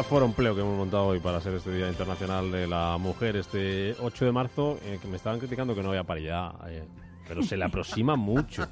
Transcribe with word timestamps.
Vaya 0.00 0.08
foro 0.08 0.24
empleo 0.24 0.54
que 0.54 0.62
hemos 0.62 0.78
montado 0.78 1.08
hoy 1.08 1.20
para 1.20 1.42
ser 1.42 1.52
este 1.52 1.70
Día 1.76 1.86
Internacional 1.90 2.50
de 2.50 2.66
la 2.66 2.96
Mujer, 2.96 3.36
este 3.36 3.94
8 4.00 4.24
de 4.24 4.32
marzo, 4.32 4.78
eh, 4.82 4.98
que 5.02 5.06
me 5.06 5.18
estaban 5.18 5.38
criticando 5.38 5.74
que 5.74 5.82
no 5.82 5.90
había 5.90 6.04
paridad, 6.04 6.52
eh, 6.70 6.84
pero 7.28 7.42
se 7.42 7.54
le 7.58 7.64
aproxima 7.66 8.16
mucho. 8.16 8.66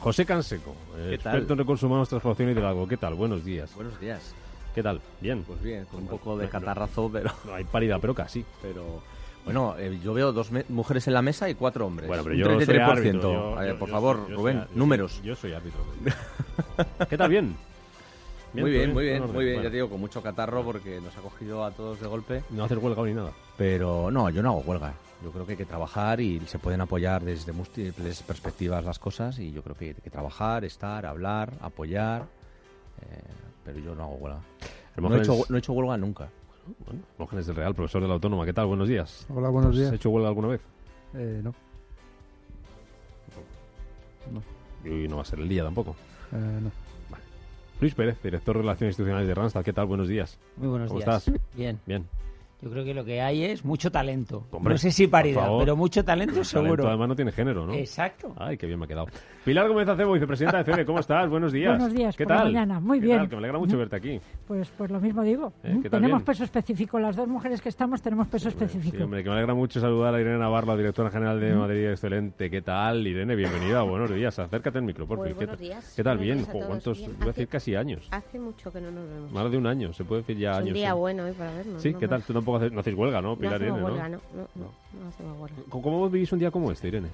José 0.00 0.26
Canseco, 0.26 0.74
eh, 0.98 1.12
experto 1.14 1.54
en 1.54 1.60
recursos 1.60 1.84
humanos, 1.86 2.10
transformación 2.10 2.50
y 2.50 2.54
liderazgo. 2.54 2.86
¿Qué 2.86 2.98
tal? 2.98 3.14
Buenos 3.14 3.42
días. 3.42 3.74
Buenos 3.74 3.98
días. 3.98 4.34
¿Qué 4.74 4.82
tal? 4.82 5.00
Bien. 5.22 5.44
Pues 5.44 5.62
bien, 5.62 5.86
con 5.86 6.02
un 6.02 6.08
poco 6.08 6.36
de 6.36 6.44
No, 6.44 6.50
catarrazo, 6.50 7.08
pero... 7.10 7.30
No 7.46 7.54
hay 7.54 7.64
paridad, 7.64 7.96
pero 7.98 8.14
casi. 8.14 8.44
pero 8.60 9.02
bueno, 9.46 9.76
eh, 9.78 9.98
yo 10.04 10.12
veo 10.12 10.30
dos 10.34 10.50
mujeres 10.68 11.06
en 11.08 11.14
la 11.14 11.22
mesa 11.22 11.48
y 11.48 11.54
cuatro 11.54 11.86
hombres. 11.86 12.06
Bueno, 12.06 12.22
pero 12.22 12.34
Un 12.34 12.40
yo 12.42 12.46
soy 12.46 12.66
33%. 12.66 12.90
árbitro. 12.90 13.22
yo- 13.32 13.64
yo- 13.66 13.78
por 13.78 13.88
yo 13.88 13.94
favor, 13.94 14.20
soy- 14.26 14.34
Rubén, 14.34 14.64
soy- 14.68 14.76
números. 14.76 15.12
soy- 15.12 15.24
Yo 15.26 15.36
soy 15.36 15.52
árbitro. 15.54 15.80
¿Qué 17.08 17.16
tal? 17.16 17.30
Bien. 17.30 17.56
Muy 18.62 18.70
bien, 18.70 18.84
todo 18.84 18.94
muy 18.94 19.04
bien, 19.04 19.32
muy 19.32 19.44
bien. 19.44 19.62
Ya 19.62 19.68
te 19.70 19.76
digo, 19.76 19.88
con 19.90 20.00
mucho 20.00 20.22
catarro 20.22 20.62
porque 20.64 21.00
nos 21.00 21.16
ha 21.16 21.20
cogido 21.20 21.64
a 21.64 21.70
todos 21.70 22.00
de 22.00 22.06
golpe. 22.06 22.42
No 22.50 22.64
haces 22.64 22.78
huelga 22.78 23.02
ni 23.04 23.14
nada. 23.14 23.32
Pero 23.56 24.10
no, 24.10 24.30
yo 24.30 24.42
no 24.42 24.50
hago 24.50 24.60
huelga. 24.60 24.94
Yo 25.22 25.30
creo 25.30 25.46
que 25.46 25.52
hay 25.52 25.58
que 25.58 25.64
trabajar 25.64 26.20
y 26.20 26.40
se 26.40 26.58
pueden 26.58 26.80
apoyar 26.82 27.22
desde 27.24 27.52
múltiples 27.52 28.22
perspectivas 28.22 28.84
las 28.84 28.98
cosas 28.98 29.38
y 29.38 29.52
yo 29.52 29.62
creo 29.62 29.74
que 29.76 29.84
hay 29.86 29.94
que 29.94 30.10
trabajar, 30.10 30.64
estar, 30.64 31.06
hablar, 31.06 31.52
apoyar. 31.60 32.22
eh, 33.00 33.20
pero 33.64 33.78
yo 33.78 33.94
no 33.94 34.02
hago 34.04 34.14
huelga. 34.16 34.40
No 34.96 35.14
he, 35.16 35.18
hecho, 35.20 35.38
no 35.48 35.56
he 35.56 35.58
hecho 35.58 35.72
huelga 35.72 35.96
nunca. 35.96 36.28
Bueno, 36.86 37.00
Hermógenes 37.14 37.46
del 37.46 37.56
Real, 37.56 37.74
profesor 37.74 38.02
de 38.02 38.08
la 38.08 38.14
Autónoma. 38.14 38.44
¿Qué 38.44 38.52
tal? 38.52 38.66
Buenos 38.66 38.88
días. 38.88 39.26
Hola, 39.34 39.48
buenos 39.48 39.70
¿Has 39.72 39.76
días. 39.78 39.92
hecho 39.94 40.10
huelga 40.10 40.28
alguna 40.28 40.48
vez? 40.48 40.60
Eh, 41.14 41.40
no, 41.42 41.54
Y 44.84 45.08
no 45.08 45.16
va 45.16 45.22
a 45.22 45.24
ser 45.24 45.38
el 45.40 45.48
día 45.48 45.62
tampoco. 45.64 45.96
eh, 46.32 46.60
no. 46.62 46.83
Luis 47.80 47.94
Pérez, 47.94 48.16
director 48.22 48.56
de 48.56 48.62
Relaciones 48.62 48.92
Institucionales 48.92 49.28
de 49.28 49.34
Randstad. 49.34 49.64
¿Qué 49.64 49.72
tal? 49.72 49.86
Buenos 49.86 50.08
días. 50.08 50.38
Muy 50.56 50.68
buenos 50.68 50.88
¿Cómo 50.88 51.00
días. 51.00 51.26
estás? 51.28 51.40
Bien. 51.54 51.80
Bien. 51.86 52.06
Yo 52.64 52.70
creo 52.70 52.82
que 52.82 52.94
lo 52.94 53.04
que 53.04 53.20
hay 53.20 53.44
es 53.44 53.62
mucho 53.62 53.92
talento. 53.92 54.46
Hombre, 54.50 54.72
no 54.72 54.78
sé 54.78 54.90
si 54.90 55.06
paridad, 55.06 55.48
pero 55.58 55.76
mucho 55.76 56.02
talento 56.02 56.40
El 56.40 56.46
talento, 56.46 56.66
seguro. 56.66 56.88
además 56.88 57.08
no 57.08 57.14
tiene 57.16 57.30
género, 57.30 57.66
¿no? 57.66 57.74
Exacto. 57.74 58.32
Ay, 58.38 58.56
qué 58.56 58.66
bien 58.66 58.78
me 58.78 58.86
ha 58.86 58.88
quedado. 58.88 59.06
Pilar 59.44 59.68
Gómez 59.68 59.86
Acebo, 59.86 60.12
vicepresidenta 60.14 60.62
de 60.62 60.64
CEDE, 60.72 60.86
¿cómo 60.86 60.98
estás? 61.00 61.28
Buenos 61.28 61.52
días. 61.52 61.76
Buenos 61.76 61.92
días, 61.94 62.16
¿Qué 62.16 62.24
por 62.24 62.32
la 62.32 62.38
tal? 62.38 62.46
mañana. 62.52 62.80
Muy 62.80 63.00
¿Qué 63.00 63.04
bien. 63.06 63.18
tal? 63.18 63.28
Que 63.28 63.34
me 63.36 63.38
alegra 63.40 63.58
mucho 63.58 63.76
verte 63.76 63.96
aquí. 63.96 64.18
Pues, 64.46 64.70
pues 64.78 64.90
lo 64.90 64.98
mismo 64.98 65.22
digo. 65.22 65.52
Eh, 65.62 65.74
¿Mm? 65.74 65.82
¿qué 65.82 65.90
tal? 65.90 66.00
Tenemos 66.00 66.20
Bien. 66.20 66.24
peso 66.24 66.44
específico. 66.44 66.98
Las 66.98 67.16
dos 67.16 67.28
mujeres 67.28 67.60
que 67.60 67.68
estamos 67.68 68.00
tenemos 68.00 68.28
peso 68.28 68.48
específico. 68.48 68.96
Sí, 68.96 69.02
hombre, 69.02 69.22
que 69.22 69.28
me 69.28 69.34
alegra 69.36 69.52
mucho 69.52 69.78
saludar 69.78 70.14
a 70.14 70.20
Irene 70.22 70.38
Navarro, 70.38 70.68
la 70.68 70.76
directora 70.78 71.10
general 71.10 71.38
de 71.38 71.54
Madrid 71.54 71.90
Excelente. 71.90 72.48
¿Qué 72.48 72.62
tal, 72.62 73.06
Irene? 73.06 73.36
Bienvenida. 73.36 73.82
Buenos 73.82 74.10
días. 74.10 74.38
Acércate 74.38 74.78
al 74.78 74.84
micro, 74.84 75.06
por 75.06 75.18
Muy 75.18 75.28
favor. 75.28 75.38
¿Qué 75.38 75.44
buenos 75.44 75.58
tal? 75.60 75.68
días. 75.68 75.92
¿Qué 75.94 76.02
tal? 76.02 76.16
Buenos 76.16 76.36
Bien. 76.38 76.50
días. 76.54 76.66
¿Cuántos? 76.66 76.98
Bien. 76.98 77.10
Iba 77.10 77.24
a 77.24 77.26
decir 77.26 77.42
Hace- 77.42 77.46
casi 77.46 77.74
años. 77.76 78.08
Hace 78.10 78.38
mucho 78.38 78.72
que 78.72 78.80
no 78.80 78.90
nos 78.90 79.06
vemos. 79.06 79.30
Más 79.32 79.50
de 79.50 79.58
un 79.58 79.66
año. 79.66 79.92
Se 79.92 80.02
puede 80.04 80.22
decir 80.22 80.38
ya 80.38 80.52
es 80.52 80.56
años. 80.58 80.68
un 80.68 80.74
día 80.74 80.94
bueno 80.94 81.24
hoy 81.24 81.32
para 81.32 81.52
vernos. 81.52 81.82
Sí. 81.82 81.92
¿qué 81.92 82.08
tal? 82.08 82.22
Tú 82.22 82.32
tampoco 82.32 82.53
haces, 82.56 82.72
no 82.72 82.80
hacéis 82.80 82.96
huelga, 82.96 83.20
¿no? 83.22 83.30
No 83.30 83.36
Pilar 83.36 83.54
hacemos 83.54 83.78
Irene, 83.80 83.84
huelga, 83.92 84.08
¿no? 84.08 84.20
no, 84.34 84.42
no, 84.42 84.48
no, 84.66 85.02
no 85.02 85.08
hacemos 85.08 85.40
huelga. 85.40 85.56
¿Cómo- 85.68 85.82
¿Cómo 85.82 86.10
vivís 86.10 86.32
un 86.32 86.38
día 86.38 86.50
como 86.50 86.70
este, 86.70 86.88
Irene? 86.88 87.08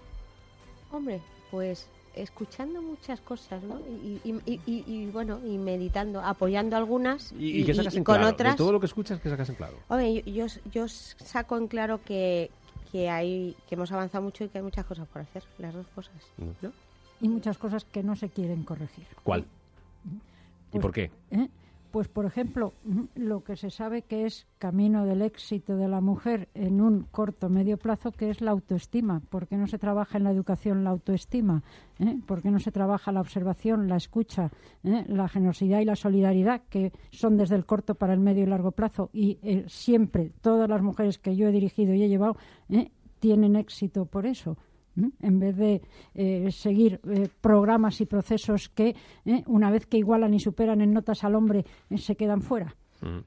Hombre, 0.93 1.21
pues 1.51 1.89
escuchando 2.15 2.83
muchas 2.83 3.21
cosas, 3.21 3.63
¿no? 3.63 3.79
Y, 3.81 4.21
y, 4.25 4.35
y, 4.45 4.61
y- 4.67 4.85
y, 4.87 5.07
bueno, 5.07 5.39
y 5.45 5.57
meditando, 5.59 6.21
apoyando 6.21 6.77
algunas 6.77 7.33
¿Y, 7.39 7.61
y 7.61 7.65
qué 7.65 7.73
sacas 7.75 7.95
en 7.95 8.03
con 8.05 8.17
claro? 8.17 8.31
otras. 8.33 8.55
De 8.55 8.59
todo 8.59 8.73
lo 8.73 8.81
que 8.81 8.87
escuchas, 8.87 9.21
¿qué 9.21 9.31
sacas 9.31 9.49
en 9.49 9.55
claro? 9.55 9.77
Hombre, 9.89 10.15
yo, 10.23 10.47
yo, 10.47 10.47
yo 10.73 10.89
saco 10.89 11.57
en 11.57 11.69
claro 11.69 12.01
que, 12.05 12.51
que 12.91 13.09
hay 13.09 13.57
que 13.69 13.77
hemos 13.77 13.93
avanzado 13.93 14.25
mucho 14.25 14.43
y 14.45 14.49
que 14.49 14.59
hay 14.59 14.65
muchas 14.65 14.85
cosas 14.85 15.07
por 15.07 15.23
hacer, 15.23 15.45
las 15.59 15.73
dos 15.73 15.87
cosas, 15.95 16.15
Mm. 16.39 16.49
¿no? 16.63 16.73
Y 17.21 17.29
muchas 17.29 17.59
cosas 17.59 17.85
que 17.85 18.03
no 18.03 18.17
se 18.17 18.29
quieren 18.29 18.65
corregir. 18.65 19.07
¿Cuál? 19.23 19.45
¿Y 19.45 20.73
Pues- 20.73 20.83
por 20.83 20.93
qué? 20.93 21.11
¿eh? 21.31 21.49
Pues, 21.91 22.07
por 22.07 22.25
ejemplo, 22.25 22.73
lo 23.17 23.43
que 23.43 23.57
se 23.57 23.71
sabe 23.71 24.03
que 24.03 24.25
es 24.25 24.47
camino 24.59 25.05
del 25.05 25.23
éxito 25.23 25.77
de 25.77 25.89
la 25.89 26.01
mujer 26.01 26.49
en 26.55 26.81
un 26.81 27.03
corto 27.11 27.49
medio 27.49 27.79
plazo, 27.79 28.13
que 28.13 28.31
es 28.31 28.41
la 28.41 28.53
autoestima. 28.53 29.21
¿Por 29.29 29.49
qué 29.49 29.57
no 29.57 29.67
se 29.67 29.79
trabaja 29.79 30.19
en 30.19 30.25
la 30.25 30.31
educación 30.31 30.85
la 30.85 30.91
autoestima? 30.91 31.65
¿Eh? 31.99 32.19
¿Por 32.27 32.43
qué 32.43 32.51
no 32.51 32.61
se 32.61 32.71
trabaja 32.71 33.11
la 33.11 33.21
observación, 33.21 33.89
la 33.89 33.97
escucha, 33.97 34.51
¿eh? 34.85 35.05
la 35.09 35.29
generosidad 35.29 35.81
y 35.81 35.85
la 35.85 35.97
solidaridad, 35.97 36.63
que 36.69 36.93
son 37.11 37.37
desde 37.37 37.57
el 37.57 37.67
corto 37.67 37.97
para 37.97 38.13
el 38.13 38.21
medio 38.21 38.45
y 38.45 38.47
largo 38.47 38.71
plazo? 38.71 39.11
Y 39.13 39.39
eh, 39.43 39.65
siempre, 39.67 40.33
todas 40.41 40.69
las 40.69 40.83
mujeres 40.83 41.19
que 41.19 41.35
yo 41.35 41.49
he 41.49 41.53
dirigido 41.53 41.93
y 41.95 42.05
he 42.05 42.09
llevado, 42.09 42.37
¿eh? 42.69 42.93
tienen 43.19 43.57
éxito 43.57 44.07
por 44.07 44.27
eso. 44.27 44.57
¿M? 45.01 45.11
en 45.21 45.39
vez 45.39 45.57
de 45.57 45.83
eh, 46.15 46.51
seguir 46.51 47.01
eh, 47.09 47.29
programas 47.41 48.01
y 48.01 48.07
procesos 48.07 48.69
que, 48.69 48.95
eh, 49.25 49.43
una 49.47 49.71
vez 49.71 49.87
que 49.87 49.99
igualan 49.99 50.35
y 50.35 50.41
superan 50.41 50.81
en 50.81 50.93
notas 50.93 51.25
al 51.25 51.35
hombre, 51.35 51.65
eh, 51.89 51.99
se 51.99 52.17
quedan 52.17 52.43
fuera. 52.43 52.75
Mm. 53.01 53.21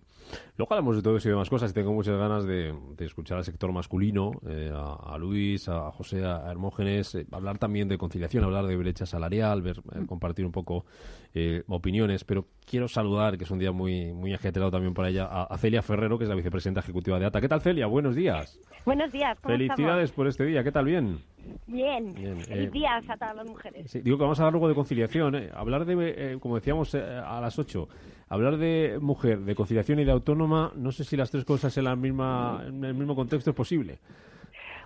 Luego 0.57 0.73
hablamos 0.73 0.95
de 0.95 1.01
todo 1.01 1.17
eso 1.17 1.27
y 1.27 1.31
demás 1.31 1.49
cosas 1.49 1.71
y 1.71 1.73
tengo 1.73 1.93
muchas 1.93 2.17
ganas 2.17 2.45
de, 2.45 2.73
de 2.95 3.05
escuchar 3.05 3.37
al 3.37 3.43
sector 3.43 3.71
masculino, 3.71 4.31
eh, 4.47 4.71
a, 4.73 5.13
a 5.13 5.17
Luis, 5.17 5.67
a 5.69 5.91
José, 5.91 6.23
a 6.25 6.49
Hermógenes, 6.51 7.15
eh, 7.15 7.25
hablar 7.31 7.57
también 7.57 7.87
de 7.87 7.97
conciliación, 7.97 8.43
hablar 8.43 8.65
de 8.67 8.75
brecha 8.75 9.05
salarial, 9.05 9.61
ver, 9.61 9.79
eh, 9.93 10.05
compartir 10.07 10.45
un 10.45 10.51
poco 10.51 10.85
eh, 11.33 11.63
opiniones, 11.67 12.23
pero 12.23 12.45
quiero 12.65 12.87
saludar, 12.87 13.37
que 13.37 13.43
es 13.43 13.51
un 13.51 13.59
día 13.59 13.71
muy, 13.71 14.13
muy 14.13 14.33
ajetreado 14.33 14.71
también 14.71 14.93
para 14.93 15.09
ella, 15.09 15.25
a, 15.25 15.43
a 15.43 15.57
Celia 15.57 15.81
Ferrero, 15.81 16.17
que 16.17 16.25
es 16.25 16.29
la 16.29 16.35
vicepresidenta 16.35 16.81
ejecutiva 16.81 17.19
de 17.19 17.25
ATA. 17.25 17.41
¿Qué 17.41 17.49
tal, 17.49 17.61
Celia? 17.61 17.87
Buenos 17.87 18.15
días. 18.15 18.59
Buenos 18.85 19.11
días, 19.11 19.39
¿cómo 19.39 19.55
Felicidades 19.55 20.11
por 20.11 20.27
este 20.27 20.45
día. 20.45 20.63
¿Qué 20.63 20.71
tal? 20.71 20.85
Bien. 20.85 21.19
Bien, 21.67 22.13
Bien, 22.13 22.37
feliz 22.41 22.67
eh, 22.67 22.71
días 22.71 23.09
a 23.09 23.17
todas 23.17 23.35
las 23.35 23.47
mujeres. 23.47 23.89
Sí, 23.89 24.01
digo 24.01 24.17
que 24.17 24.23
vamos 24.23 24.39
a 24.39 24.43
hablar 24.43 24.53
luego 24.53 24.67
de 24.69 24.75
conciliación. 24.75 25.35
¿eh? 25.35 25.49
Hablar 25.53 25.85
de, 25.85 26.13
eh, 26.15 26.37
como 26.39 26.55
decíamos 26.55 26.93
eh, 26.93 27.01
a 27.01 27.39
las 27.41 27.57
8, 27.57 27.87
hablar 28.33 28.57
de 28.57 28.97
mujer, 28.99 29.39
de 29.41 29.55
conciliación 29.55 29.99
y 29.99 30.05
de 30.05 30.11
autónoma, 30.11 30.71
no 30.75 30.91
sé 30.91 31.03
si 31.03 31.15
las 31.15 31.29
tres 31.29 31.45
cosas 31.45 31.77
en, 31.77 31.83
la 31.83 31.95
misma, 31.95 32.63
en 32.67 32.83
el 32.83 32.93
mismo 32.93 33.15
contexto 33.15 33.51
es 33.51 33.55
posible. 33.55 33.99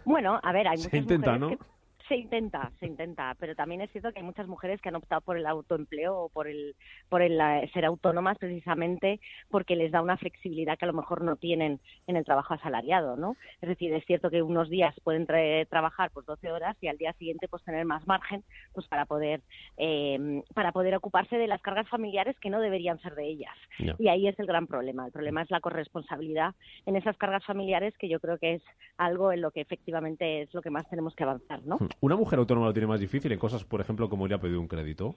Bueno, 0.03 0.39
a 0.43 0.51
ver, 0.51 0.67
hay 0.67 0.77
Se 0.77 0.87
muchas 0.87 1.01
intenta, 1.01 1.37
mujeres 1.37 1.59
¿no? 1.59 1.65
que... 1.65 1.76
Se 2.07 2.15
intenta, 2.15 2.71
se 2.79 2.85
intenta, 2.85 3.35
pero 3.39 3.53
también 3.55 3.81
es 3.81 3.91
cierto 3.91 4.11
que 4.13 4.19
hay 4.19 4.25
muchas 4.25 4.47
mujeres 4.47 4.79
que 4.81 4.89
han 4.89 4.95
optado 4.95 5.19
por 5.21 5.37
el 5.37 5.45
autoempleo 5.45 6.15
o 6.17 6.29
por 6.29 6.47
el, 6.47 6.75
por 7.09 7.21
el 7.21 7.39
eh, 7.39 7.69
ser 7.73 7.83
autónomas 7.85 8.37
precisamente 8.37 9.19
porque 9.49 9.75
les 9.75 9.91
da 9.91 10.01
una 10.01 10.15
flexibilidad 10.17 10.77
que 10.77 10.85
a 10.85 10.87
lo 10.87 10.93
mejor 10.93 11.21
no 11.21 11.35
tienen 11.35 11.79
en 12.07 12.15
el 12.15 12.23
trabajo 12.23 12.53
asalariado, 12.53 13.17
¿no? 13.17 13.35
Es 13.61 13.67
decir, 13.69 13.93
es 13.93 14.05
cierto 14.05 14.29
que 14.29 14.41
unos 14.41 14.69
días 14.69 14.95
pueden 15.03 15.27
tra- 15.27 15.67
trabajar 15.67 16.11
pues 16.11 16.25
12 16.25 16.51
horas 16.51 16.77
y 16.81 16.87
al 16.87 16.97
día 16.97 17.11
siguiente 17.13 17.47
pues 17.49 17.63
tener 17.63 17.83
más 17.85 18.07
margen 18.07 18.43
pues 18.73 18.87
para 18.87 19.05
poder 19.05 19.41
eh, 19.77 20.41
para 20.53 20.71
poder 20.71 20.95
ocuparse 20.95 21.37
de 21.37 21.47
las 21.47 21.61
cargas 21.61 21.89
familiares 21.89 22.37
que 22.39 22.49
no 22.49 22.61
deberían 22.61 22.99
ser 23.01 23.15
de 23.15 23.25
ellas. 23.27 23.55
Y 23.99 24.07
ahí 24.07 24.27
es 24.27 24.39
el 24.39 24.45
gran 24.47 24.67
problema. 24.67 25.05
El 25.05 25.11
problema 25.11 25.41
es 25.41 25.51
la 25.51 25.59
corresponsabilidad 25.59 26.55
en 26.85 26.95
esas 26.95 27.17
cargas 27.17 27.43
familiares, 27.45 27.93
que 27.97 28.07
yo 28.09 28.19
creo 28.19 28.37
que 28.37 28.53
es 28.55 28.63
algo 28.97 29.31
en 29.31 29.41
lo 29.41 29.51
que 29.51 29.61
efectivamente 29.61 30.41
es 30.43 30.53
lo 30.53 30.61
que 30.61 30.69
más 30.69 30.87
tenemos 30.89 31.13
que 31.15 31.23
avanzar, 31.23 31.61
¿no? 31.65 31.77
¿Una 31.99 32.15
mujer 32.15 32.39
autónoma 32.39 32.67
lo 32.67 32.73
tiene 32.73 32.87
más 32.87 32.99
difícil 32.99 33.31
en 33.31 33.39
cosas, 33.39 33.63
por 33.63 33.81
ejemplo, 33.81 34.09
como 34.09 34.25
ir 34.27 34.33
a 34.33 34.39
pedir 34.39 34.57
un 34.57 34.67
crédito? 34.67 35.15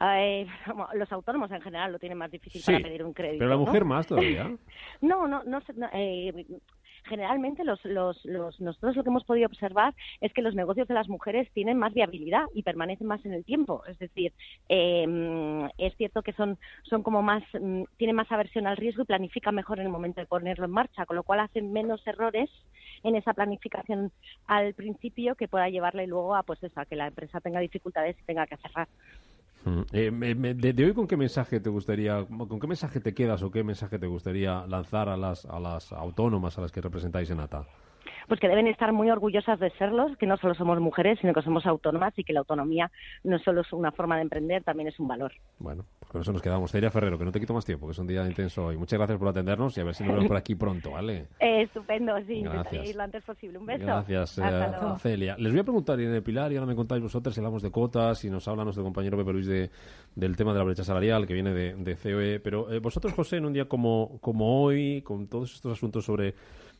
Eh, 0.00 0.46
los 0.94 1.10
autónomos 1.10 1.50
en 1.50 1.60
general 1.60 1.90
lo 1.92 1.98
tienen 1.98 2.18
más 2.18 2.30
difícil 2.30 2.62
Sí, 2.62 2.72
para 2.72 2.84
pedir 2.84 3.02
un 3.04 3.12
crédito. 3.12 3.38
Pero 3.40 3.50
la 3.50 3.56
¿no? 3.56 3.64
mujer 3.64 3.84
más 3.84 4.06
todavía. 4.06 4.56
No, 5.00 5.28
no, 5.28 5.42
no. 5.44 5.60
no, 5.76 5.88
eh, 5.92 6.46
generalmente 7.04 7.64
los, 7.64 7.84
los, 7.84 8.24
los, 8.24 8.60
nosotros 8.60 8.96
lo 8.96 9.02
que 9.02 9.10
hemos 9.10 9.24
podido 9.24 9.46
observar 9.46 9.94
es 10.20 10.32
que 10.32 10.42
los 10.42 10.54
negocios 10.54 10.88
de 10.88 10.94
las 10.94 11.08
mujeres 11.08 11.50
tienen 11.52 11.78
más 11.78 11.94
viabilidad 11.94 12.44
y 12.54 12.62
permanecen 12.62 13.06
más 13.06 13.24
en 13.24 13.32
el 13.32 13.44
tiempo. 13.44 13.82
Es 13.86 13.98
decir, 13.98 14.32
eh, 14.68 15.68
es 15.78 15.96
cierto 15.96 16.22
que 16.22 16.32
son, 16.32 16.58
son 16.82 17.02
como 17.02 17.22
más, 17.22 17.42
mm, 17.60 17.84
tienen 17.96 18.16
más 18.16 18.30
aversión 18.30 18.66
al 18.66 18.76
riesgo 18.76 19.02
y 19.02 19.06
planifican 19.06 19.54
mejor 19.54 19.78
en 19.80 19.86
el 19.86 19.92
momento 19.92 20.20
de 20.20 20.26
ponerlo 20.26 20.64
en 20.66 20.70
marcha, 20.70 21.06
con 21.06 21.16
lo 21.16 21.22
cual 21.22 21.40
hacen 21.40 21.72
menos 21.72 22.06
errores 22.06 22.50
en 23.02 23.16
esa 23.16 23.32
planificación 23.34 24.12
al 24.46 24.74
principio 24.74 25.34
que 25.34 25.48
pueda 25.48 25.68
llevarle 25.68 26.06
luego 26.06 26.34
a 26.34 26.42
pues 26.42 26.62
eso, 26.62 26.80
a 26.80 26.86
que 26.86 26.96
la 26.96 27.08
empresa 27.08 27.40
tenga 27.40 27.60
dificultades 27.60 28.16
y 28.20 28.24
tenga 28.24 28.46
que 28.46 28.56
cerrar. 28.56 28.88
Mm. 29.64 29.80
Eh, 29.92 30.54
de, 30.54 30.72
de 30.72 30.84
hoy, 30.84 30.94
¿con 30.94 31.06
qué 31.06 31.16
mensaje 31.16 31.60
te 31.60 31.70
gustaría, 31.70 32.24
con 32.26 32.60
qué 32.60 32.66
mensaje 32.66 33.00
te 33.00 33.14
quedas 33.14 33.42
o 33.42 33.50
qué 33.50 33.64
mensaje 33.64 33.98
te 33.98 34.06
gustaría 34.06 34.66
lanzar 34.66 35.08
a 35.08 35.16
las, 35.16 35.44
a 35.46 35.58
las 35.58 35.92
autónomas 35.92 36.58
a 36.58 36.62
las 36.62 36.72
que 36.72 36.80
representáis 36.80 37.30
en 37.30 37.40
ATA? 37.40 37.66
Pues 38.28 38.40
que 38.40 38.48
deben 38.48 38.66
estar 38.66 38.92
muy 38.92 39.10
orgullosas 39.10 39.58
de 39.58 39.70
serlos, 39.78 40.16
que 40.18 40.26
no 40.26 40.36
solo 40.36 40.54
somos 40.54 40.78
mujeres, 40.80 41.18
sino 41.20 41.32
que 41.32 41.42
somos 41.42 41.66
autónomas 41.66 42.12
y 42.16 42.24
que 42.24 42.32
la 42.32 42.40
autonomía 42.40 42.90
no 43.24 43.38
solo 43.38 43.62
es 43.62 43.72
una 43.72 43.90
forma 43.90 44.16
de 44.16 44.22
emprender, 44.22 44.62
también 44.62 44.88
es 44.88 45.00
un 45.00 45.08
valor. 45.08 45.32
Bueno, 45.58 45.84
pues 45.98 46.12
con 46.12 46.20
eso 46.20 46.32
nos 46.32 46.42
quedamos. 46.42 46.70
Celia 46.70 46.90
Ferrero, 46.90 47.18
que 47.18 47.24
no 47.24 47.32
te 47.32 47.40
quito 47.40 47.54
más 47.54 47.64
tiempo, 47.64 47.86
que 47.86 47.92
es 47.92 47.98
un 47.98 48.06
día 48.06 48.26
intenso 48.26 48.66
hoy. 48.66 48.76
Muchas 48.76 48.98
gracias 48.98 49.18
por 49.18 49.28
atendernos 49.28 49.76
y 49.78 49.80
a 49.80 49.84
ver 49.84 49.94
si 49.94 50.04
nos 50.04 50.12
vemos 50.14 50.28
por 50.28 50.36
aquí 50.36 50.54
pronto, 50.54 50.92
¿vale? 50.92 51.26
Eh, 51.40 51.62
estupendo, 51.62 52.14
sí, 52.26 52.44
ir 52.84 52.96
lo 52.96 53.02
antes 53.02 53.24
posible. 53.24 53.58
Un 53.58 53.66
beso. 53.66 53.84
Gracias, 53.84 54.38
eh. 54.38 54.42
Celia. 54.98 55.36
Les 55.38 55.52
voy 55.52 55.60
a 55.60 55.64
preguntar, 55.64 55.98
Irene 55.98 56.20
Pilar, 56.20 56.52
y 56.52 56.56
ahora 56.56 56.66
me 56.66 56.74
contáis 56.74 57.02
vosotras 57.02 57.34
si 57.34 57.40
hablamos 57.40 57.62
de 57.62 57.70
cuotas, 57.70 58.18
si 58.18 58.28
nos 58.28 58.46
habla 58.48 58.64
nuestro 58.64 58.84
compañero 58.84 59.16
Pepe 59.16 59.32
Luis 59.32 59.46
de, 59.46 59.70
del 60.14 60.36
tema 60.36 60.52
de 60.52 60.58
la 60.58 60.64
brecha 60.64 60.84
salarial 60.84 61.26
que 61.26 61.34
viene 61.34 61.54
de, 61.54 61.74
de 61.74 61.96
COE. 61.96 62.40
Pero 62.40 62.70
eh, 62.72 62.80
vosotros, 62.80 63.12
José, 63.14 63.36
en 63.36 63.46
un 63.46 63.52
día 63.52 63.66
como, 63.66 64.18
como 64.20 64.62
hoy, 64.62 65.02
con 65.02 65.28
todos 65.28 65.54
estos 65.54 65.72
asuntos 65.72 66.04
sobre 66.04 66.34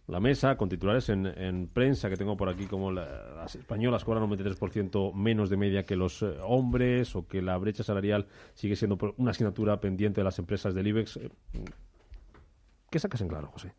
la 0.08 0.20
mesa 0.20 0.56
con 0.56 0.68
titulares 0.68 1.08
en, 1.10 1.26
en 1.26 1.68
prensa 1.68 2.08
que 2.08 2.16
tengo 2.16 2.36
por 2.36 2.48
aquí 2.48 2.66
como 2.66 2.90
la- 2.90 3.34
las 3.36 3.54
españolas 3.54 4.04
cobran 4.04 4.24
un 4.24 4.30
23% 4.30 5.12
menos 5.14 5.50
de 5.50 5.56
media 5.56 5.84
que 5.84 5.96
los 5.96 6.22
eh, 6.22 6.34
hombres 6.42 7.14
o 7.14 7.26
que 7.28 7.42
la 7.42 7.56
brecha 7.58 7.82
salarial 7.84 8.26
sigue 8.54 8.74
siendo 8.74 8.98
una 9.18 9.30
asignatura 9.32 9.80
pendiente 9.80 10.20
de 10.20 10.24
las 10.24 10.38
empresas 10.38 10.74
del 10.74 10.86
IBEX. 10.86 11.16
Eh, 11.18 11.30
¿Qué 12.90 12.98
sacas 12.98 13.20
en 13.20 13.28
claro, 13.28 13.48
José? 13.48 13.72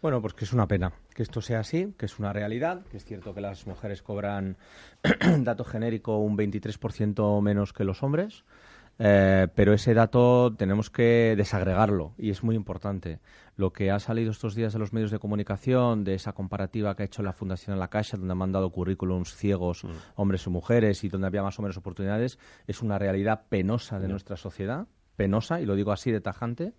Bueno, 0.00 0.22
pues 0.22 0.32
que 0.32 0.46
es 0.46 0.52
una 0.54 0.66
pena 0.66 0.92
que 1.14 1.22
esto 1.22 1.42
sea 1.42 1.60
así, 1.60 1.92
que 1.98 2.06
es 2.06 2.18
una 2.18 2.32
realidad, 2.32 2.86
que 2.90 2.96
es 2.96 3.04
cierto 3.04 3.34
que 3.34 3.42
las 3.42 3.66
mujeres 3.66 4.00
cobran, 4.00 4.56
dato 5.40 5.62
genérico, 5.64 6.16
un 6.16 6.38
23% 6.38 7.42
menos 7.42 7.74
que 7.74 7.84
los 7.84 8.02
hombres, 8.02 8.44
eh, 9.02 9.48
pero 9.54 9.72
ese 9.72 9.94
dato 9.94 10.54
tenemos 10.54 10.90
que 10.90 11.32
desagregarlo 11.34 12.12
y 12.18 12.28
es 12.28 12.44
muy 12.44 12.54
importante. 12.54 13.18
Lo 13.56 13.72
que 13.72 13.90
ha 13.90 13.98
salido 13.98 14.30
estos 14.30 14.54
días 14.54 14.74
de 14.74 14.78
los 14.78 14.92
medios 14.92 15.10
de 15.10 15.18
comunicación, 15.18 16.04
de 16.04 16.12
esa 16.14 16.34
comparativa 16.34 16.94
que 16.94 17.04
ha 17.04 17.06
hecho 17.06 17.22
la 17.22 17.32
Fundación 17.32 17.78
La 17.78 17.88
Caixa, 17.88 18.18
donde 18.18 18.32
han 18.32 18.38
mandado 18.38 18.70
currículums 18.70 19.34
ciegos, 19.34 19.86
hombres 20.16 20.46
y 20.46 20.50
mujeres, 20.50 21.02
y 21.02 21.08
donde 21.08 21.28
había 21.28 21.42
más 21.42 21.58
o 21.58 21.62
menos 21.62 21.78
oportunidades, 21.78 22.38
es 22.66 22.82
una 22.82 22.98
realidad 22.98 23.46
penosa 23.48 23.98
de 23.98 24.08
nuestra 24.08 24.36
sociedad, 24.36 24.86
penosa, 25.16 25.62
y 25.62 25.64
lo 25.64 25.76
digo 25.76 25.92
así 25.92 26.12
de 26.12 26.20
tajante, 26.20 26.74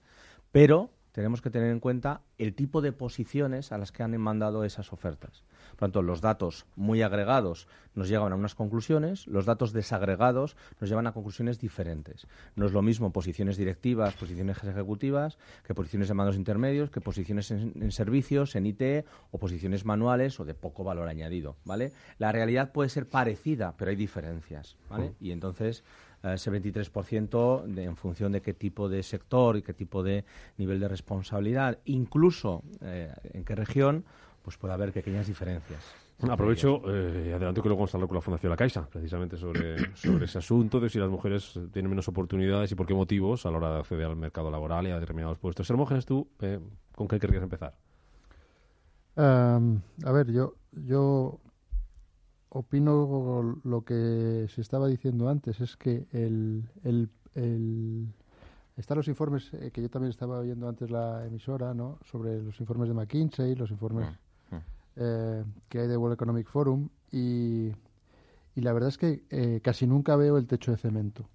pero 0.51 0.91
tenemos 1.13 1.41
que 1.41 1.49
tener 1.49 1.71
en 1.71 1.79
cuenta 1.79 2.21
el 2.37 2.53
tipo 2.53 2.81
de 2.81 2.91
posiciones 2.91 3.71
a 3.71 3.79
las 3.79 3.91
que 3.91 4.03
han 4.03 4.15
mandado 4.21 4.63
esas 4.63 4.93
ofertas. 4.93 5.43
Por 5.81 5.87
tanto, 5.87 6.03
los 6.03 6.21
datos 6.21 6.67
muy 6.75 7.01
agregados 7.01 7.67
nos 7.95 8.07
llevan 8.07 8.31
a 8.33 8.35
unas 8.35 8.53
conclusiones, 8.53 9.25
los 9.25 9.47
datos 9.47 9.73
desagregados 9.73 10.55
nos 10.79 10.87
llevan 10.91 11.07
a 11.07 11.11
conclusiones 11.11 11.57
diferentes. 11.57 12.27
No 12.55 12.67
es 12.67 12.71
lo 12.71 12.83
mismo 12.83 13.11
posiciones 13.11 13.57
directivas, 13.57 14.13
posiciones 14.13 14.63
ejecutivas, 14.63 15.39
que 15.65 15.73
posiciones 15.73 16.07
de 16.07 16.13
mandos 16.13 16.35
intermedios, 16.35 16.91
que 16.91 17.01
posiciones 17.01 17.49
en, 17.49 17.73
en 17.81 17.91
servicios, 17.91 18.55
en 18.55 18.67
IT, 18.67 19.07
o 19.31 19.39
posiciones 19.39 19.83
manuales 19.83 20.39
o 20.39 20.45
de 20.45 20.53
poco 20.53 20.83
valor 20.83 21.07
añadido, 21.07 21.55
¿vale? 21.65 21.91
La 22.19 22.31
realidad 22.31 22.71
puede 22.71 22.89
ser 22.89 23.09
parecida, 23.09 23.73
pero 23.75 23.89
hay 23.89 23.95
diferencias, 23.97 24.77
¿vale? 24.87 25.13
Y 25.19 25.31
entonces 25.31 25.83
eh, 26.21 26.33
ese 26.35 26.51
23% 26.51 27.63
de- 27.65 27.85
en 27.85 27.95
función 27.95 28.31
de 28.33 28.43
qué 28.43 28.53
tipo 28.53 28.87
de 28.87 29.01
sector 29.01 29.57
y 29.57 29.63
qué 29.63 29.73
tipo 29.73 30.03
de 30.03 30.25
nivel 30.59 30.79
de 30.79 30.87
responsabilidad, 30.87 31.79
incluso 31.85 32.61
eh, 32.81 33.11
en 33.33 33.43
qué 33.43 33.55
región, 33.55 34.05
pues 34.41 34.57
puede 34.57 34.73
haber 34.73 34.91
pequeñas 34.91 35.27
diferencias. 35.27 35.83
Aprovecho 36.29 36.81
eh, 36.87 37.27
y 37.29 37.31
adelanto 37.31 37.63
que 37.63 37.69
luego 37.69 37.79
vamos 37.79 37.93
a 37.93 37.97
hablar 37.97 38.07
con 38.07 38.15
la 38.15 38.21
Fundación 38.21 38.49
La 38.51 38.57
Caixa, 38.57 38.87
precisamente 38.87 39.37
sobre, 39.37 39.77
sobre 39.95 40.25
ese 40.25 40.37
asunto 40.37 40.79
de 40.79 40.89
si 40.89 40.99
las 40.99 41.09
mujeres 41.09 41.59
tienen 41.71 41.89
menos 41.89 42.07
oportunidades 42.07 42.71
y 42.71 42.75
por 42.75 42.85
qué 42.85 42.93
motivos 42.93 43.45
a 43.45 43.51
la 43.51 43.57
hora 43.57 43.73
de 43.73 43.79
acceder 43.79 44.05
al 44.05 44.15
mercado 44.15 44.51
laboral 44.51 44.87
y 44.87 44.91
a 44.91 44.99
determinados 44.99 45.39
puestos. 45.39 45.69
Hermógenes, 45.69 46.05
tú, 46.05 46.27
eh, 46.41 46.59
¿con 46.95 47.07
qué 47.07 47.19
querrías 47.19 47.41
empezar? 47.43 47.75
Am, 49.15 49.81
a 50.05 50.11
ver, 50.11 50.31
yo, 50.31 50.55
yo 50.71 51.39
opino 52.49 53.59
lo 53.63 53.81
que 53.83 54.47
se 54.49 54.61
estaba 54.61 54.87
diciendo 54.87 55.29
antes, 55.29 55.59
es 55.61 55.75
que 55.77 56.05
el, 56.11 56.63
el, 56.83 57.09
el- 57.35 58.07
están 58.77 58.97
los 58.97 59.07
informes 59.07 59.53
eh, 59.53 59.71
que 59.71 59.81
yo 59.81 59.89
también 59.89 60.09
estaba 60.11 60.39
oyendo 60.39 60.67
antes 60.67 60.89
la 60.91 61.25
emisora, 61.25 61.73
¿no? 61.73 61.99
Sobre 62.05 62.41
los 62.41 62.59
informes 62.59 62.87
de 62.89 62.93
McKinsey, 62.95 63.55
los 63.55 63.69
informes 63.71 64.07
mm. 64.09 64.30
Eh, 64.95 65.43
que 65.69 65.79
hay 65.79 65.87
de 65.87 65.97
World 65.97 66.13
Economic 66.15 66.47
Forum 66.47 66.89
y, 67.11 67.71
y 68.55 68.61
la 68.61 68.73
verdad 68.73 68.89
es 68.89 68.97
que 68.97 69.23
eh, 69.29 69.61
casi 69.63 69.87
nunca 69.87 70.15
veo 70.15 70.37
el 70.37 70.47
techo 70.47 70.71
de 70.71 70.77
cemento. 70.77 71.27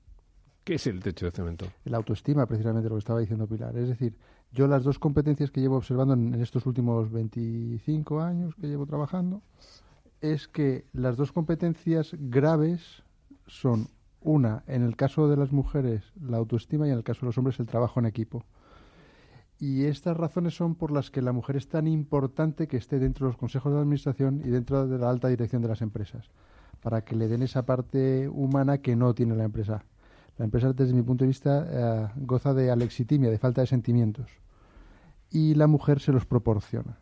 ¿Qué 0.65 0.75
es 0.75 0.87
el 0.87 1.01
techo 1.01 1.27
de 1.27 1.33
cemento? 1.33 1.67
La 1.85 1.97
autoestima, 1.97 2.47
precisamente 2.47 2.89
lo 2.89 2.97
que 2.97 3.01
estaba 3.01 3.21
diciendo 3.21 3.47
Pilar. 3.47 3.77
Es 3.77 3.89
decir, 3.89 4.17
yo 4.53 4.67
las 4.67 4.83
dos 4.83 4.99
competencias 4.99 5.51
que 5.51 5.61
llevo 5.61 5.77
observando 5.77 6.15
en, 6.15 6.35
en 6.35 6.43
estos 6.43 6.67
últimos 6.67 7.11
25 7.13 8.21
años 8.21 8.55
que 8.57 8.67
llevo 8.67 8.87
trabajando, 8.87 9.43
es 10.21 10.49
que 10.49 10.87
las 10.93 11.17
dos 11.17 11.31
competencias 11.31 12.17
graves 12.19 13.03
son 13.47 13.89
una, 14.21 14.65
en 14.67 14.83
el 14.83 14.97
caso 14.97 15.29
de 15.29 15.37
las 15.37 15.53
mujeres, 15.53 16.03
la 16.21 16.39
autoestima 16.39 16.87
y 16.87 16.91
en 16.91 16.97
el 16.97 17.05
caso 17.05 17.21
de 17.21 17.27
los 17.27 17.39
hombres, 17.39 17.61
el 17.61 17.67
trabajo 17.67 18.01
en 18.01 18.07
equipo. 18.07 18.45
Y 19.59 19.85
estas 19.85 20.17
razones 20.17 20.55
son 20.55 20.75
por 20.75 20.91
las 20.91 21.11
que 21.11 21.23
la 21.23 21.33
mujer 21.33 21.57
es 21.57 21.69
tan 21.69 21.87
importante 21.87 22.69
que 22.69 22.77
esté 22.77 22.99
dentro 22.99 23.27
de 23.27 23.31
los 23.31 23.39
consejos 23.39 23.73
de 23.73 23.79
administración 23.79 24.43
y 24.45 24.49
dentro 24.51 24.87
de 24.87 24.99
la 24.99 25.09
alta 25.09 25.29
dirección 25.29 25.63
de 25.63 25.69
las 25.69 25.81
empresas, 25.81 26.31
para 26.83 27.03
que 27.03 27.17
le 27.17 27.27
den 27.27 27.43
esa 27.43 27.65
parte 27.65 28.29
humana 28.29 28.79
que 28.79 28.97
no 28.97 29.15
tiene 29.15 29.35
la 29.35 29.45
empresa. 29.45 29.83
La 30.37 30.45
empresa, 30.45 30.75
desde 30.75 30.93
mi 30.93 31.03
punto 31.03 31.25
de 31.25 31.29
vista, 31.29 31.67
eh, 31.71 32.09
goza 32.17 32.53
de 32.53 32.71
alexitimia, 32.71 33.31
de 33.31 33.39
falta 33.39 33.63
de 33.63 33.67
sentimientos. 33.67 34.31
Y 35.31 35.55
la 35.55 35.67
mujer 35.67 36.01
se 36.01 36.13
los 36.13 36.27
proporciona. 36.27 36.99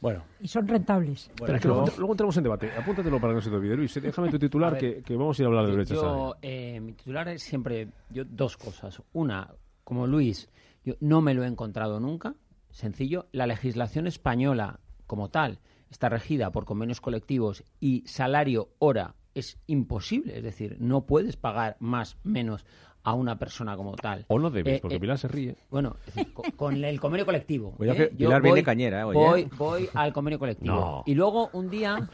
Bueno, 0.00 0.22
Y 0.40 0.46
son 0.46 0.68
rentables. 0.68 1.30
Que 1.36 1.58
luego, 1.64 1.86
luego 1.96 2.12
entramos 2.12 2.36
en 2.36 2.42
debate. 2.44 2.70
Apúntatelo 2.72 3.20
para 3.20 3.32
que 3.32 3.36
no 3.36 3.40
se 3.40 3.50
te 3.50 3.56
olvide. 3.56 3.76
Luis, 3.76 3.94
déjame 4.00 4.30
tu 4.30 4.38
titular, 4.38 4.78
que, 4.78 5.02
que 5.02 5.16
vamos 5.16 5.38
a 5.38 5.42
ir 5.42 5.46
a 5.46 5.48
hablar 5.48 5.66
de 5.66 5.72
brechas 5.72 5.96
Yo, 5.96 6.36
eh, 6.40 6.78
mi 6.80 6.92
titular 6.92 7.28
es 7.28 7.42
siempre 7.42 7.88
yo, 8.10 8.24
dos 8.24 8.56
cosas. 8.56 9.02
Una, 9.12 9.52
como 9.82 10.06
Luis, 10.06 10.48
yo 10.84 10.94
no 11.00 11.20
me 11.20 11.34
lo 11.34 11.42
he 11.42 11.48
encontrado 11.48 11.98
nunca. 11.98 12.34
Sencillo, 12.70 13.26
la 13.32 13.46
legislación 13.46 14.06
española 14.06 14.80
como 15.06 15.30
tal 15.30 15.58
está 15.90 16.08
regida 16.08 16.52
por 16.52 16.64
convenios 16.64 17.00
colectivos 17.00 17.64
y 17.80 18.06
salario 18.06 18.68
hora 18.78 19.16
es 19.34 19.58
imposible. 19.66 20.36
Es 20.36 20.44
decir, 20.44 20.76
no 20.78 21.06
puedes 21.06 21.36
pagar 21.36 21.76
más, 21.80 22.18
menos 22.22 22.64
a 23.04 23.14
una 23.14 23.38
persona 23.38 23.76
como 23.76 23.94
tal. 23.96 24.24
O 24.28 24.38
no 24.38 24.50
debes, 24.50 24.76
Eh, 24.76 24.78
porque 24.82 24.96
eh, 24.96 25.00
Pilar 25.00 25.18
se 25.18 25.28
ríe. 25.28 25.56
Bueno, 25.70 25.96
es 26.06 26.14
decir, 26.14 26.32
co- 26.32 26.42
con 26.56 26.84
el 26.84 27.00
convenio 27.00 27.24
colectivo. 27.24 27.72
Cuidado 27.72 28.02
¿eh? 28.02 28.08
que 28.10 28.16
Yo 28.16 28.28
Pilar 28.28 28.42
viene 28.42 28.62
cañera, 28.62 29.00
¿eh? 29.00 29.04
Oye. 29.04 29.18
Voy, 29.18 29.48
voy 29.56 29.88
al 29.94 30.12
convenio 30.12 30.38
colectivo. 30.38 30.74
No. 30.74 31.02
Y 31.06 31.14
luego 31.14 31.48
un 31.52 31.70
día, 31.70 32.08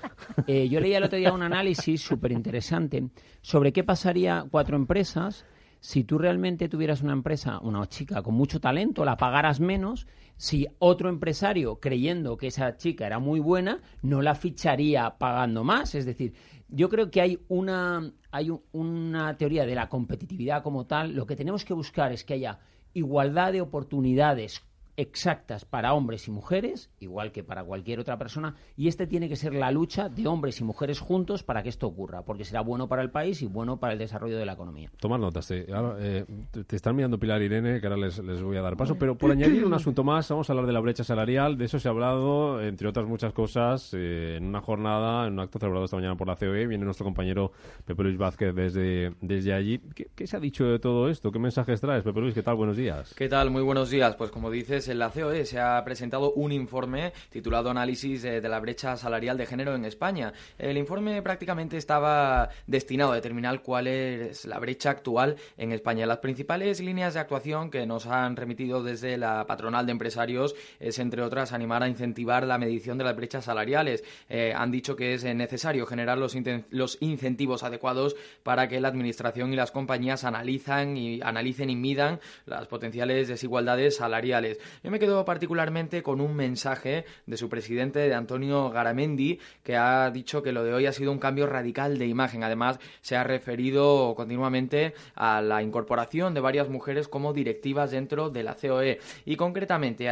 eh, 0.46 0.68
yo 0.68 0.80
leía 0.80 0.98
el 0.98 1.04
otro 1.04 1.18
día 1.18 1.32
un 1.32 1.42
análisis 1.42 2.00
súper 2.02 2.32
interesante 2.32 3.08
sobre 3.42 3.72
qué 3.72 3.82
pasaría 3.84 4.44
cuatro 4.50 4.76
empresas 4.76 5.44
si 5.80 6.02
tú 6.04 6.16
realmente 6.16 6.68
tuvieras 6.70 7.02
una 7.02 7.12
empresa, 7.12 7.58
una 7.60 7.86
chica 7.86 8.22
con 8.22 8.34
mucho 8.34 8.58
talento, 8.58 9.04
la 9.04 9.18
pagaras 9.18 9.60
menos, 9.60 10.06
si 10.38 10.66
otro 10.78 11.10
empresario, 11.10 11.78
creyendo 11.78 12.38
que 12.38 12.46
esa 12.46 12.78
chica 12.78 13.06
era 13.06 13.18
muy 13.18 13.38
buena, 13.38 13.80
no 14.00 14.22
la 14.22 14.34
ficharía 14.34 15.16
pagando 15.18 15.62
más. 15.62 15.94
Es 15.94 16.06
decir, 16.06 16.32
yo 16.74 16.88
creo 16.88 17.10
que 17.10 17.20
hay 17.20 17.38
una, 17.48 18.12
hay 18.30 18.50
un- 18.50 18.62
una 18.72 19.36
teoría 19.36 19.66
de 19.66 19.74
la 19.74 19.88
competitividad 19.88 20.62
como 20.62 20.86
tal. 20.86 21.14
Lo 21.14 21.26
que 21.26 21.36
tenemos 21.36 21.64
que 21.64 21.74
buscar 21.74 22.12
es 22.12 22.24
que 22.24 22.34
haya 22.34 22.58
igualdad 22.94 23.52
de 23.52 23.60
oportunidades 23.60 24.62
exactas 24.96 25.64
para 25.64 25.92
hombres 25.94 26.28
y 26.28 26.30
mujeres, 26.30 26.90
igual 27.00 27.32
que 27.32 27.42
para 27.44 27.64
cualquier 27.64 28.00
otra 28.00 28.16
persona, 28.18 28.54
y 28.76 28.88
este 28.88 29.06
tiene 29.06 29.28
que 29.28 29.36
ser 29.36 29.54
la 29.54 29.70
lucha 29.70 30.08
de 30.08 30.26
hombres 30.26 30.60
y 30.60 30.64
mujeres 30.64 31.00
juntos 31.00 31.42
para 31.42 31.62
que 31.62 31.68
esto 31.68 31.86
ocurra, 31.86 32.22
porque 32.22 32.44
será 32.44 32.60
bueno 32.60 32.88
para 32.88 33.02
el 33.02 33.10
país 33.10 33.42
y 33.42 33.46
bueno 33.46 33.78
para 33.78 33.92
el 33.92 33.98
desarrollo 33.98 34.36
de 34.38 34.46
la 34.46 34.52
economía. 34.52 34.90
Tomad 35.00 35.18
notas. 35.18 35.46
Te, 35.48 35.66
ahora, 35.72 35.96
eh, 36.00 36.24
te- 36.50 36.64
te 36.64 36.76
están 36.76 36.96
mirando 36.96 37.18
Pilar 37.18 37.42
y 37.42 37.46
Irene, 37.46 37.80
que 37.80 37.86
ahora 37.86 37.98
les, 37.98 38.18
les 38.18 38.42
voy 38.42 38.56
a 38.56 38.62
dar 38.62 38.76
paso. 38.76 38.96
Pero 38.96 39.16
por 39.16 39.30
añadir 39.30 39.64
un 39.64 39.74
asunto 39.74 40.04
más, 40.04 40.28
vamos 40.28 40.48
a 40.48 40.52
hablar 40.52 40.66
de 40.66 40.72
la 40.72 40.80
brecha 40.80 41.04
salarial. 41.04 41.58
De 41.58 41.64
eso 41.64 41.78
se 41.78 41.88
ha 41.88 41.90
hablado, 41.90 42.62
entre 42.62 42.88
otras 42.88 43.06
muchas 43.06 43.32
cosas, 43.32 43.90
eh, 43.94 44.36
en 44.36 44.44
una 44.46 44.60
jornada, 44.60 45.26
en 45.26 45.34
un 45.34 45.40
acto 45.40 45.58
celebrado 45.58 45.84
esta 45.84 45.96
mañana 45.96 46.16
por 46.16 46.28
la 46.28 46.36
COE. 46.36 46.66
Viene 46.66 46.84
nuestro 46.84 47.04
compañero 47.04 47.52
Pepe 47.84 48.02
Luis 48.04 48.16
Vázquez 48.18 48.54
desde, 48.54 49.12
desde 49.20 49.52
allí. 49.52 49.78
¿Qué, 49.94 50.08
qué 50.14 50.26
se 50.26 50.36
ha 50.36 50.40
dicho 50.40 50.64
de 50.64 50.78
todo 50.78 51.08
esto? 51.08 51.30
¿Qué 51.32 51.38
mensajes 51.38 51.80
traes, 51.80 52.02
Pepe 52.04 52.20
Luis? 52.20 52.34
¿Qué 52.34 52.42
tal? 52.42 52.56
Buenos 52.56 52.76
días. 52.76 53.12
¿Qué 53.14 53.28
tal? 53.28 53.50
Muy 53.50 53.62
buenos 53.62 53.90
días. 53.90 54.14
Pues 54.16 54.30
como 54.30 54.50
dices, 54.50 54.83
en 54.88 54.98
la 54.98 55.10
COE 55.10 55.46
se 55.46 55.60
ha 55.60 55.82
presentado 55.84 56.32
un 56.32 56.52
informe 56.52 57.12
titulado 57.30 57.70
Análisis 57.70 58.24
eh, 58.24 58.40
de 58.40 58.48
la 58.48 58.60
brecha 58.60 58.96
salarial 58.96 59.36
de 59.36 59.46
género 59.46 59.74
en 59.74 59.84
España. 59.84 60.32
El 60.58 60.76
informe 60.76 61.22
prácticamente 61.22 61.76
estaba 61.76 62.48
destinado 62.66 63.12
a 63.12 63.14
determinar 63.16 63.62
cuál 63.62 63.86
es 63.86 64.44
la 64.44 64.58
brecha 64.58 64.90
actual 64.90 65.36
en 65.56 65.72
España. 65.72 66.06
Las 66.06 66.18
principales 66.18 66.80
líneas 66.80 67.14
de 67.14 67.20
actuación 67.20 67.70
que 67.70 67.86
nos 67.86 68.06
han 68.06 68.36
remitido 68.36 68.82
desde 68.82 69.16
la 69.16 69.46
patronal 69.46 69.86
de 69.86 69.92
empresarios 69.92 70.54
es, 70.80 70.98
entre 70.98 71.22
otras, 71.22 71.52
animar 71.52 71.82
a 71.82 71.88
incentivar 71.88 72.46
la 72.46 72.58
medición 72.58 72.98
de 72.98 73.04
las 73.04 73.16
brechas 73.16 73.44
salariales. 73.44 74.04
Eh, 74.28 74.52
han 74.56 74.70
dicho 74.70 74.96
que 74.96 75.14
es 75.14 75.24
necesario 75.24 75.86
generar 75.86 76.18
los, 76.18 76.36
los 76.70 76.98
incentivos 77.00 77.62
adecuados 77.62 78.16
para 78.42 78.68
que 78.68 78.80
la 78.80 78.88
administración 78.88 79.52
y 79.52 79.56
las 79.56 79.70
compañías 79.70 80.24
analizan 80.24 80.96
y 80.96 81.20
analicen 81.22 81.70
y 81.70 81.76
midan 81.76 82.20
las 82.46 82.66
potenciales 82.66 83.28
desigualdades 83.28 83.96
salariales. 83.96 84.58
Yo 84.82 84.90
me 84.90 84.98
quedo 84.98 85.24
particularmente 85.24 86.02
con 86.02 86.20
un 86.20 86.34
mensaje 86.34 87.04
de 87.26 87.36
su 87.36 87.48
presidente, 87.48 88.00
de 88.00 88.14
Antonio 88.14 88.70
Garamendi, 88.70 89.38
que 89.62 89.76
ha 89.76 90.10
dicho 90.10 90.42
que 90.42 90.52
lo 90.52 90.64
de 90.64 90.74
hoy 90.74 90.86
ha 90.86 90.92
sido 90.92 91.12
un 91.12 91.18
cambio 91.18 91.46
radical 91.46 91.98
de 91.98 92.06
imagen. 92.06 92.44
Además, 92.44 92.78
se 93.00 93.16
ha 93.16 93.24
referido 93.24 94.14
continuamente 94.16 94.94
a 95.14 95.40
la 95.40 95.62
incorporación 95.62 96.34
de 96.34 96.40
varias 96.40 96.68
mujeres 96.68 97.08
como 97.08 97.32
directivas 97.32 97.90
dentro 97.90 98.30
de 98.30 98.42
la 98.42 98.54
COE 98.54 99.00
y 99.24 99.36
concretamente, 99.36 100.08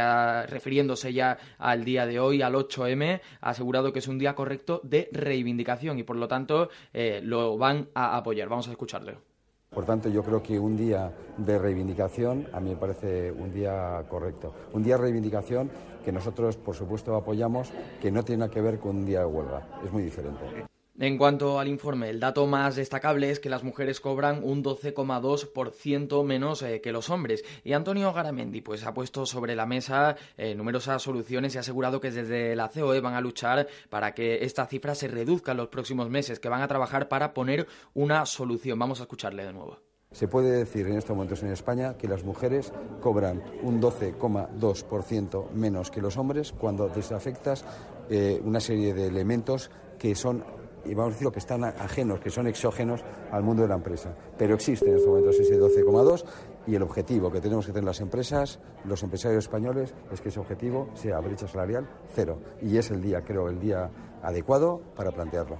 refiriéndose 0.47 1.13
ya 1.13 1.37
al 1.57 1.83
día 1.83 2.05
de 2.05 2.19
hoy, 2.19 2.41
al 2.41 2.53
8M, 2.53 3.21
ha 3.41 3.49
asegurado 3.49 3.93
que 3.93 3.99
es 3.99 4.07
un 4.07 4.19
día 4.19 4.35
correcto 4.35 4.81
de 4.83 5.09
reivindicación 5.11 5.99
y 5.99 6.03
por 6.03 6.15
lo 6.15 6.27
tanto 6.27 6.69
eh, 6.93 7.21
lo 7.23 7.57
van 7.57 7.89
a 7.93 8.17
apoyar. 8.17 8.49
Vamos 8.49 8.67
a 8.67 8.71
escucharlo. 8.71 9.32
Por 9.73 9.85
tanto, 9.85 10.09
yo 10.09 10.23
creo 10.23 10.43
que 10.43 10.59
un 10.59 10.77
día 10.77 11.11
de 11.37 11.57
reivindicación 11.57 12.47
a 12.53 12.59
mí 12.59 12.71
me 12.71 12.75
parece 12.75 13.31
un 13.31 13.51
día 13.51 14.03
correcto. 14.07 14.53
Un 14.73 14.83
día 14.83 14.95
de 14.97 15.03
reivindicación 15.03 15.71
que 16.05 16.11
nosotros, 16.11 16.57
por 16.57 16.75
supuesto, 16.75 17.15
apoyamos, 17.15 17.71
que 18.01 18.11
no 18.11 18.23
tiene 18.23 18.41
nada 18.41 18.51
que 18.51 18.61
ver 18.61 18.79
con 18.79 18.97
un 18.97 19.05
día 19.05 19.19
de 19.19 19.25
huelga. 19.25 19.67
Es 19.83 19.91
muy 19.91 20.03
diferente. 20.03 20.65
En 20.99 21.17
cuanto 21.17 21.59
al 21.59 21.67
informe, 21.67 22.11
el 22.11 22.19
dato 22.19 22.45
más 22.45 22.75
destacable 22.75 23.31
es 23.31 23.39
que 23.39 23.49
las 23.49 23.63
mujeres 23.63 23.99
cobran 23.99 24.43
un 24.43 24.63
12,2% 24.63 26.23
menos 26.23 26.61
eh, 26.61 26.81
que 26.81 26.91
los 26.91 27.09
hombres. 27.09 27.43
Y 27.63 27.73
Antonio 27.73 28.13
Garamendi 28.13 28.61
pues, 28.61 28.85
ha 28.85 28.93
puesto 28.93 29.25
sobre 29.25 29.55
la 29.55 29.65
mesa 29.65 30.15
eh, 30.37 30.53
numerosas 30.53 31.01
soluciones 31.01 31.55
y 31.55 31.57
ha 31.57 31.61
asegurado 31.61 31.99
que 31.99 32.11
desde 32.11 32.55
la 32.55 32.69
COE 32.69 33.01
van 33.01 33.15
a 33.15 33.21
luchar 33.21 33.67
para 33.89 34.13
que 34.13 34.45
esta 34.45 34.67
cifra 34.67 34.93
se 34.93 35.07
reduzca 35.07 35.53
en 35.53 35.57
los 35.57 35.69
próximos 35.69 36.11
meses, 36.11 36.39
que 36.39 36.47
van 36.47 36.61
a 36.61 36.67
trabajar 36.67 37.07
para 37.07 37.33
poner 37.33 37.65
una 37.95 38.27
solución. 38.27 38.77
Vamos 38.77 38.99
a 38.99 39.03
escucharle 39.03 39.45
de 39.45 39.53
nuevo. 39.53 39.79
Se 40.11 40.27
puede 40.27 40.59
decir 40.59 40.85
en 40.85 40.97
estos 40.99 41.15
momentos 41.15 41.41
en 41.41 41.51
España 41.51 41.97
que 41.97 42.07
las 42.07 42.23
mujeres 42.23 42.71
cobran 43.01 43.41
un 43.63 43.81
12,2% 43.81 45.49
menos 45.53 45.89
que 45.89 46.01
los 46.01 46.17
hombres 46.17 46.51
cuando 46.51 46.87
desafectas 46.87 47.65
eh, 48.11 48.39
una 48.43 48.59
serie 48.59 48.93
de 48.93 49.07
elementos 49.07 49.71
que 49.97 50.13
son 50.13 50.43
y 50.85 50.93
vamos 50.93 51.13
a 51.13 51.15
decir 51.15 51.31
que 51.31 51.39
están 51.39 51.63
ajenos, 51.63 52.19
que 52.19 52.29
son 52.29 52.45
exógenos 52.47 53.01
al 53.31 53.41
mundo 53.43 53.63
de 53.63 53.69
la 53.69 53.75
empresa. 53.75 54.15
Pero 54.37 54.55
existe 54.55 54.89
en 54.89 54.95
estos 54.95 55.09
momentos 55.09 55.39
ese 55.39 55.57
12,2 55.59 56.25
y 56.67 56.75
el 56.75 56.81
objetivo 56.81 57.31
que 57.31 57.39
tenemos 57.41 57.65
que 57.65 57.71
tener 57.71 57.85
las 57.85 58.01
empresas, 58.01 58.59
los 58.85 59.01
empresarios 59.03 59.45
españoles, 59.45 59.95
es 60.11 60.21
que 60.21 60.29
ese 60.29 60.39
objetivo 60.39 60.89
sea 60.93 61.19
brecha 61.19 61.47
salarial 61.47 61.89
cero. 62.09 62.39
Y 62.61 62.77
es 62.77 62.91
el 62.91 63.01
día, 63.01 63.21
creo, 63.21 63.49
el 63.49 63.59
día 63.59 63.89
adecuado 64.21 64.81
para 64.95 65.11
plantearlo. 65.11 65.57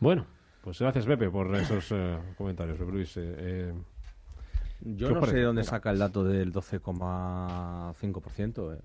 Bueno, 0.00 0.26
pues 0.62 0.80
gracias, 0.80 1.06
Pepe, 1.06 1.30
por 1.30 1.54
esos 1.56 1.90
eh, 1.92 2.18
comentarios, 2.36 2.78
Luis. 2.80 3.16
Eh, 3.16 3.34
eh, 3.38 3.72
Yo 4.80 5.10
no 5.10 5.24
sé 5.24 5.36
de 5.36 5.42
dónde 5.42 5.62
saca 5.64 5.90
el 5.90 5.98
dato 5.98 6.22
del 6.24 6.52
12,5% 6.52 8.80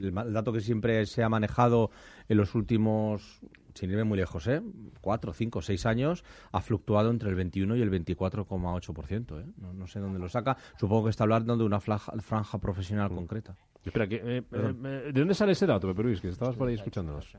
el, 0.00 0.32
dato 0.32 0.52
que 0.52 0.60
siempre 0.60 1.04
se 1.06 1.22
ha 1.22 1.28
manejado 1.28 1.90
en 2.28 2.36
los 2.36 2.54
últimos, 2.54 3.40
sin 3.74 3.90
irme 3.90 4.04
muy 4.04 4.18
lejos, 4.18 4.46
¿eh? 4.46 4.62
cuatro, 5.00 5.32
cinco, 5.32 5.62
seis 5.62 5.86
años, 5.86 6.24
ha 6.52 6.60
fluctuado 6.60 7.10
entre 7.10 7.30
el 7.30 7.34
21 7.34 7.76
y 7.76 7.82
el 7.82 7.90
24,8%. 7.90 9.40
¿eh? 9.40 9.46
No, 9.58 9.72
no 9.72 9.86
sé 9.86 10.00
dónde 10.00 10.18
lo 10.18 10.28
saca. 10.28 10.56
Supongo 10.78 11.04
que 11.04 11.10
está 11.10 11.24
hablando 11.24 11.56
de 11.56 11.64
una 11.64 11.80
franja, 11.80 12.58
profesional 12.58 13.10
concreta. 13.10 13.56
Espera, 13.84 14.06
eh, 14.10 14.42
¿de 14.50 15.12
dónde 15.12 15.34
sale 15.34 15.52
ese 15.52 15.66
dato, 15.66 15.88
Pepe 15.88 16.02
Luis? 16.02 16.20
Que 16.20 16.28
estabas 16.28 16.56
por 16.56 16.68
ahí 16.68 16.74
escuchándonos. 16.74 17.32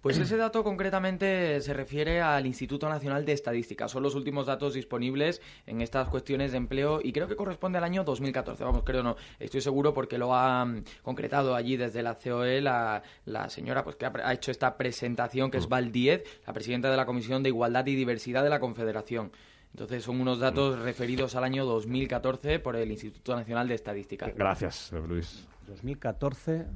Pues 0.00 0.18
ese 0.18 0.36
dato 0.36 0.64
concretamente 0.64 1.60
se 1.60 1.74
refiere 1.74 2.20
al 2.20 2.46
Instituto 2.46 2.88
Nacional 2.88 3.24
de 3.24 3.32
Estadística. 3.32 3.88
Son 3.88 4.02
los 4.02 4.14
últimos 4.14 4.46
datos 4.46 4.74
disponibles 4.74 5.40
en 5.66 5.80
estas 5.80 6.08
cuestiones 6.08 6.52
de 6.52 6.58
empleo 6.58 7.00
y 7.02 7.12
creo 7.12 7.28
que 7.28 7.36
corresponde 7.36 7.78
al 7.78 7.84
año 7.84 8.04
2014. 8.04 8.64
Vamos, 8.64 8.82
creo 8.84 9.02
no. 9.02 9.16
Estoy 9.38 9.60
seguro 9.60 9.92
porque 9.92 10.18
lo 10.18 10.34
ha 10.34 10.64
mm, 10.64 10.84
concretado 11.02 11.54
allí 11.54 11.76
desde 11.76 12.02
la 12.02 12.14
COE 12.14 12.60
la, 12.60 13.02
señora 13.48 13.84
pues 13.84 13.96
que 13.96 14.06
ha, 14.06 14.32
hecho 14.32 14.50
esta 14.50 14.76
presentación, 14.76 15.50
que 15.50 15.58
es 15.58 15.66
mm. 15.66 15.70
Val 15.70 15.92
Diez, 15.92 16.24
la 16.46 16.52
presidenta 16.52 16.90
de 16.90 16.96
la 16.96 17.06
Comisión 17.06 17.42
de 17.42 17.50
Igualdad 17.50 17.86
y 17.86 17.94
Diversidad 17.94 18.42
de 18.42 18.50
la 18.50 18.60
Confederación. 18.60 19.32
Entonces 19.72 20.02
son 20.02 20.20
unos 20.20 20.40
datos 20.40 20.76
mm. 20.76 20.82
referidos 20.82 21.34
al 21.36 21.44
año 21.44 21.64
2014 21.64 22.58
por 22.58 22.76
el 22.76 22.90
Instituto 22.90 23.36
Nacional 23.36 23.68
de 23.68 23.74
Estadística. 23.74 24.30
Gracias, 24.34 24.92
Luis. 25.08 25.46
2014, 25.66 26.66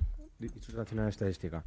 Instituto 0.41 0.79
Nacional 0.79 1.07
de 1.07 1.11
Estadística. 1.11 1.65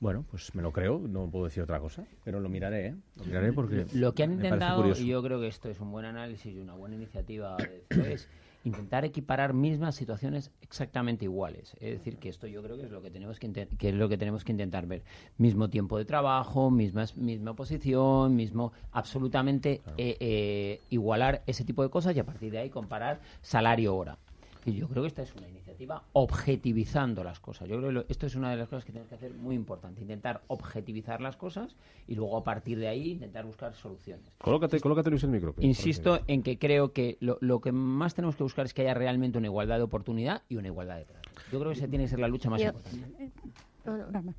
Bueno, 0.00 0.24
pues 0.30 0.54
me 0.54 0.62
lo 0.62 0.72
creo, 0.72 0.98
no 0.98 1.30
puedo 1.30 1.46
decir 1.46 1.62
otra 1.62 1.80
cosa, 1.80 2.04
pero 2.24 2.40
lo 2.40 2.48
miraré, 2.48 2.88
¿eh? 2.88 2.94
Lo 3.16 3.24
miraré 3.24 3.52
porque. 3.52 3.86
Lo 3.94 4.14
que 4.14 4.22
han 4.22 4.32
intentado, 4.32 4.86
y 4.88 5.06
yo 5.06 5.22
creo 5.22 5.40
que 5.40 5.46
esto 5.46 5.70
es 5.70 5.80
un 5.80 5.90
buen 5.92 6.04
análisis 6.04 6.54
y 6.54 6.58
una 6.58 6.74
buena 6.74 6.96
iniciativa 6.96 7.56
es 7.88 8.28
intentar 8.64 9.04
equiparar 9.04 9.52
mismas 9.52 9.94
situaciones 9.94 10.50
exactamente 10.62 11.24
iguales. 11.26 11.74
Es 11.80 11.98
decir, 11.98 12.18
que 12.18 12.28
esto 12.28 12.46
yo 12.46 12.62
creo 12.62 12.76
que 12.76 12.84
es 12.84 12.90
lo 12.90 13.02
que 13.02 13.10
tenemos 13.10 13.38
que, 13.38 13.50
que 13.52 13.88
es 13.90 13.94
lo 13.94 14.08
que 14.08 14.18
tenemos 14.18 14.42
que 14.44 14.52
intentar 14.52 14.86
ver. 14.86 15.04
Mismo 15.38 15.68
tiempo 15.68 15.98
de 15.98 16.04
trabajo, 16.04 16.70
misma, 16.70 17.04
misma 17.16 17.54
posición, 17.54 18.34
mismo 18.34 18.72
absolutamente 18.92 19.82
eh, 19.96 20.16
eh, 20.18 20.80
igualar 20.90 21.42
ese 21.46 21.64
tipo 21.64 21.82
de 21.82 21.90
cosas 21.90 22.16
y 22.16 22.20
a 22.20 22.24
partir 22.24 22.50
de 22.50 22.58
ahí 22.58 22.70
comparar 22.70 23.20
salario-hora. 23.42 24.18
Y 24.66 24.72
yo 24.72 24.88
creo 24.88 25.02
que 25.02 25.08
esta 25.08 25.22
es 25.22 25.34
una 25.34 25.48
iniciativa 25.48 26.04
objetivizando 26.12 27.22
las 27.22 27.40
cosas. 27.40 27.68
Yo 27.68 27.78
creo 27.78 28.06
que 28.06 28.12
esto 28.12 28.26
es 28.26 28.34
una 28.34 28.50
de 28.50 28.56
las 28.56 28.68
cosas 28.68 28.84
que 28.84 28.92
tenemos 28.92 29.08
que 29.08 29.16
hacer 29.16 29.34
muy 29.34 29.54
importante, 29.54 30.00
intentar 30.00 30.42
objetivizar 30.46 31.20
las 31.20 31.36
cosas 31.36 31.76
y 32.06 32.14
luego 32.14 32.36
a 32.36 32.44
partir 32.44 32.78
de 32.78 32.88
ahí 32.88 33.12
intentar 33.12 33.44
buscar 33.44 33.74
soluciones. 33.74 34.32
Colócate, 34.38 34.80
colócate 34.80 35.10
Luis 35.10 35.22
el 35.24 35.30
micro. 35.30 35.54
Insisto 35.58 36.20
en 36.26 36.42
que 36.42 36.58
creo 36.58 36.92
que 36.92 37.18
lo, 37.20 37.60
que 37.60 37.72
más 37.72 38.14
tenemos 38.14 38.36
que 38.36 38.42
buscar 38.42 38.66
es 38.66 38.74
que 38.74 38.82
haya 38.82 38.94
realmente 38.94 39.38
una 39.38 39.48
igualdad 39.48 39.76
de 39.76 39.82
oportunidad 39.82 40.42
y 40.48 40.56
una 40.56 40.68
igualdad 40.68 40.96
de 40.96 41.04
trato. 41.04 41.30
Yo 41.52 41.58
creo 41.60 41.72
que 41.72 41.78
esa 41.78 41.88
tiene 41.88 42.04
que 42.04 42.10
ser 42.10 42.20
la 42.20 42.28
lucha 42.28 42.50
más 42.50 42.62
importante. 42.62 43.32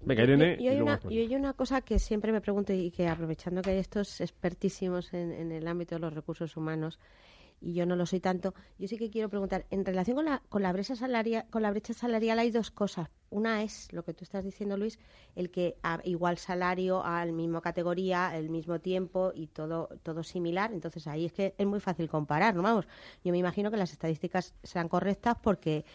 Venga, 0.03 0.24
Irene, 0.24 0.58
y, 0.60 0.67
hay 0.70 0.82
una, 0.82 1.00
hay 1.08 1.36
una, 1.36 1.53
cosa 1.53 1.82
que 1.82 2.00
siempre 2.00 2.32
me 2.32 2.41
pregunto 2.41 2.74
y 2.74 2.89
que 2.89 3.08
aprovechando 3.08 3.62
que 3.62 3.70
hay 3.70 3.77
estos 3.77 4.20
expertísimos 4.20 5.13
en 5.13 5.51
el 5.51 5.67
ámbito 5.67 5.94
de 5.94 6.01
los 6.01 6.13
recursos 6.13 6.58
humanos, 6.58 7.00
y 7.65 7.74
yo 7.74 7.88
no 7.88 7.95
lo 7.95 8.05
soy 8.05 8.19
tanto, 8.19 8.53
yo 8.77 8.88
sí 8.88 8.95
que 8.95 9.10
quiero 9.10 9.27
preguntar, 9.27 9.65
en 9.72 9.84
relación 9.84 10.15
con 10.15 10.25
la, 10.25 10.43
con 10.50 10.62
la 10.62 10.72
brecha 10.72 10.95
salarial, 10.95 11.45
con 11.50 11.63
la 11.63 11.72
brecha 11.72 11.93
salarial 11.93 12.38
hay 12.38 12.51
dos 12.51 12.69
cosas. 12.69 13.10
Una 13.31 13.63
es 13.63 13.91
lo 13.91 14.03
que 14.03 14.13
tú 14.13 14.24
estás 14.24 14.45
diciendo, 14.45 14.77
Luis, 14.77 15.00
el 15.36 15.50
que 15.50 15.75
a 15.81 16.00
igual 16.03 16.38
salario, 16.38 17.03
al 17.03 17.34
mismo 17.34 17.62
categoría, 17.62 18.38
el 18.38 18.50
mismo 18.50 18.79
tiempo 18.79 19.31
y 19.34 19.48
todo, 19.48 19.89
todo 20.03 20.22
similar. 20.22 20.72
Entonces 20.72 21.07
ahí 21.07 21.25
es 21.25 21.34
que 21.34 21.55
es 21.57 21.65
muy 21.65 21.79
fácil 21.79 22.07
comparar, 22.07 22.55
¿no? 22.55 22.62
Vamos, 22.62 22.88
yo 23.24 23.31
me 23.31 23.39
imagino 23.39 23.72
que 23.72 23.77
las 23.77 23.91
estadísticas 23.91 24.53
sean 24.62 24.88
correctas 24.88 25.36
porque 25.41 25.86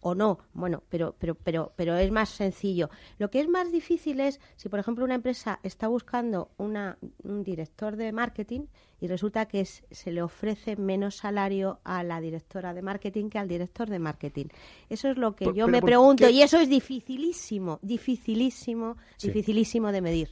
o 0.00 0.14
no. 0.14 0.38
Bueno, 0.52 0.82
pero, 0.88 1.14
pero, 1.18 1.34
pero, 1.34 1.72
pero 1.76 1.96
es 1.96 2.10
más 2.10 2.30
sencillo. 2.30 2.90
Lo 3.18 3.30
que 3.30 3.40
es 3.40 3.48
más 3.48 3.70
difícil 3.70 4.20
es 4.20 4.40
si, 4.56 4.68
por 4.68 4.80
ejemplo, 4.80 5.04
una 5.04 5.14
empresa 5.14 5.60
está 5.62 5.88
buscando 5.88 6.50
una, 6.56 6.98
un 7.22 7.42
director 7.42 7.96
de 7.96 8.12
marketing 8.12 8.62
y 9.00 9.06
resulta 9.06 9.46
que 9.46 9.64
se 9.64 10.12
le 10.12 10.22
ofrece 10.22 10.76
menos 10.76 11.16
salario 11.16 11.80
a 11.84 12.02
la 12.02 12.20
directora 12.20 12.74
de 12.74 12.82
marketing 12.82 13.30
que 13.30 13.38
al 13.38 13.48
director 13.48 13.88
de 13.88 13.98
marketing. 13.98 14.46
Eso 14.88 15.08
es 15.08 15.16
lo 15.16 15.34
que 15.34 15.52
yo 15.54 15.68
me 15.68 15.82
pregunto 15.82 16.28
y 16.28 16.42
eso 16.42 16.58
es 16.58 16.68
dificilísimo, 16.68 17.78
dificilísimo, 17.82 18.96
dificilísimo 19.22 19.92
de 19.92 20.00
medir. 20.00 20.28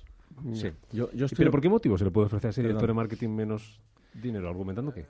Sí. 0.53 0.71
Yo, 0.93 1.11
yo 1.13 1.27
¿Pero 1.37 1.51
por 1.51 1.61
qué 1.61 1.69
motivo 1.69 1.99
se 1.99 2.05
le 2.05 2.11
puede 2.11 2.27
ofrecer 2.27 2.49
a 2.49 2.51
ese 2.51 2.63
director 2.63 2.87
de 2.87 2.95
marketing 2.95 3.31
menos 3.31 3.81
dinero? 4.15 4.49
¿Argumentando 4.49 4.93
qué? 4.93 5.07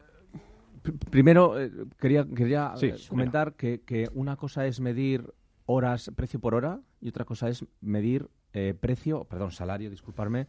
Primero, 1.10 1.60
eh, 1.60 1.70
quería, 1.98 2.24
quería 2.24 2.74
eh, 2.80 2.96
comentar 3.08 3.54
que, 3.54 3.80
que, 3.80 4.08
una 4.14 4.36
cosa 4.36 4.66
es 4.66 4.80
medir 4.80 5.32
horas, 5.66 6.10
precio 6.16 6.40
por 6.40 6.54
hora, 6.54 6.80
y 7.00 7.08
otra 7.08 7.24
cosa 7.24 7.48
es 7.48 7.64
medir 7.80 8.28
eh, 8.52 8.74
precio, 8.78 9.24
perdón, 9.24 9.52
salario, 9.52 9.90
disculparme, 9.90 10.46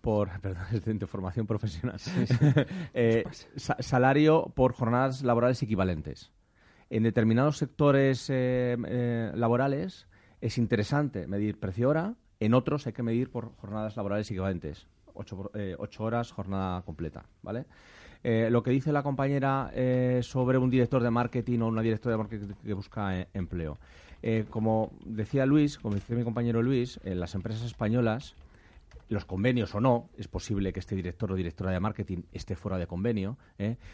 por, 0.00 0.28
perdón, 0.40 0.64
es 0.72 0.84
de 0.84 1.06
formación 1.06 1.46
profesional, 1.46 1.98
salario 3.56 4.52
por 4.54 4.72
jornadas 4.72 5.22
laborales 5.22 5.62
equivalentes. 5.62 6.32
En 6.90 7.02
determinados 7.02 7.56
sectores 7.56 8.30
laborales 8.30 10.06
es 10.40 10.58
interesante 10.58 11.26
medir 11.26 11.58
precio 11.58 11.88
hora, 11.88 12.14
en 12.40 12.54
otros 12.54 12.86
hay 12.86 12.92
que 12.92 13.02
medir 13.02 13.30
por 13.30 13.54
jornadas 13.56 13.96
laborales 13.96 14.30
equivalentes. 14.30 14.86
Ocho, 15.14 15.50
ocho 15.78 16.04
horas, 16.04 16.32
jornada 16.32 16.82
completa, 16.82 17.24
¿vale? 17.42 17.66
Eh, 18.26 18.48
lo 18.50 18.62
que 18.62 18.70
dice 18.70 18.90
la 18.90 19.02
compañera 19.02 19.70
eh, 19.74 20.20
sobre 20.22 20.56
un 20.56 20.70
director 20.70 21.02
de 21.02 21.10
marketing 21.10 21.60
o 21.60 21.68
una 21.68 21.82
directora 21.82 22.14
de 22.14 22.18
marketing 22.18 22.54
que 22.64 22.72
busca 22.72 23.20
eh, 23.20 23.28
empleo. 23.34 23.78
como 24.48 24.90
decía 25.04 25.44
Luis, 25.44 25.76
como 25.76 25.94
decía 25.94 26.16
mi 26.16 26.24
compañero 26.24 26.62
Luis, 26.62 26.98
en 27.04 27.20
las 27.20 27.34
empresas 27.34 27.62
españolas, 27.66 28.34
los 29.10 29.26
convenios 29.26 29.74
o 29.74 29.80
no, 29.80 30.08
es 30.16 30.28
posible 30.28 30.72
que 30.72 30.80
este 30.80 30.96
director 30.96 31.30
o 31.30 31.34
directora 31.34 31.70
de 31.70 31.80
marketing 31.80 32.22
esté 32.32 32.56
fuera 32.56 32.78
de 32.78 32.86
convenio, 32.86 33.36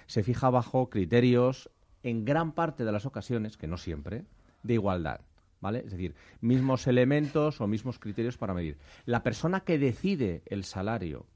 se 0.06 0.22
fija 0.22 0.48
bajo 0.48 0.88
criterios, 0.88 1.68
en 2.04 2.24
gran 2.24 2.52
parte 2.52 2.84
de 2.84 2.92
las 2.92 3.06
ocasiones, 3.06 3.56
que 3.56 3.66
no 3.66 3.76
siempre, 3.76 4.24
de 4.62 4.74
igualdad. 4.74 5.20
¿Vale? 5.60 5.80
Es 5.80 5.90
decir, 5.90 6.14
mismos 6.40 6.86
elementos 6.86 7.60
o 7.60 7.66
mismos 7.66 7.98
criterios 7.98 8.38
para 8.38 8.54
medir. 8.54 8.78
La 9.04 9.22
persona 9.22 9.60
que 9.60 9.78
decide 9.78 10.42
el 10.46 10.64
salario 10.64 11.26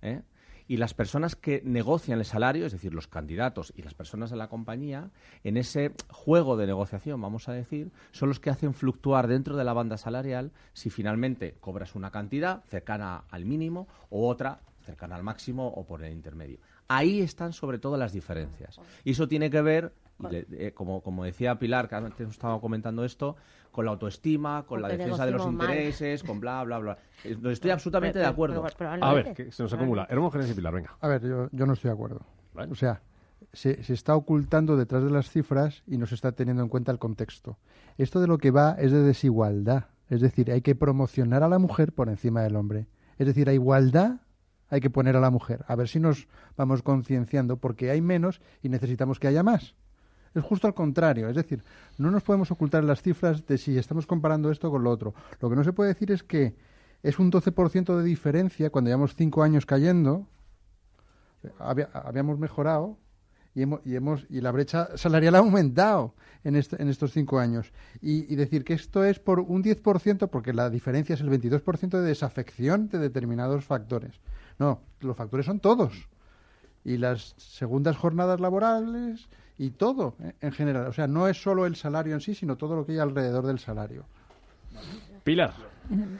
¿eh? 0.00 0.22
Y 0.68 0.76
las 0.76 0.94
personas 0.94 1.36
que 1.36 1.62
negocian 1.64 2.18
el 2.18 2.24
salario, 2.24 2.66
es 2.66 2.72
decir, 2.72 2.94
los 2.94 3.08
candidatos 3.08 3.72
y 3.76 3.82
las 3.82 3.94
personas 3.94 4.30
de 4.30 4.36
la 4.36 4.48
compañía, 4.48 5.10
en 5.44 5.56
ese 5.56 5.92
juego 6.08 6.56
de 6.56 6.66
negociación, 6.66 7.20
vamos 7.20 7.48
a 7.48 7.52
decir, 7.52 7.92
son 8.12 8.28
los 8.28 8.40
que 8.40 8.50
hacen 8.50 8.74
fluctuar 8.74 9.28
dentro 9.28 9.56
de 9.56 9.64
la 9.64 9.72
banda 9.72 9.96
salarial 9.96 10.52
si 10.72 10.90
finalmente 10.90 11.54
cobras 11.60 11.94
una 11.94 12.10
cantidad 12.10 12.64
cercana 12.64 13.24
al 13.30 13.44
mínimo 13.44 13.86
o 14.10 14.28
otra 14.28 14.60
cercana 14.84 15.16
al 15.16 15.22
máximo 15.22 15.66
o 15.68 15.84
por 15.84 16.02
el 16.02 16.12
intermedio. 16.12 16.58
Ahí 16.88 17.20
están 17.20 17.52
sobre 17.52 17.78
todo 17.78 17.96
las 17.96 18.12
diferencias. 18.12 18.80
Y 19.04 19.10
eso 19.10 19.26
tiene 19.26 19.50
que 19.50 19.60
ver 19.60 19.92
Y 20.18 20.26
le- 20.28 20.46
eh, 20.68 20.72
como, 20.72 21.02
como 21.02 21.24
decía 21.24 21.58
Pilar, 21.58 21.88
que 21.88 21.94
antes 21.94 22.28
estaba 22.30 22.60
comentando 22.60 23.04
esto, 23.04 23.36
con 23.70 23.84
la 23.84 23.90
autoestima, 23.90 24.64
con 24.66 24.80
la 24.80 24.88
defensa 24.88 25.26
de 25.26 25.32
los 25.32 25.46
mal. 25.52 25.68
intereses, 25.68 26.22
con 26.22 26.40
bla, 26.40 26.64
bla, 26.64 26.78
bla. 26.78 26.98
Eh, 27.24 27.36
no, 27.40 27.50
Estoy 27.50 27.70
absolutamente 27.70 28.18
de 28.18 28.24
acuerdo. 28.24 28.62
pero- 28.62 28.74
pero 28.78 29.04
A 29.04 29.12
ver, 29.12 29.34
que 29.34 29.52
se 29.52 29.62
nos 29.62 29.72
acumula. 29.74 30.06
Hermógenes 30.08 30.50
y 30.50 30.54
Pilar, 30.54 30.72
venga. 30.72 30.96
A 31.00 31.08
ver, 31.08 31.22
yo, 31.22 31.48
yo 31.52 31.66
no 31.66 31.74
estoy 31.74 31.90
de 31.90 31.94
acuerdo. 31.94 32.20
Vale. 32.54 32.72
O 32.72 32.74
sea, 32.74 33.02
se, 33.52 33.82
se 33.84 33.92
está 33.92 34.16
ocultando 34.16 34.76
detrás 34.78 35.04
de 35.04 35.10
las 35.10 35.28
cifras 35.30 35.82
y 35.86 35.98
no 35.98 36.06
se 36.06 36.14
está 36.14 36.32
teniendo 36.32 36.62
en 36.62 36.70
cuenta 36.70 36.90
el 36.92 36.98
contexto. 36.98 37.58
Esto 37.98 38.20
de 38.20 38.26
lo 38.26 38.38
que 38.38 38.50
va 38.50 38.76
es 38.78 38.92
de 38.92 39.02
desigualdad. 39.02 39.88
Es 40.08 40.22
decir, 40.22 40.50
hay 40.50 40.62
que 40.62 40.74
promocionar 40.74 41.42
a 41.42 41.48
la 41.48 41.58
mujer 41.58 41.92
por 41.92 42.08
encima 42.08 42.40
del 42.42 42.56
hombre. 42.56 42.86
Es 43.18 43.26
decir, 43.26 43.50
a 43.50 43.52
igualdad 43.52 44.20
hay 44.70 44.80
que 44.80 44.88
poner 44.90 45.16
a 45.16 45.20
la 45.20 45.30
mujer. 45.30 45.64
A 45.68 45.76
ver 45.76 45.88
si 45.88 46.00
nos 46.00 46.28
vamos 46.56 46.82
concienciando 46.82 47.58
porque 47.58 47.90
hay 47.90 48.00
menos 48.00 48.40
y 48.62 48.68
necesitamos 48.70 49.18
que 49.20 49.28
haya 49.28 49.42
más. 49.42 49.74
Es 50.36 50.44
justo 50.44 50.66
al 50.66 50.74
contrario. 50.74 51.28
Es 51.28 51.36
decir, 51.36 51.62
no 51.98 52.10
nos 52.10 52.22
podemos 52.22 52.50
ocultar 52.50 52.84
las 52.84 53.02
cifras 53.02 53.46
de 53.46 53.58
si 53.58 53.76
estamos 53.78 54.06
comparando 54.06 54.50
esto 54.50 54.70
con 54.70 54.84
lo 54.84 54.90
otro. 54.90 55.14
Lo 55.40 55.48
que 55.50 55.56
no 55.56 55.64
se 55.64 55.72
puede 55.72 55.88
decir 55.94 56.12
es 56.12 56.22
que 56.22 56.54
es 57.02 57.18
un 57.18 57.30
12% 57.32 57.96
de 57.96 58.04
diferencia 58.04 58.70
cuando 58.70 58.88
llevamos 58.88 59.14
cinco 59.14 59.42
años 59.42 59.66
cayendo 59.66 60.26
había- 61.58 61.90
habíamos 61.92 62.38
mejorado 62.38 62.98
y 63.54 63.62
hemos, 63.62 63.80
y 63.84 63.94
hemos 63.96 64.26
y 64.28 64.40
la 64.40 64.50
brecha 64.50 64.88
salarial 64.96 65.34
ha 65.36 65.38
aumentado 65.38 66.14
en, 66.44 66.56
en 66.56 66.88
estos 66.88 67.12
cinco 67.12 67.38
años 67.38 67.72
y, 68.00 68.30
y 68.32 68.36
decir 68.36 68.64
que 68.64 68.74
esto 68.74 69.04
es 69.04 69.18
por 69.18 69.40
un 69.40 69.62
10% 69.62 70.28
porque 70.28 70.52
la 70.52 70.68
diferencia 70.70 71.14
es 71.14 71.20
el 71.20 71.30
22% 71.30 71.88
de 71.98 72.02
desafección 72.02 72.88
de 72.88 72.98
determinados 72.98 73.64
factores 73.64 74.20
no 74.58 74.80
los 75.00 75.16
factores 75.16 75.46
son 75.46 75.60
todos 75.60 76.08
y 76.84 76.98
las 76.98 77.34
segundas 77.38 77.96
jornadas 77.96 78.40
laborales 78.40 79.28
y 79.58 79.70
todo 79.70 80.16
eh, 80.22 80.34
en 80.40 80.52
general 80.52 80.86
o 80.88 80.92
sea 80.92 81.06
no 81.06 81.28
es 81.28 81.40
solo 81.40 81.66
el 81.66 81.76
salario 81.76 82.14
en 82.14 82.20
sí 82.20 82.34
sino 82.34 82.56
todo 82.56 82.76
lo 82.76 82.84
que 82.84 82.92
hay 82.92 82.98
alrededor 82.98 83.46
del 83.46 83.58
salario 83.58 84.04
Pilar. 85.24 85.54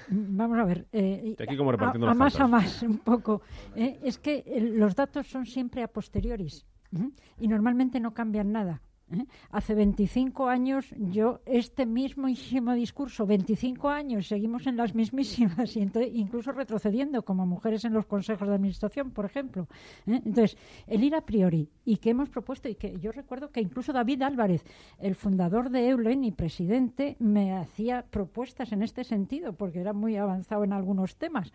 Vamos 0.09 0.59
a 0.59 0.65
ver. 0.65 0.87
eh, 0.93 1.35
De 1.37 1.45
aquí 1.45 1.57
como 1.57 1.71
a- 1.71 1.73
repartiendo 1.73 2.07
a, 2.07 2.11
las 2.11 2.19
más 2.19 2.41
a 2.41 2.47
más, 2.49 2.83
un 2.83 2.99
poco. 2.99 3.43
eh, 3.75 3.99
es 4.03 4.19
que 4.19 4.43
eh, 4.47 4.61
los 4.61 4.95
datos 4.97 5.27
son 5.29 5.47
siempre 5.47 5.83
a 5.83 5.89
posteriores 5.89 6.65
¿eh? 6.97 7.11
y 7.39 7.47
normalmente 7.49 8.01
no 8.01 8.15
cambian 8.15 8.53
nada. 8.53 8.81
¿Eh? 9.11 9.27
Hace 9.51 9.75
25 9.75 10.49
años 10.49 10.95
yo 10.97 11.41
este 11.47 11.87
mismísimo 11.87 12.75
discurso, 12.75 13.27
25 13.27 13.89
años, 13.89 14.27
seguimos 14.27 14.67
en 14.67 14.77
las 14.77 14.95
mismísimas 14.95 15.77
y 15.77 15.81
entonces, 15.81 16.13
incluso 16.15 16.53
retrocediendo 16.53 17.25
como 17.25 17.47
mujeres 17.47 17.85
en 17.85 17.93
los 17.93 18.07
consejos 18.07 18.49
de 18.49 18.55
administración, 18.55 19.11
por 19.11 19.25
ejemplo. 19.25 19.69
¿eh? 20.07 20.21
Entonces, 20.25 20.57
el 20.87 21.05
ir 21.05 21.15
a 21.15 21.25
priori 21.25 21.69
y 21.85 21.97
que 21.97 22.11
hemos 22.11 22.29
propuesto 22.29 22.69
y 22.69 22.75
que 22.75 22.99
yo 22.99 23.13
recuerdo 23.13 23.51
que 23.51 23.61
incluso 23.61 23.93
David 23.93 24.23
Álvarez, 24.23 24.65
el 24.99 25.15
fundador 25.15 25.71
de 25.71 25.89
Eulen 25.89 26.25
y 26.25 26.33
presidente, 26.33 27.17
me 27.19 27.57
hacía 27.57 28.05
propuestas 28.11 28.73
en 28.73 28.83
este 28.83 29.05
sentido 29.05 29.53
porque 29.53 29.81
era 29.81 29.93
muy 29.93 30.17
avanzado 30.17 30.65
en 30.65 30.73
algunos 30.73 31.17
temas. 31.17 31.53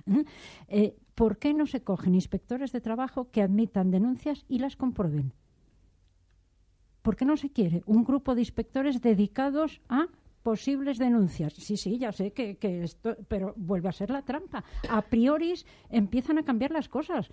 ¿eh? 0.68 0.96
¿Por 1.16 1.38
qué 1.38 1.54
no 1.54 1.68
se 1.68 1.84
cogen 1.84 2.16
inspectores 2.16 2.72
de 2.72 2.82
trabajo 2.82 3.30
que 3.30 3.42
admitan 3.42 3.92
denuncias 3.92 4.46
y 4.48 4.60
las 4.60 4.76
comprueben? 4.76 5.34
¿Por 7.02 7.16
qué 7.16 7.26
no 7.26 7.38
se 7.38 7.50
quiere 7.50 7.84
un 7.86 8.04
grupo 8.04 8.36
de 8.36 8.42
inspectores 8.42 9.02
dedicados 9.02 9.82
a 9.90 10.08
posibles 10.44 10.98
denuncias? 10.98 11.54
Sí, 11.54 11.78
sí, 11.78 11.98
ya 11.98 12.12
sé 12.12 12.32
que, 12.32 12.58
que 12.58 12.84
esto, 12.84 13.16
pero 13.28 13.54
vuelve 13.58 13.90
a 13.90 13.92
ser 13.92 14.10
la 14.10 14.22
trampa. 14.22 14.64
A 14.90 15.02
priori 15.02 15.54
empiezan 15.90 16.38
a 16.38 16.44
cambiar 16.44 16.72
las 16.72 16.90
cosas. 16.90 17.30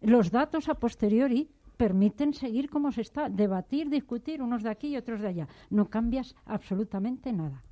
Los 0.00 0.30
datos 0.30 0.68
a 0.68 0.74
posteriori 0.74 1.48
permiten 1.76 2.34
seguir 2.34 2.68
como 2.68 2.92
se 2.92 3.00
está, 3.00 3.30
debatir, 3.30 3.88
discutir 3.88 4.42
unos 4.42 4.62
de 4.62 4.70
aquí 4.70 4.88
y 4.88 4.96
otros 4.96 5.20
de 5.20 5.28
allá. 5.28 5.48
No 5.70 5.88
cambias 5.88 6.36
absolutamente 6.44 7.32
nada. 7.32 7.62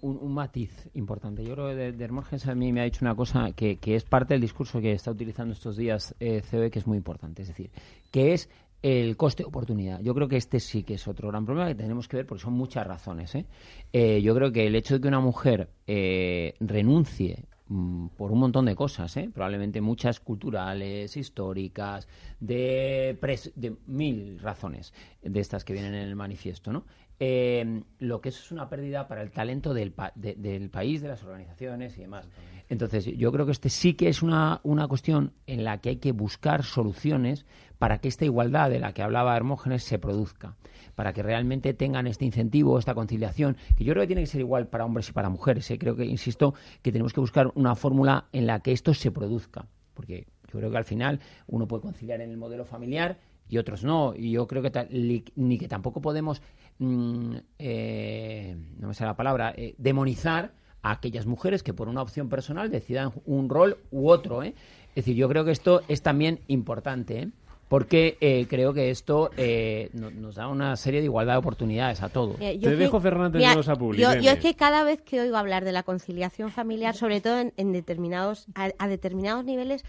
Un, 0.00 0.32
matiz 0.32 0.88
importante. 0.94 1.44
Yo 1.44 1.54
creo 1.54 1.68
que 1.68 1.74
de, 1.74 1.92
de 1.92 2.04
a 2.04 2.54
mí 2.54 2.72
me 2.72 2.80
ha 2.80 2.84
dicho 2.84 3.04
una 3.04 3.14
cosa 3.14 3.52
que, 3.52 3.76
que 3.76 3.94
es 3.94 4.04
parte 4.04 4.34
del 4.34 4.40
discurso 4.40 4.80
que 4.80 4.92
está 4.92 5.10
utilizando 5.12 5.52
estos 5.52 5.76
días 5.76 6.14
eh, 6.18 6.42
COE 6.48 6.70
que 6.70 6.80
es 6.80 6.86
muy 6.86 6.96
importante. 6.96 7.42
Es 7.42 7.48
decir, 7.48 7.70
que 8.10 8.34
es 8.34 8.48
el 8.82 9.16
coste 9.16 9.42
de 9.42 9.48
oportunidad. 9.48 10.00
Yo 10.00 10.14
creo 10.14 10.28
que 10.28 10.36
este 10.36 10.60
sí 10.60 10.82
que 10.84 10.94
es 10.94 11.08
otro 11.08 11.28
gran 11.28 11.44
problema 11.44 11.68
que 11.68 11.74
tenemos 11.74 12.06
que 12.08 12.16
ver 12.18 12.26
porque 12.26 12.42
son 12.44 12.52
muchas 12.54 12.86
razones. 12.86 13.34
¿eh? 13.34 13.46
Eh, 13.92 14.22
yo 14.22 14.34
creo 14.34 14.52
que 14.52 14.66
el 14.66 14.76
hecho 14.76 14.94
de 14.94 15.00
que 15.00 15.08
una 15.08 15.20
mujer 15.20 15.70
eh, 15.86 16.54
renuncie 16.60 17.44
mm, 17.66 18.08
por 18.16 18.30
un 18.30 18.38
montón 18.38 18.66
de 18.66 18.74
cosas, 18.76 19.16
¿eh? 19.16 19.30
probablemente 19.32 19.80
muchas 19.80 20.20
culturales, 20.20 21.16
históricas, 21.16 22.06
de, 22.40 23.18
pres- 23.20 23.52
de 23.56 23.74
mil 23.86 24.38
razones 24.38 24.92
de 25.22 25.40
estas 25.40 25.64
que 25.64 25.72
vienen 25.72 25.94
en 25.94 26.08
el 26.08 26.14
manifiesto, 26.16 26.72
¿no? 26.72 26.84
Eh, 27.20 27.82
lo 27.98 28.20
que 28.20 28.28
eso 28.28 28.40
es 28.44 28.52
una 28.52 28.68
pérdida 28.68 29.08
para 29.08 29.22
el 29.22 29.32
talento 29.32 29.74
del, 29.74 29.90
pa- 29.90 30.12
de- 30.14 30.36
del 30.36 30.70
país, 30.70 31.02
de 31.02 31.08
las 31.08 31.24
organizaciones 31.24 31.98
y 31.98 32.02
demás. 32.02 32.28
Entonces, 32.68 33.06
yo 33.06 33.32
creo 33.32 33.44
que 33.44 33.50
este 33.52 33.70
sí 33.70 33.94
que 33.94 34.08
es 34.08 34.22
una, 34.22 34.60
una 34.62 34.86
cuestión 34.86 35.32
en 35.46 35.64
la 35.64 35.78
que 35.80 35.88
hay 35.88 35.96
que 35.96 36.12
buscar 36.12 36.62
soluciones 36.62 37.44
para 37.78 37.98
que 37.98 38.08
esta 38.08 38.24
igualdad 38.24 38.70
de 38.70 38.80
la 38.80 38.92
que 38.92 39.02
hablaba 39.02 39.36
Hermógenes 39.36 39.84
se 39.84 39.98
produzca, 39.98 40.56
para 40.94 41.12
que 41.12 41.22
realmente 41.22 41.74
tengan 41.74 42.06
este 42.06 42.24
incentivo, 42.24 42.78
esta 42.78 42.94
conciliación, 42.94 43.56
que 43.76 43.84
yo 43.84 43.92
creo 43.92 44.02
que 44.02 44.08
tiene 44.08 44.22
que 44.22 44.26
ser 44.26 44.40
igual 44.40 44.66
para 44.66 44.84
hombres 44.84 45.08
y 45.08 45.12
para 45.12 45.28
mujeres. 45.28 45.70
¿eh? 45.70 45.78
Creo 45.78 45.96
que, 45.96 46.04
insisto, 46.04 46.54
que 46.82 46.92
tenemos 46.92 47.12
que 47.12 47.20
buscar 47.20 47.52
una 47.54 47.74
fórmula 47.74 48.26
en 48.32 48.46
la 48.46 48.60
que 48.60 48.72
esto 48.72 48.94
se 48.94 49.10
produzca, 49.10 49.66
porque 49.94 50.26
yo 50.52 50.58
creo 50.58 50.70
que 50.70 50.78
al 50.78 50.84
final 50.84 51.20
uno 51.46 51.68
puede 51.68 51.82
conciliar 51.82 52.20
en 52.20 52.30
el 52.30 52.36
modelo 52.36 52.64
familiar 52.64 53.18
y 53.48 53.58
otros 53.58 53.84
no. 53.84 54.14
Y 54.16 54.32
yo 54.32 54.46
creo 54.46 54.62
que 54.62 55.30
ni 55.36 55.58
que 55.58 55.68
tampoco 55.68 56.00
podemos, 56.00 56.42
mm, 56.78 57.36
eh, 57.58 58.56
no 58.78 58.88
me 58.88 58.94
sale 58.94 59.10
la 59.10 59.16
palabra, 59.16 59.52
eh, 59.56 59.74
demonizar 59.78 60.52
a 60.82 60.92
aquellas 60.92 61.26
mujeres 61.26 61.62
que 61.62 61.74
por 61.74 61.88
una 61.88 62.02
opción 62.02 62.28
personal 62.28 62.70
decidan 62.70 63.12
un 63.24 63.48
rol 63.48 63.78
u 63.90 64.08
otro. 64.08 64.42
¿eh? 64.42 64.54
Es 64.90 65.04
decir, 65.04 65.16
yo 65.16 65.28
creo 65.28 65.44
que 65.44 65.50
esto 65.50 65.82
es 65.88 66.02
también 66.02 66.40
importante. 66.48 67.30
¿Eh? 67.68 67.70
Porque 67.70 68.16
eh, 68.20 68.46
creo 68.48 68.72
que 68.72 68.90
esto 68.90 69.30
eh, 69.36 69.90
no- 69.92 70.10
nos 70.10 70.36
da 70.36 70.48
una 70.48 70.74
serie 70.76 71.00
de 71.00 71.04
igualdad 71.06 71.34
de 71.34 71.38
oportunidades 71.38 72.02
a 72.02 72.08
todos. 72.08 72.34
Yo 72.34 72.38
Te 72.38 72.54
es 72.54 72.60
que- 72.60 72.70
dejo, 72.76 73.00
Fernández, 73.00 73.38
mira, 73.38 73.50
de 73.50 73.56
los 73.56 73.68
Apuli, 73.68 74.00
Yo, 74.00 74.08
veme. 74.10 74.22
yo 74.22 74.30
es 74.32 74.38
que 74.38 74.54
cada 74.54 74.82
vez 74.84 75.00
que 75.02 75.20
oigo 75.20 75.36
hablar 75.36 75.64
de 75.64 75.72
la 75.72 75.82
conciliación 75.82 76.50
familiar, 76.50 76.94
sobre 76.94 77.20
todo 77.20 77.38
en, 77.40 77.52
en 77.56 77.72
determinados, 77.72 78.46
a, 78.54 78.70
a 78.78 78.88
determinados 78.88 79.44
niveles, 79.44 79.84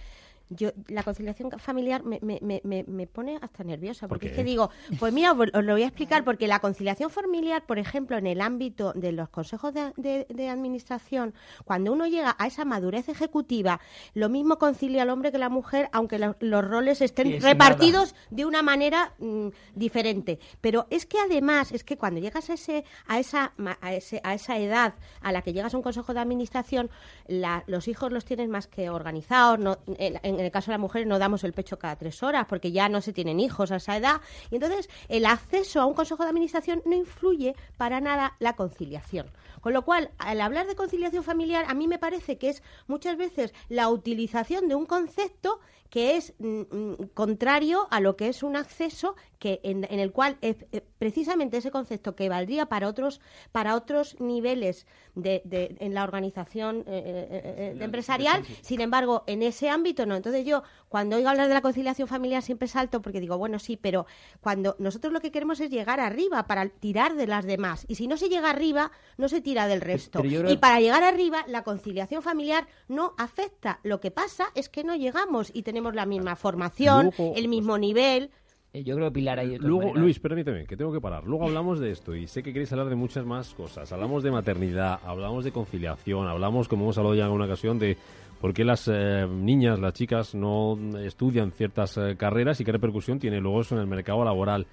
yo 0.50 0.70
la 0.88 1.04
conciliación 1.04 1.52
familiar 1.60 2.04
me, 2.04 2.20
me, 2.22 2.40
me, 2.64 2.84
me- 2.88 3.08
pone 3.08 3.38
hasta 3.42 3.64
nerviosa, 3.64 4.08
¿Por 4.08 4.18
porque 4.18 4.28
es 4.28 4.32
qué? 4.34 4.38
que 4.38 4.44
digo, 4.44 4.70
pues 5.00 5.14
mira, 5.14 5.32
os 5.32 5.40
os 5.54 5.64
lo 5.64 5.74
voy 5.74 5.84
a 5.84 5.88
explicar, 5.88 6.24
porque 6.24 6.48
la 6.48 6.60
conciliación 6.60 7.10
familiar, 7.10 7.66
por 7.66 7.78
ejemplo, 7.80 8.18
en 8.18 8.28
el 8.28 8.42
ámbito 8.42 8.94
de 8.94 9.12
los 9.12 9.30
consejos 9.30 9.74
de, 9.74 9.94
de- 9.98 10.26
de 10.30 10.50
administración, 10.50 11.34
cuando 11.66 11.92
uno 11.94 12.08
llega 12.08 12.36
a 12.40 12.48
esa 12.48 12.66
madurez 12.66 13.10
ejecutiva, 13.10 13.80
lo 14.14 14.30
mismo 14.30 14.58
concilia 14.58 15.04
al 15.04 15.10
hombre 15.10 15.32
que 15.32 15.38
la 15.38 15.50
mujer, 15.50 15.90
aunque 15.92 16.20
lo- 16.20 16.36
los 16.40 16.66
roles 16.68 17.02
estén 17.02 17.28
repartidos 17.42 18.16
de 18.30 18.46
una 18.46 18.62
manera 18.62 19.14
mm, 19.20 19.48
diferente. 19.76 20.40
Pero 20.62 20.88
es 20.90 21.06
que 21.06 21.18
además, 21.20 21.72
es 21.72 21.84
que 21.84 21.98
cuando 21.98 22.20
llegas 22.20 22.50
a, 22.50 22.54
ese, 22.54 22.86
a, 23.08 23.20
esa, 23.20 23.54
a, 23.82 23.94
ese, 23.94 24.20
a 24.24 24.34
esa 24.34 24.58
edad 24.58 24.94
a 25.22 25.32
la 25.32 25.42
que 25.42 25.54
llegas 25.54 25.74
a 25.74 25.78
un 25.78 25.84
consejo 25.84 26.14
de 26.14 26.20
administración, 26.20 26.90
la- 27.28 27.64
los 27.68 27.88
hijos 27.88 28.12
los 28.12 28.26
tienes 28.26 28.50
más 28.50 28.68
que 28.68 28.90
organizados. 28.90 29.60
No, 29.60 29.78
en, 29.98 30.20
en 30.24 30.39
el 30.46 30.52
caso 30.52 30.72
de 30.72 30.74
las 30.74 30.82
mujeres 30.82 31.08
no 31.08 31.20
damos 31.20 31.44
el 31.44 31.54
pecho 31.54 31.80
cada 31.80 31.96
tres 31.96 32.24
horas 32.24 32.46
porque 32.48 32.72
ya 32.72 32.90
no 32.90 33.02
se 33.02 33.14
tienen 33.14 33.40
hijos 33.40 33.72
a 33.72 33.78
esa 33.78 33.98
edad. 33.98 34.22
Y 34.52 34.56
entonces 34.56 34.90
el 35.08 35.26
acceso 35.26 35.82
a 35.82 35.86
un 35.86 35.94
consejo 35.94 36.24
de 36.24 36.30
administración 36.30 36.82
no 36.86 36.96
influye 36.96 37.56
para 37.78 38.02
nada 38.02 38.36
la 38.40 38.56
conciliación. 38.56 39.28
Con 39.62 39.74
lo 39.74 39.84
cual, 39.84 40.12
al 40.18 40.42
hablar 40.42 40.68
de 40.68 40.76
conciliación 40.76 41.24
familiar, 41.24 41.66
a 41.68 41.74
mí 41.74 41.88
me 41.88 42.00
parece 42.00 42.38
que 42.38 42.50
es 42.50 42.64
muchas 42.88 43.18
veces 43.18 43.54
la 43.70 43.90
utilización 43.90 44.68
de 44.68 44.76
un 44.76 44.86
concepto 44.86 45.60
que 45.90 46.18
es 46.18 46.36
mm, 46.38 46.46
mm, 46.70 46.96
contrario 47.16 47.88
a 47.90 48.00
lo 48.00 48.16
que 48.16 48.28
es 48.28 48.44
un 48.44 48.56
acceso 48.56 49.16
que 49.40 49.60
en, 49.64 49.86
en 49.90 50.00
el 50.00 50.12
cual 50.12 50.38
es, 50.42 50.58
eh, 50.72 50.82
precisamente 51.00 51.58
ese 51.58 51.72
concepto 51.72 52.16
que 52.16 52.30
valdría 52.30 52.68
para 52.68 52.88
otros 52.88 53.22
para 53.52 53.74
otros 53.76 54.16
niveles 54.20 54.86
de, 55.16 55.42
de- 55.46 55.78
en 55.80 55.96
la 55.96 56.04
organización 56.04 56.82
eh, 56.82 56.84
eh, 56.88 57.74
eh, 57.80 57.84
empresarial. 57.84 58.44
Sin 58.62 58.82
embargo 58.82 59.24
en 59.26 59.42
ese 59.42 59.70
ámbito 59.70 60.06
no. 60.06 60.16
Entonces 60.16 60.46
yo 60.46 60.62
cuando 60.90 61.16
oigo 61.16 61.30
hablar 61.30 61.48
de 61.48 61.54
la 61.56 61.62
conciliación 61.62 62.08
familiar 62.08 62.44
siempre 62.44 62.68
salto 62.68 63.02
porque 63.02 63.20
digo 63.20 63.38
bueno 63.40 63.58
sí 63.58 63.76
pero 63.76 64.06
cuando 64.42 64.76
nosotros 64.78 65.12
lo 65.12 65.22
que 65.22 65.32
queremos 65.32 65.60
es 65.60 65.72
llegar 65.72 66.00
arriba 66.00 66.46
para 66.46 66.70
tirar 66.70 67.16
de 67.16 67.26
las 67.26 67.46
demás. 67.46 67.86
Y 67.88 67.96
si 67.96 68.06
no 68.08 68.16
se 68.18 68.30
llega 68.30 68.52
arriba 68.52 68.92
no 69.18 69.28
se 69.28 69.42
tira 69.50 69.68
del 69.68 69.82
resto 69.82 70.22
y 70.24 70.58
para 70.58 70.80
llegar 70.80 71.04
arriba 71.04 71.44
la 71.48 71.64
conciliación 71.64 72.22
familiar 72.22 72.68
no 72.88 73.14
afecta 73.18 73.80
lo 73.84 74.00
que 74.00 74.12
pasa 74.12 74.46
es 74.54 74.70
que 74.70 74.84
no 74.84 74.96
llegamos 74.96 75.50
y 75.52 75.64
tenemos 75.64 75.96
la 75.96 76.06
misma 76.06 76.36
formación 76.36 77.12
Luego, 77.18 77.34
el 77.36 77.48
mismo 77.48 77.78
nivel 77.80 78.30
Eh, 78.74 78.84
Yo 78.84 78.96
creo 78.96 79.08
que 79.08 79.14
Pilar 79.16 79.40
hay 79.40 79.58
Luego, 79.58 79.96
Luis, 79.96 80.20
permíteme, 80.20 80.68
que 80.68 80.78
tengo 80.78 80.92
que 80.92 81.02
parar. 81.02 81.24
Luego 81.24 81.46
hablamos 81.46 81.80
de 81.80 81.90
esto 81.90 82.14
y 82.14 82.28
sé 82.28 82.44
que 82.44 82.54
queréis 82.54 82.72
hablar 82.72 82.90
de 82.90 82.96
muchas 82.96 83.26
más 83.26 83.56
cosas. 83.56 83.92
Hablamos 83.92 84.22
de 84.22 84.30
maternidad, 84.30 85.00
hablamos 85.04 85.44
de 85.44 85.52
conciliación, 85.52 86.28
hablamos, 86.28 86.68
como 86.68 86.84
hemos 86.84 86.98
hablado 87.00 87.16
ya 87.16 87.26
en 87.26 87.32
una 87.32 87.46
ocasión, 87.46 87.80
de 87.80 87.98
por 88.40 88.54
qué 88.54 88.64
las 88.64 88.88
eh, 88.88 89.26
niñas, 89.28 89.80
las 89.80 89.94
chicas, 89.94 90.36
no 90.36 90.78
estudian 91.00 91.52
ciertas 91.52 91.98
eh, 91.98 92.16
carreras 92.16 92.62
y 92.62 92.64
qué 92.64 92.72
repercusión 92.72 93.18
tiene 93.18 93.40
luego 93.40 93.62
eso 93.62 93.74
en 93.74 93.82
el 93.82 93.88
mercado 93.88 94.24
laboral. 94.24 94.68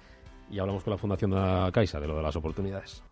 y 0.51 0.59
hablamos 0.59 0.83
con 0.83 0.91
la 0.91 0.97
Fundación 0.97 1.31
de 1.31 1.37
la 1.37 1.71
Caixa 1.73 1.99
de 1.99 2.07
lo 2.07 2.15
de 2.17 2.21
las 2.21 2.35
oportunidades. 2.35 3.03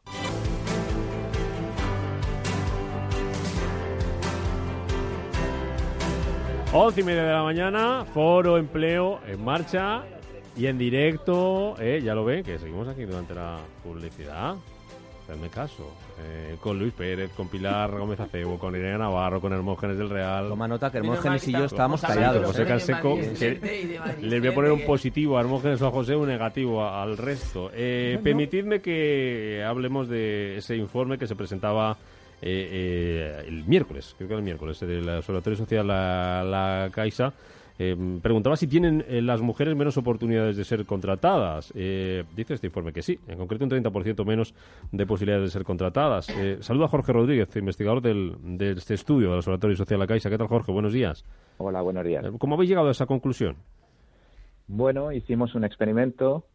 Once 6.78 7.00
y 7.00 7.04
media 7.06 7.24
de 7.24 7.32
la 7.32 7.44
mañana, 7.44 8.06
Foro 8.14 8.58
Empleo 8.58 9.20
en 9.28 9.44
marcha 9.44 10.04
y 10.58 10.66
en 10.68 10.78
directo. 10.78 11.76
Eh, 11.80 12.02
ya 12.04 12.14
lo 12.14 12.26
ven, 12.26 12.44
que 12.44 12.58
seguimos 12.60 12.86
aquí 12.90 13.04
durante 13.06 13.34
la 13.34 13.60
publicidad. 13.82 14.56
Hacedme 15.24 15.48
caso. 15.50 15.90
Eh, 16.22 16.58
con 16.60 16.78
Luis 16.78 16.94
Pérez, 16.94 17.32
con 17.32 17.48
Pilar 17.48 17.92
Gómez 17.98 18.20
Acebo, 18.20 18.60
con 18.60 18.76
Irene 18.76 18.98
Navarro, 18.98 19.40
con 19.42 19.54
Hermógenes 19.54 19.98
del 19.98 20.10
Real. 20.10 20.50
Toma 20.50 20.68
nota 20.68 20.92
que 20.92 20.98
Hermógenes 20.98 21.48
y 21.48 21.52
yo 21.54 21.58
está- 21.60 21.66
estábamos 21.68 22.04
está 22.04 22.14
callados. 22.14 22.46
José 22.46 22.66
Canseco, 22.66 23.18
les 24.22 24.40
voy 24.42 24.50
a 24.50 24.54
poner 24.54 24.72
un 24.74 24.82
positivo 24.86 25.38
a 25.38 25.42
Hermógenes 25.42 25.82
o 25.82 25.88
a 25.88 25.92
José, 25.92 26.16
un 26.16 26.28
negativo 26.28 26.84
a- 26.84 27.02
al 27.02 27.18
resto. 27.18 27.72
Eh. 27.74 28.20
Permitidme 28.22 28.82
que 28.82 29.64
hablemos 29.66 30.10
de 30.10 30.58
ese 30.58 30.76
informe 30.76 31.18
que 31.18 31.26
se 31.28 31.36
presentaba 31.36 31.98
eh, 32.46 32.70
eh, 32.72 33.44
el 33.48 33.66
miércoles, 33.66 34.14
creo 34.18 34.28
que 34.28 34.34
era 34.36 34.40
el 34.40 34.46
miércoles, 34.46 34.80
del 34.80 35.10
Observatorio 35.10 35.58
Social 35.58 35.88
La, 35.88 36.44
la 36.44 36.90
Caixa. 36.92 37.34
Eh, 37.78 37.94
preguntaba 38.22 38.56
si 38.56 38.68
tienen 38.68 39.04
eh, 39.06 39.22
las 39.22 39.42
mujeres 39.42 39.76
menos 39.76 39.98
oportunidades 39.98 40.56
de 40.56 40.64
ser 40.64 40.86
contratadas. 40.86 41.74
Eh, 41.76 42.24
dice 42.34 42.54
este 42.54 42.68
informe 42.68 42.94
que 42.94 43.02
sí, 43.02 43.20
en 43.28 43.38
concreto 43.38 43.66
un 43.66 43.72
30% 43.72 44.24
menos 44.26 44.54
de 44.94 45.06
posibilidades 45.06 45.50
de 45.50 45.52
ser 45.52 45.66
contratadas. 45.66 46.28
Saluda 46.62 46.86
a 46.86 46.88
Jorge 46.88 47.12
Rodríguez, 47.12 47.54
investigador 47.58 48.02
del, 48.02 48.38
de 48.58 48.72
este 48.72 48.94
estudio 48.94 49.28
del 49.30 49.40
Observatorio 49.40 49.76
Social 49.76 50.00
La 50.00 50.08
Caixa. 50.08 50.30
¿Qué 50.30 50.38
tal, 50.38 50.48
Jorge? 50.48 50.72
Buenos 50.72 50.94
días. 50.94 51.26
Hola, 51.58 51.82
buenos 51.82 52.06
días. 52.06 52.26
¿Cómo 52.40 52.56
habéis 52.56 52.70
llegado 52.70 52.88
a 52.88 52.92
esa 52.92 53.06
conclusión? 53.08 53.58
Bueno, 54.68 55.12
hicimos 55.12 55.54
un 55.54 55.66
experimento 55.66 56.46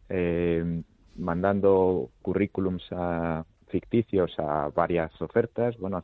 mandando 1.17 2.09
currículums 2.21 2.83
a- 2.91 3.45
ficticios 3.71 4.31
a 4.37 4.69
varias 4.69 5.11
ofertas. 5.21 5.77
Bueno, 5.77 5.97
a 5.97 6.03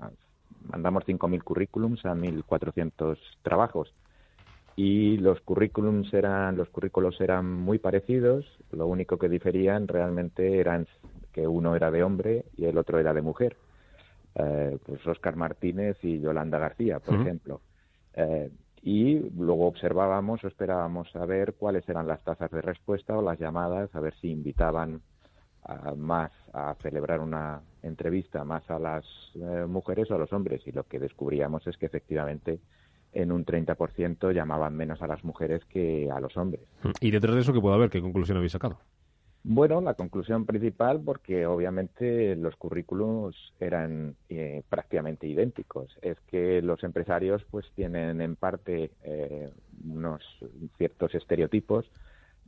a- 0.00 0.10
mandamos 0.72 1.04
5.000 1.06 1.42
currículums 1.42 2.04
a 2.04 2.14
1.400 2.14 3.18
trabajos. 3.42 3.92
Y 4.76 5.16
los 5.16 5.40
currículums 5.40 6.12
eran, 6.12 6.56
los 6.56 6.68
currículos 6.68 7.20
eran 7.20 7.50
muy 7.50 7.78
parecidos. 7.78 8.44
Lo 8.70 8.86
único 8.86 9.18
que 9.18 9.28
diferían 9.28 9.88
realmente 9.88 10.60
eran 10.60 10.86
que 11.32 11.46
uno 11.46 11.74
era 11.76 11.90
de 11.90 12.02
hombre 12.02 12.44
y 12.56 12.66
el 12.66 12.76
otro 12.76 12.98
era 12.98 13.14
de 13.14 13.22
mujer. 13.22 13.56
Eh, 14.34 14.78
pues 14.84 15.06
Óscar 15.06 15.34
Martínez 15.36 15.96
y 16.02 16.20
Yolanda 16.20 16.58
García, 16.58 16.98
por 17.00 17.14
ejemplo. 17.22 17.62
Eh, 18.14 18.50
y 18.82 19.18
luego 19.30 19.66
observábamos 19.66 20.44
o 20.44 20.48
esperábamos 20.48 21.14
a 21.16 21.24
ver 21.24 21.54
cuáles 21.54 21.88
eran 21.88 22.06
las 22.06 22.22
tasas 22.22 22.50
de 22.50 22.60
respuesta 22.60 23.16
o 23.16 23.22
las 23.22 23.38
llamadas, 23.38 23.94
a 23.94 24.00
ver 24.00 24.14
si 24.20 24.30
invitaban 24.30 25.00
a- 25.66 25.94
más 25.94 26.30
a 26.52 26.74
celebrar 26.82 27.20
una 27.20 27.60
entrevista 27.82 28.44
más 28.44 28.68
a 28.70 28.78
las 28.78 29.04
eh, 29.34 29.66
mujeres 29.68 30.10
o 30.10 30.14
a 30.14 30.18
los 30.18 30.32
hombres. 30.32 30.66
Y 30.66 30.72
lo 30.72 30.84
que 30.84 30.98
descubríamos 30.98 31.66
es 31.66 31.76
que 31.76 31.86
efectivamente 31.86 32.60
en 33.12 33.32
un 33.32 33.44
30% 33.44 34.30
llamaban 34.32 34.76
menos 34.76 35.00
a 35.02 35.06
las 35.06 35.24
mujeres 35.24 35.64
que 35.66 36.10
a 36.10 36.20
los 36.20 36.36
hombres. 36.36 36.62
Y 37.00 37.10
detrás 37.10 37.34
de 37.34 37.40
eso, 37.40 37.52
¿qué 37.52 37.60
puede 37.60 37.74
haber? 37.76 37.90
¿Qué 37.90 38.00
conclusión 38.00 38.36
habéis 38.36 38.52
sacado? 38.52 38.78
Bueno, 39.48 39.80
la 39.80 39.94
conclusión 39.94 40.44
principal, 40.44 41.00
porque 41.04 41.46
obviamente 41.46 42.34
los 42.34 42.56
currículos 42.56 43.54
eran 43.60 44.16
eh, 44.28 44.64
prácticamente 44.68 45.28
idénticos, 45.28 45.96
es 46.02 46.18
que 46.26 46.60
los 46.62 46.82
empresarios 46.82 47.44
pues 47.48 47.64
tienen 47.76 48.20
en 48.20 48.34
parte 48.34 48.90
eh, 49.04 49.48
unos 49.88 50.20
ciertos 50.78 51.14
estereotipos 51.14 51.88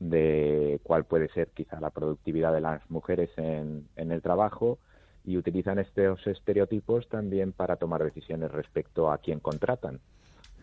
de 0.00 0.80
cuál 0.82 1.04
puede 1.04 1.28
ser 1.30 1.48
quizá 1.48 1.80
la 1.80 1.90
productividad 1.90 2.52
de 2.52 2.60
las 2.60 2.88
mujeres 2.90 3.30
en, 3.36 3.88
en 3.96 4.12
el 4.12 4.22
trabajo 4.22 4.78
y 5.24 5.36
utilizan 5.36 5.78
estos 5.78 6.26
estereotipos 6.26 7.08
también 7.08 7.52
para 7.52 7.76
tomar 7.76 8.02
decisiones 8.04 8.50
respecto 8.52 9.10
a 9.10 9.18
quién 9.18 9.40
contratan. 9.40 10.00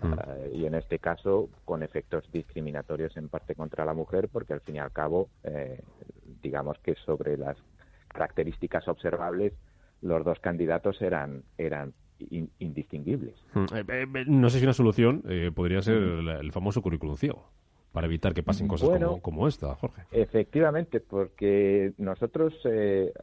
Eh, 0.03 0.51
y 0.55 0.65
en 0.65 0.75
este 0.75 0.99
caso 0.99 1.49
con 1.63 1.81
efectos 1.81 2.29
discriminatorios 2.31 3.15
en 3.17 3.29
parte 3.29 3.55
contra 3.55 3.85
la 3.85 3.93
mujer 3.93 4.27
porque 4.29 4.53
al 4.53 4.59
fin 4.61 4.75
y 4.75 4.79
al 4.79 4.91
cabo 4.91 5.29
eh, 5.43 5.81
digamos 6.43 6.77
que 6.79 6.95
sobre 6.95 7.37
las 7.37 7.57
características 8.09 8.87
observables 8.87 9.53
los 10.01 10.23
dos 10.25 10.39
candidatos 10.39 11.01
eran 11.01 11.43
eran 11.57 11.93
in- 12.29 12.51
indistinguibles. 12.59 13.35
Mm, 13.53 13.65
eh, 13.73 13.85
eh, 13.87 14.25
no 14.27 14.49
sé 14.49 14.59
si 14.59 14.65
una 14.65 14.73
solución 14.73 15.23
eh, 15.29 15.51
podría 15.55 15.81
ser 15.81 15.95
el, 15.95 16.27
el 16.27 16.51
famoso 16.51 16.81
currículum 16.81 17.15
ciego, 17.15 17.49
para 17.95 18.07
evitar 18.07 18.33
que 18.33 18.43
pasen 18.43 18.67
cosas 18.67 18.89
Bueno. 18.89 19.07
como, 19.11 19.21
como 19.21 19.47
esta, 19.47 19.73
Jorge. 19.73 20.01
Efectivamente, 20.11 20.99
porque 20.99 21.93
nosotros 21.97 22.53
eh, 22.65 23.13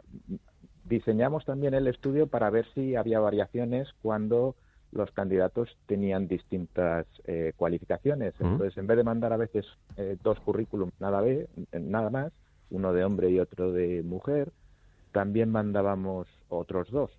diseñamos 0.84 1.44
también 1.44 1.74
el 1.74 1.86
estudio 1.88 2.26
para 2.26 2.48
ver 2.48 2.64
si 2.74 2.96
había 2.96 3.20
variaciones 3.20 3.90
cuando 4.00 4.56
los 4.90 5.10
candidatos 5.10 5.76
tenían 5.84 6.26
distintas 6.26 7.06
eh, 7.26 7.52
cualificaciones. 7.54 8.32
Entonces, 8.40 8.78
en 8.78 8.86
vez 8.86 8.96
de 8.96 9.04
mandar 9.04 9.34
a 9.34 9.36
veces 9.36 9.66
eh, 9.98 10.16
dos 10.22 10.40
currículums 10.40 10.94
nada, 10.98 11.20
ve- 11.20 11.48
nada 11.78 12.08
más, 12.08 12.32
uno 12.70 12.94
de 12.94 13.04
hombre 13.04 13.28
y 13.28 13.40
otro 13.40 13.72
de 13.72 14.02
mujer, 14.02 14.52
también 15.12 15.50
mandábamos 15.50 16.26
otros 16.48 16.90
dos, 16.90 17.10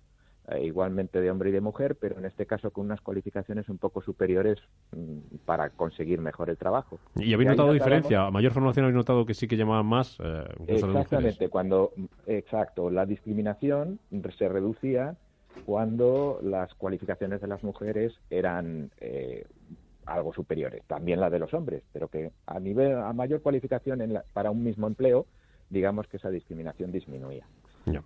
igualmente 0.60 1.20
de 1.20 1.30
hombre 1.30 1.50
y 1.50 1.52
de 1.52 1.60
mujer, 1.60 1.96
pero 1.96 2.18
en 2.18 2.24
este 2.26 2.46
caso 2.46 2.70
con 2.70 2.86
unas 2.86 3.00
cualificaciones 3.00 3.68
un 3.68 3.78
poco 3.78 4.02
superiores 4.02 4.58
mm, 4.92 5.36
para 5.44 5.70
conseguir 5.70 6.20
mejor 6.20 6.50
el 6.50 6.56
trabajo. 6.58 7.00
¿Y 7.16 7.32
habéis 7.32 7.50
notado 7.50 7.72
diferencia? 7.72 8.26
¿A 8.26 8.30
mayor 8.30 8.52
formación 8.52 8.84
habéis 8.84 8.96
notado 8.96 9.24
que 9.26 9.34
sí 9.34 9.48
que 9.48 9.56
llamaban 9.56 9.86
más 9.86 10.18
eh? 10.20 10.44
Exactamente, 10.68 11.48
cuando, 11.48 11.92
exacto, 12.26 12.90
la 12.90 13.06
discriminación 13.06 14.00
se 14.38 14.48
reducía 14.48 15.16
cuando 15.64 16.40
las 16.42 16.74
cualificaciones 16.74 17.40
de 17.40 17.46
las 17.46 17.62
mujeres 17.64 18.14
eran 18.28 18.90
eh, 19.00 19.46
algo 20.06 20.34
superiores, 20.34 20.82
también 20.86 21.20
la 21.20 21.30
de 21.30 21.38
los 21.38 21.54
hombres, 21.54 21.82
pero 21.92 22.08
que 22.08 22.32
a 22.46 22.60
nivel 22.60 22.94
a 22.98 23.12
mayor 23.14 23.40
cualificación 23.40 24.02
en 24.02 24.12
la- 24.14 24.24
para 24.34 24.50
un 24.50 24.62
mismo 24.62 24.86
empleo, 24.86 25.26
digamos 25.70 26.06
que 26.08 26.18
esa 26.18 26.28
discriminación 26.30 26.92
disminuía. 26.92 27.46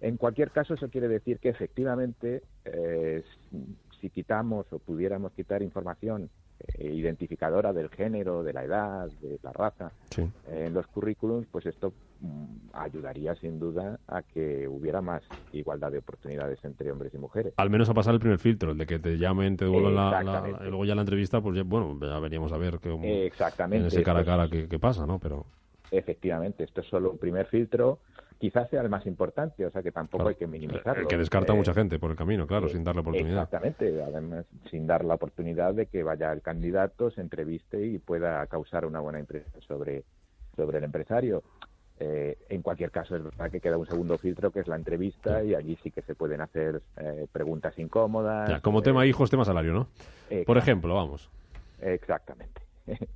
En 0.01 0.17
cualquier 0.17 0.51
caso, 0.51 0.75
eso 0.75 0.89
quiere 0.89 1.09
decir 1.09 1.39
que 1.39 1.49
efectivamente, 1.49 2.43
eh, 2.65 3.23
si 4.01 4.11
quitamos 4.11 4.67
o 4.73 4.79
pudiéramos 4.79 5.33
quitar 5.33 5.63
información 5.63 6.31
eh, 6.79 6.93
identificadora 6.93 7.73
del 7.73 7.89
género, 7.89 8.43
de 8.43 8.53
la 8.53 8.65
edad, 8.65 9.09
de 9.21 9.39
la 9.43 9.53
raza, 9.53 9.93
Sí. 10.11 10.23
eh, 10.49 10.65
en 10.67 10.75
los 10.75 10.87
currículums, 10.89 11.47
pues 11.53 11.67
esto 11.67 11.93
mm, 12.21 12.71
ayudaría 12.73 13.37
sin 13.37 13.61
duda 13.61 14.01
a 14.09 14.23
que 14.23 14.67
hubiera 14.67 15.01
más 15.01 15.23
igualdad 15.53 15.93
de 15.93 15.99
oportunidades 15.99 16.59
entre 16.65 16.91
hombres 16.91 17.15
y 17.15 17.19
mujeres. 17.19 17.55
Al 17.57 17.71
menos 17.71 17.89
a 17.89 17.95
pasar 17.95 18.15
el 18.15 18.21
primer 18.21 18.39
filtro, 18.41 18.73
el 18.73 18.79
de 18.79 18.87
que 18.87 18.99
te 18.99 19.17
llamen, 19.19 19.57
te 19.57 19.67
devuelvan 19.67 19.95
la, 19.95 20.61
y 20.65 20.69
luego 20.69 20.85
ya 20.85 20.97
la 20.97 21.03
entrevista, 21.03 21.41
pues 21.41 21.57
ya, 21.57 21.63
bueno, 21.63 21.97
ya 22.01 22.19
veríamos 22.19 22.53
a 22.53 22.59
ver 22.59 22.81
Eh, 23.03 23.27
Exactamente. 23.27 23.83
en 23.83 23.87
ese 23.87 24.03
cara 24.03 24.21
a 24.21 24.25
cara 24.25 24.49
qué, 24.49 24.69
qué 24.69 24.79
pasa, 24.81 25.07
¿no? 25.07 25.21
Pero 25.21 25.47
Efectivamente, 25.91 26.65
esto 26.65 26.81
es 26.83 26.87
solo 26.89 27.11
un 27.13 27.19
primer 27.19 27.47
filtro, 27.47 28.01
quizás 28.39 28.71
sea 28.71 28.81
el 28.83 28.89
más 28.89 29.05
importante, 29.07 29.67
o 29.67 29.71
sea 29.71 29.83
que 29.83 29.91
tampoco 29.93 30.19
Claro. 30.25 30.29
hay 30.31 30.35
que 30.37 30.47
minimizarlo. 30.47 31.03
el 31.03 31.09
que 31.09 31.17
descarta 31.19 31.53
a 31.53 31.55
Eh, 31.55 31.59
mucha 31.59 31.75
gente 31.75 31.99
por 31.99 32.11
el 32.13 32.17
camino, 32.17 32.47
claro, 32.47 32.67
eh, 32.67 32.71
sin 32.71 32.85
darle 32.85 33.01
oportunidad. 33.01 33.43
Exactamente, 33.43 34.03
además 34.03 34.47
sin 34.71 34.87
dar 34.87 35.05
la 35.05 35.15
oportunidad 35.15 35.75
de 35.75 35.87
que 35.87 36.03
vaya 36.03 36.33
el 36.33 36.41
candidato, 36.43 37.11
se 37.11 37.21
entreviste 37.21 37.85
y 37.85 37.99
pueda 37.99 38.47
causar 38.47 38.87
una 38.87 39.01
buena 39.01 39.19
impresión 39.19 39.61
sobre, 39.63 40.05
sobre 40.57 40.79
el 40.79 40.85
empresario. 40.85 41.43
Eh, 42.01 42.39
en 42.49 42.63
cualquier 42.63 42.93
caso, 42.93 43.17
es 43.17 43.25
verdad 43.25 43.51
que 43.51 43.61
queda 43.61 43.77
un 43.77 43.87
segundo 43.87 44.17
filtro 44.19 44.53
que 44.53 44.61
es 44.61 44.69
la 44.69 44.77
entrevista 44.77 45.43
y 45.43 45.57
allí 45.57 45.77
sí 45.83 45.91
que 45.91 46.03
se 46.03 46.15
pueden 46.15 46.41
hacer 46.41 46.81
eh, 46.97 47.27
preguntas 47.33 47.77
incómodas. 47.77 48.49
Ya, 48.49 48.61
como 48.61 48.83
tema 48.83 49.05
hijos, 49.05 49.31
tema 49.31 49.45
salario, 49.45 49.73
¿no? 49.73 49.89
Por 50.47 50.59
ejemplo, 50.59 50.95
vamos. 50.95 51.29
Exactamente. 51.81 52.63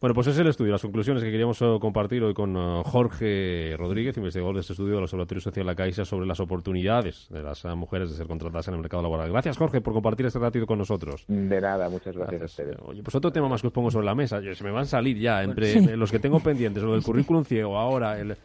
Bueno, 0.00 0.14
pues 0.14 0.28
ese 0.28 0.36
es 0.36 0.40
el 0.42 0.46
estudio, 0.46 0.70
las 0.70 0.82
conclusiones 0.82 1.24
que 1.24 1.30
queríamos 1.32 1.60
eh, 1.60 1.76
compartir 1.80 2.22
hoy 2.22 2.32
con 2.32 2.56
eh, 2.56 2.82
Jorge 2.84 3.74
Rodríguez, 3.76 4.16
investigador 4.16 4.54
de 4.54 4.60
este 4.60 4.72
estudio 4.74 4.94
del 4.94 5.02
Observatorio 5.02 5.40
Social 5.40 5.66
La 5.66 5.74
Caixa 5.74 6.04
sobre 6.04 6.24
las 6.24 6.38
oportunidades 6.38 7.26
de 7.30 7.42
las 7.42 7.64
eh, 7.64 7.74
mujeres 7.74 8.08
de 8.10 8.16
ser 8.16 8.28
contratadas 8.28 8.68
en 8.68 8.74
el 8.74 8.80
mercado 8.80 9.02
laboral. 9.02 9.28
Gracias, 9.32 9.56
Jorge, 9.58 9.80
por 9.80 9.94
compartir 9.94 10.26
este 10.26 10.38
ratito 10.38 10.66
con 10.66 10.78
nosotros. 10.78 11.24
De 11.26 11.60
nada, 11.60 11.88
muchas 11.90 12.16
gracias, 12.16 12.42
a 12.42 12.44
ustedes. 12.44 12.76
Oye, 12.86 13.02
pues 13.02 13.12
otro 13.16 13.32
tema 13.32 13.48
más 13.48 13.60
que 13.60 13.66
os 13.66 13.72
pongo 13.72 13.90
sobre 13.90 14.06
la 14.06 14.14
mesa. 14.14 14.40
Se 14.54 14.62
me 14.62 14.70
van 14.70 14.82
a 14.82 14.86
salir 14.86 15.18
ya 15.18 15.42
entre 15.42 15.66
Sí. 15.72 15.80
los 15.96 16.12
que 16.12 16.20
tengo 16.20 16.38
pendientes, 16.38 16.80
lo 16.84 16.92
del 16.92 17.02
currículum 17.02 17.44
ciego, 17.44 17.76
ahora 17.76 18.20
el... 18.20 18.36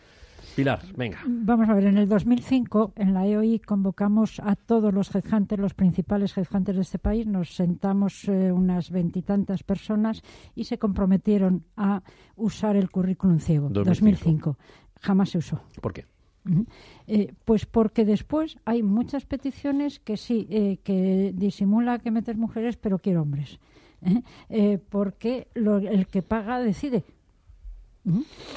Pilar, 0.55 0.81
venga. 0.95 1.19
Vamos 1.25 1.67
a 1.67 1.73
ver, 1.73 1.85
en 1.85 1.97
el 1.97 2.07
2005 2.07 2.93
en 2.95 3.13
la 3.13 3.25
EOI 3.25 3.59
convocamos 3.59 4.39
a 4.39 4.55
todos 4.55 4.93
los 4.93 5.13
headhunters, 5.15 5.59
los 5.61 5.73
principales 5.73 6.37
headhunters 6.37 6.75
de 6.77 6.81
este 6.83 6.99
país, 6.99 7.25
nos 7.25 7.55
sentamos 7.55 8.27
eh, 8.27 8.51
unas 8.51 8.91
veintitantas 8.91 9.63
personas 9.63 10.21
y 10.53 10.65
se 10.65 10.77
comprometieron 10.77 11.63
a 11.75 12.03
usar 12.35 12.75
el 12.75 12.91
currículum 12.91 13.39
ciego. 13.39 13.69
2005. 13.69 14.57
Jamás 15.01 15.31
se 15.31 15.39
usó. 15.39 15.61
¿Por 15.81 15.91
qué? 15.93 16.05
Eh, 17.07 17.33
pues 17.45 17.65
porque 17.65 18.05
después 18.05 18.57
hay 18.65 18.83
muchas 18.83 19.25
peticiones 19.25 19.99
que 19.99 20.17
sí, 20.17 20.45
eh, 20.51 20.77
que 20.83 21.31
disimula 21.33 21.99
que 21.99 22.11
metes 22.11 22.37
mujeres, 22.37 22.77
pero 22.77 22.99
quiero 22.99 23.21
hombres. 23.23 23.59
¿eh? 24.03 24.21
Eh, 24.49 24.77
porque 24.89 25.47
lo- 25.55 25.77
el 25.77 26.05
que 26.07 26.21
paga 26.21 26.59
decide. 26.59 27.03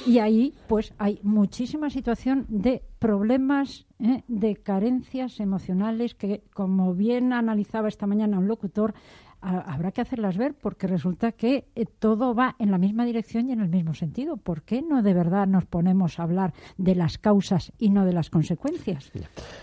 Y 0.07 0.19
ahí, 0.19 0.55
pues, 0.69 0.93
hay 0.99 1.21
muchísima 1.23 1.91
situación 1.91 2.47
de 2.49 2.83
problemas, 2.99 3.87
¿eh? 4.01 4.23
de 4.27 4.57
carencias 4.57 5.41
emocionales 5.41 6.15
que, 6.15 6.43
como 6.53 6.95
bien 6.95 7.33
analizaba 7.33 7.89
esta 7.89 8.07
mañana 8.07 8.39
un 8.39 8.49
locutor, 8.49 8.95
habrá 9.41 9.93
que 9.93 10.01
hacerlas 10.01 10.37
ver 10.37 10.55
porque 10.55 10.87
resulta 10.87 11.33
que 11.33 11.69
eh, 11.75 11.87
todo 11.87 12.35
va 12.35 12.57
en 12.59 12.71
la 12.71 12.79
misma 12.79 13.05
dirección 13.05 13.49
y 13.49 13.53
en 13.53 13.61
el 13.61 13.69
mismo 13.69 13.95
sentido. 13.95 14.37
¿Por 14.37 14.63
qué 14.63 14.83
no 14.83 15.03
de 15.03 15.15
verdad 15.15 15.47
nos 15.47 15.67
ponemos 15.67 16.19
a 16.19 16.25
hablar 16.25 16.53
de 16.77 16.95
las 16.95 17.19
causas 17.19 17.73
y 17.79 17.91
no 17.91 18.05
de 18.05 18.13
las 18.13 18.31
consecuencias? 18.31 19.13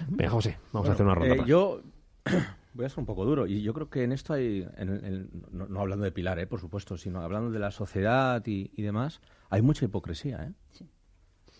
Venga, 0.08 0.32
José, 0.32 0.58
vamos 0.72 0.90
a 0.90 0.94
hacer 0.94 1.06
una 1.06 1.16
ronda. 1.16 1.36
Eh, 1.36 1.44
yo 1.46 1.82
voy 2.74 2.86
a 2.86 2.90
ser 2.90 3.00
un 3.00 3.06
poco 3.06 3.26
duro 3.26 3.48
y 3.48 3.62
yo 3.62 3.74
creo 3.74 3.90
que 3.90 4.04
en 4.04 4.12
esto 4.12 4.34
hay, 4.34 4.68
no, 5.52 5.80
hablando 5.80 6.06
de 6.06 6.12
Pilar, 6.12 6.40
eh, 6.40 6.48
por 6.48 6.60
supuesto, 6.60 6.98
sino 6.98 7.22
hablando 7.22 7.52
de 7.52 7.60
la 7.60 7.72
sociedad 7.72 8.44
y, 8.46 8.82
demás, 8.82 9.22
hay 9.50 9.62
mucha 9.62 9.86
hipocresía. 9.86 10.44
¿eh? 10.44 10.86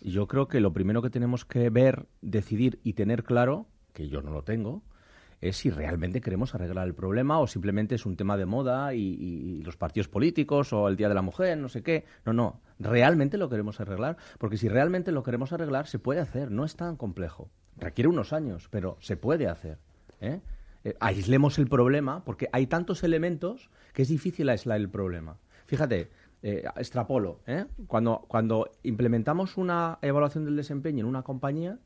Y 0.00 0.10
yo 0.10 0.26
creo 0.26 0.48
que 0.48 0.60
lo 0.60 0.72
primero 0.72 1.02
que 1.02 1.10
tenemos 1.10 1.44
que 1.44 1.70
ver, 1.70 2.06
decidir 2.20 2.80
y 2.82 2.94
tener 2.94 3.24
claro, 3.24 3.66
que 3.92 4.08
yo 4.08 4.22
no 4.22 4.32
lo 4.32 4.42
tengo, 4.42 4.82
es 5.40 5.58
si 5.58 5.70
realmente 5.70 6.20
queremos 6.20 6.54
arreglar 6.54 6.86
el 6.86 6.94
problema 6.94 7.38
o 7.38 7.46
simplemente 7.46 7.94
es 7.94 8.06
un 8.06 8.16
tema 8.16 8.36
de 8.36 8.46
moda 8.46 8.94
y, 8.94 9.62
los 9.62 9.76
partidos 9.76 10.08
políticos 10.08 10.72
o 10.72 10.88
el 10.88 10.96
Día 10.96 11.08
de 11.08 11.14
la 11.14 11.22
Mujer, 11.22 11.58
no 11.58 11.68
sé 11.68 11.82
qué. 11.82 12.04
No, 12.24 12.32
no, 12.32 12.60
realmente 12.78 13.38
lo 13.38 13.48
queremos 13.48 13.80
arreglar, 13.80 14.16
porque 14.38 14.56
si 14.56 14.68
realmente 14.68 15.12
lo 15.12 15.22
queremos 15.22 15.52
arreglar, 15.52 15.86
se 15.86 15.98
puede 15.98 16.20
hacer, 16.20 16.50
no 16.50 16.64
es 16.64 16.76
tan 16.76 16.96
complejo. 16.96 17.50
Requiere 17.76 18.08
unos 18.08 18.32
años, 18.32 18.68
pero 18.70 18.96
se 19.00 19.16
puede 19.16 19.48
hacer. 19.48 19.78
¿eh? 20.20 20.40
Eh, 20.84 20.94
aislemos 21.00 21.58
el 21.58 21.66
problema, 21.66 22.24
porque 22.24 22.48
hay 22.52 22.66
tantos 22.66 23.02
elementos 23.02 23.70
que 23.92 24.02
es 24.02 24.08
difícil 24.08 24.48
aislar 24.48 24.78
el 24.78 24.88
problema. 24.88 25.38
Fíjate, 25.66 26.10
eh, 26.42 26.64
extrapolo, 26.76 27.40
cuando, 27.86 28.26
cuando 28.28 28.70
implementamos 28.82 29.56
una 29.56 29.98
evaluación 30.02 30.44
del 30.44 30.56
desempeño 30.56 31.00
en 31.00 31.06
una 31.06 31.22
compañía, 31.22 31.78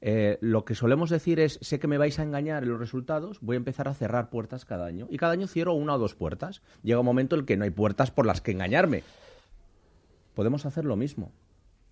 eh, 0.00 0.38
lo 0.40 0.64
que 0.64 0.74
solemos 0.74 1.10
decir 1.10 1.40
es, 1.40 1.58
sé 1.60 1.78
que 1.78 1.88
me 1.88 1.98
vais 1.98 2.18
a 2.18 2.22
engañar 2.22 2.62
en 2.62 2.70
los 2.70 2.78
resultados, 2.78 3.40
voy 3.40 3.56
a 3.56 3.58
empezar 3.58 3.88
a 3.88 3.94
cerrar 3.94 4.30
puertas 4.30 4.64
cada 4.64 4.86
año. 4.86 5.06
Y 5.10 5.16
cada 5.18 5.32
año 5.32 5.46
cierro 5.46 5.74
una 5.74 5.94
o 5.94 5.98
dos 5.98 6.14
puertas. 6.14 6.62
Llega 6.82 7.00
un 7.00 7.06
momento 7.06 7.34
en 7.34 7.40
el 7.40 7.46
que 7.46 7.56
no 7.56 7.64
hay 7.64 7.70
puertas 7.70 8.10
por 8.10 8.26
las 8.26 8.40
que 8.40 8.52
engañarme. 8.52 9.02
Podemos 10.34 10.66
hacer 10.66 10.84
lo 10.84 10.96
mismo. 10.96 11.32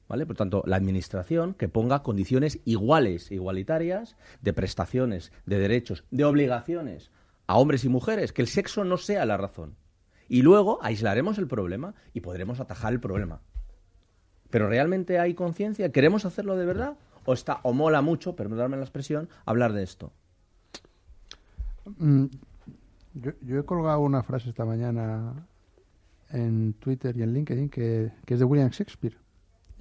¿Vale? 0.09 0.25
Por 0.25 0.37
tanto, 0.37 0.63
la 0.67 0.77
Administración 0.77 1.55
que 1.55 1.69
ponga 1.69 2.03
condiciones 2.03 2.61
iguales, 2.65 3.33
igualitarias, 3.33 4.17
de 4.41 4.53
prestaciones, 4.53 5.33
de 5.47 5.59
derechos, 5.59 6.05
de 6.11 6.25
obligaciones 6.25 7.11
a 7.49 7.59
hombres 7.59 7.85
y 7.85 7.89
mujeres, 7.89 8.33
que 8.33 8.43
el 8.43 8.49
sexo 8.49 8.85
no 8.85 8.99
sea 8.99 9.25
la 9.25 9.37
razón. 9.37 9.75
Y 10.29 10.43
luego 10.43 10.79
aislaremos 10.83 11.39
el 11.39 11.47
problema 11.47 11.95
y 12.15 12.21
podremos 12.21 12.61
atajar 12.61 12.93
el 12.93 13.01
problema. 13.01 13.41
Pero 14.51 14.69
¿realmente 14.69 15.19
hay 15.19 15.35
conciencia? 15.35 15.91
¿Queremos 15.91 16.25
hacerlo 16.25 16.57
de 16.57 16.67
verdad? 16.67 16.97
o 17.27 17.33
está 17.33 17.61
o 17.63 17.75
mola 17.75 18.01
mucho, 18.01 18.35
perdóname 18.35 18.77
la 18.77 18.85
expresión, 18.85 19.29
hablar 19.45 19.73
de 19.73 19.83
esto? 19.83 20.13
Mm, 21.99 22.27
yo, 23.15 23.61
he 23.61 23.65
colgado 23.65 24.01
una 24.01 24.23
frase 24.23 24.49
esta 24.49 24.65
mañana 24.65 25.47
en 26.31 26.73
Twitter 26.75 27.17
y 27.17 27.23
en 27.23 27.35
LinkedIn 27.35 27.69
que, 27.69 28.13
es 28.27 28.39
de 28.39 28.45
William 28.45 28.71
Shakespeare 28.71 29.17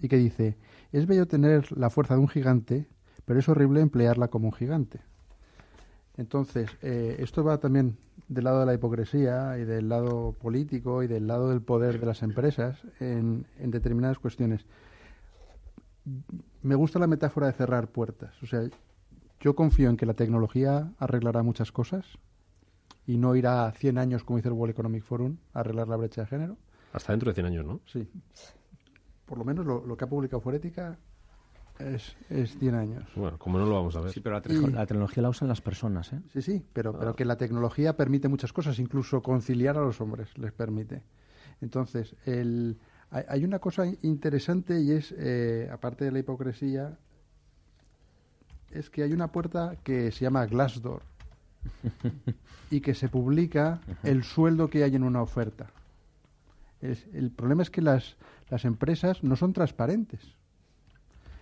y 0.02 0.08
que 0.08 0.18
dice, 0.18 0.58
es 0.92 1.06
bello 1.08 1.28
tener 1.28 1.72
la 1.78 1.90
fuerza 1.90 2.16
de 2.16 2.22
un 2.22 2.28
gigante, 2.28 2.88
pero 3.26 3.40
es 3.40 3.50
horrible 3.50 3.82
emplearla 3.82 4.28
como 4.28 4.48
un 4.48 4.54
gigante. 4.54 5.00
Entonces, 6.18 6.70
eh, 6.82 7.18
esto 7.20 7.44
va 7.44 7.60
también 7.60 7.98
del 8.28 8.46
lado 8.46 8.62
de 8.62 8.66
la 8.66 8.74
hipocresía 8.74 9.58
y 9.60 9.66
del 9.66 9.90
lado 9.90 10.34
político 10.34 11.04
y 11.04 11.08
del 11.08 11.28
lado 11.28 11.50
del 11.50 11.62
poder 11.62 12.00
de 12.00 12.06
las 12.06 12.24
empresas 12.24 12.80
en, 13.00 13.46
en 13.60 13.72
determinadas 13.72 14.20
cuestiones 14.20 14.66
me 16.62 16.76
gusta 16.76 17.00
la 17.00 17.08
metáfora 17.08 17.48
de 17.48 17.54
cerrar 17.54 17.88
puertas. 17.90 18.42
O 18.44 18.46
sea, 18.46 18.62
yo 19.40 19.56
confío 19.56 19.90
en 19.90 19.98
que 19.98 20.06
la 20.06 20.14
tecnología 20.14 20.92
arreglará 21.00 21.44
muchas 21.44 21.72
cosas 21.72 22.06
y 23.08 23.18
no 23.18 23.36
irá 23.36 23.72
100 23.72 23.98
años, 23.98 24.24
como 24.24 24.38
dice 24.38 24.50
el 24.50 24.54
World 24.54 24.74
Economic 24.74 25.04
Forum, 25.04 25.38
a 25.54 25.60
arreglar 25.60 25.88
la 25.88 25.96
brecha 25.96 26.22
de 26.22 26.28
género. 26.28 26.58
Hasta 26.94 27.14
dentro 27.14 27.30
de 27.30 27.36
100 27.36 27.46
años, 27.48 27.66
¿no? 27.66 27.82
Sí. 27.86 28.08
Por 29.26 29.38
lo 29.38 29.46
menos 29.46 29.66
lo, 29.66 29.98
que 29.98 30.04
ha 30.04 30.08
publicado 30.08 30.40
Forética 30.40 30.98
es, 31.80 32.16
es 32.30 32.58
100 32.60 32.76
años. 32.76 33.04
Bueno, 33.16 33.38
como 33.38 33.58
no 33.58 33.66
lo 33.66 33.74
vamos 33.74 33.96
a 33.96 34.02
ver. 34.02 34.12
Sí, 34.12 34.20
pero 34.20 34.36
la, 34.36 34.86
tecnología 34.86 35.24
la 35.24 35.30
usan 35.30 35.48
las 35.48 35.62
personas, 35.62 36.14
¿eh? 36.14 36.22
Sí, 36.34 36.42
sí, 36.42 36.66
pero, 36.74 36.98
pero 36.98 37.16
que 37.16 37.26
la 37.26 37.38
tecnología 37.38 37.98
permite 37.98 38.28
muchas 38.28 38.54
cosas, 38.54 38.78
incluso 38.80 39.22
conciliar 39.22 39.78
a 39.78 39.82
los 39.82 40.00
hombres 40.02 40.38
les 40.38 40.52
permite. 40.52 41.04
Entonces, 41.62 42.16
el 42.26 42.78
hay, 43.12 43.46
una 43.46 43.60
cosa 43.60 43.86
interesante 44.02 44.82
y 44.82 44.92
es, 44.92 45.14
eh, 45.18 45.70
aparte 45.72 46.06
de 46.06 46.12
la 46.12 46.20
hipocresía, 46.20 46.98
es 48.72 48.90
que 48.90 49.04
hay 49.04 49.14
una 49.14 49.32
puerta 49.32 49.78
que 49.84 50.12
se 50.12 50.26
llama 50.26 50.46
Glassdoor 50.46 51.02
y 52.72 52.82
que 52.82 52.94
se 52.94 53.08
publica 53.08 53.80
el 54.04 54.24
sueldo 54.24 54.70
que 54.70 54.84
hay 54.84 54.96
en 54.96 55.04
una 55.04 55.22
oferta. 55.22 55.68
El 57.14 57.32
problema 57.32 57.64
es 57.64 57.70
que 57.70 57.82
las, 57.82 58.16
las 58.50 58.66
empresas 58.66 59.24
no 59.24 59.36
son 59.36 59.54
transparentes. 59.54 60.22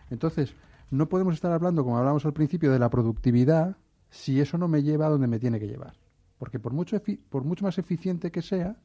Entonces, 0.09 0.53
no 0.91 1.09
podemos 1.09 1.33
estar 1.33 1.51
hablando, 1.51 1.83
como 1.83 1.97
hablamos 1.97 2.25
al 2.25 2.33
principio, 2.33 2.71
de 2.71 2.79
la 2.79 2.89
productividad 2.89 3.77
si 4.09 4.39
eso 4.39 4.57
no 4.57 4.67
me 4.67 4.83
lleva 4.83 5.07
a 5.07 5.09
donde 5.09 5.27
me 5.27 5.39
tiene 5.39 5.59
que 5.59 5.67
llevar. 5.67 5.93
Porque 6.37 6.59
por 6.59 6.73
mucho, 6.73 7.01
por 7.29 7.43
mucho 7.43 7.65
más 7.65 7.77
eficiente 7.77 8.31
que 8.31 8.41
sea, 8.41 8.75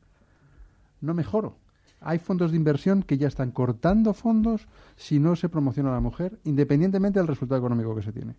no 1.01 1.15
mejoro 1.15 1.57
hay 2.01 2.19
fondos 2.19 2.51
de 2.51 2.57
inversión 2.57 3.03
que 3.03 3.19
ya 3.19 3.29
están 3.29 3.51
cortando 3.51 4.15
fondos 4.15 4.67
si 4.97 5.19
no 5.19 5.37
se 5.37 5.49
promociona 5.49 5.91
a 5.91 5.95
la 5.95 6.01
mujer, 6.01 6.39
independientemente 6.45 7.19
del 7.19 7.29
resultado 7.29 7.59
económico 7.59 7.95
que 7.95 8.03
se 8.03 8.13
tiene. 8.13 8.35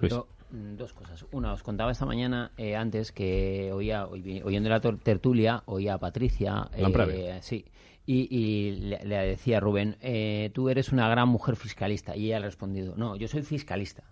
Mm, 0.00 0.16
dos 0.50 0.92
cosas. 0.92 1.26
Una, 1.32 1.52
os 1.52 1.62
contaba 1.62 1.92
esta 1.92 2.06
mañana 2.06 2.52
eh, 2.56 2.76
antes 2.76 3.12
que 3.12 3.70
oía, 3.72 4.06
oyendo 4.06 4.68
la 4.68 4.80
tertulia, 4.80 5.62
oía 5.66 5.94
a 5.94 5.98
Patricia. 5.98 6.70
Eh, 6.74 7.38
sí. 7.42 7.64
Y, 8.06 8.70
le, 8.70 8.98
decía 9.04 9.58
a 9.58 9.60
Rubén, 9.60 9.96
eh, 10.00 10.50
tú 10.54 10.70
eres 10.70 10.92
una 10.92 11.08
gran 11.08 11.28
mujer 11.28 11.56
fiscalista. 11.56 12.16
Y 12.16 12.26
ella 12.26 12.38
ha 12.38 12.40
respondido, 12.40 12.96
no, 12.96 13.16
yo 13.16 13.28
soy 13.28 13.42
fiscalista. 13.42 14.04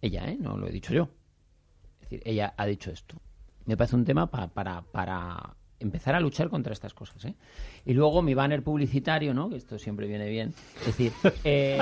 Ella, 0.00 0.28
¿eh? 0.30 0.38
No 0.40 0.56
lo 0.56 0.66
he 0.66 0.72
dicho 0.72 0.94
yo. 0.94 1.10
Es 2.00 2.10
decir, 2.10 2.22
ella 2.24 2.54
ha 2.56 2.66
dicho 2.66 2.90
esto. 2.90 3.20
Me 3.66 3.76
parece 3.76 3.96
un 3.96 4.04
tema 4.04 4.30
para, 4.30 4.48
para 4.48 5.56
empezar 5.80 6.14
a 6.14 6.20
luchar 6.20 6.48
contra 6.48 6.72
estas 6.72 6.94
cosas. 6.94 7.24
¿eh? 7.24 7.34
Y 7.84 7.94
luego 7.94 8.22
mi 8.22 8.34
banner 8.34 8.62
publicitario, 8.62 9.34
¿no? 9.34 9.48
que 9.48 9.56
esto 9.56 9.78
siempre 9.78 10.06
viene 10.06 10.28
bien. 10.28 10.54
Es 10.80 10.86
decir, 10.86 11.12
eh, 11.44 11.78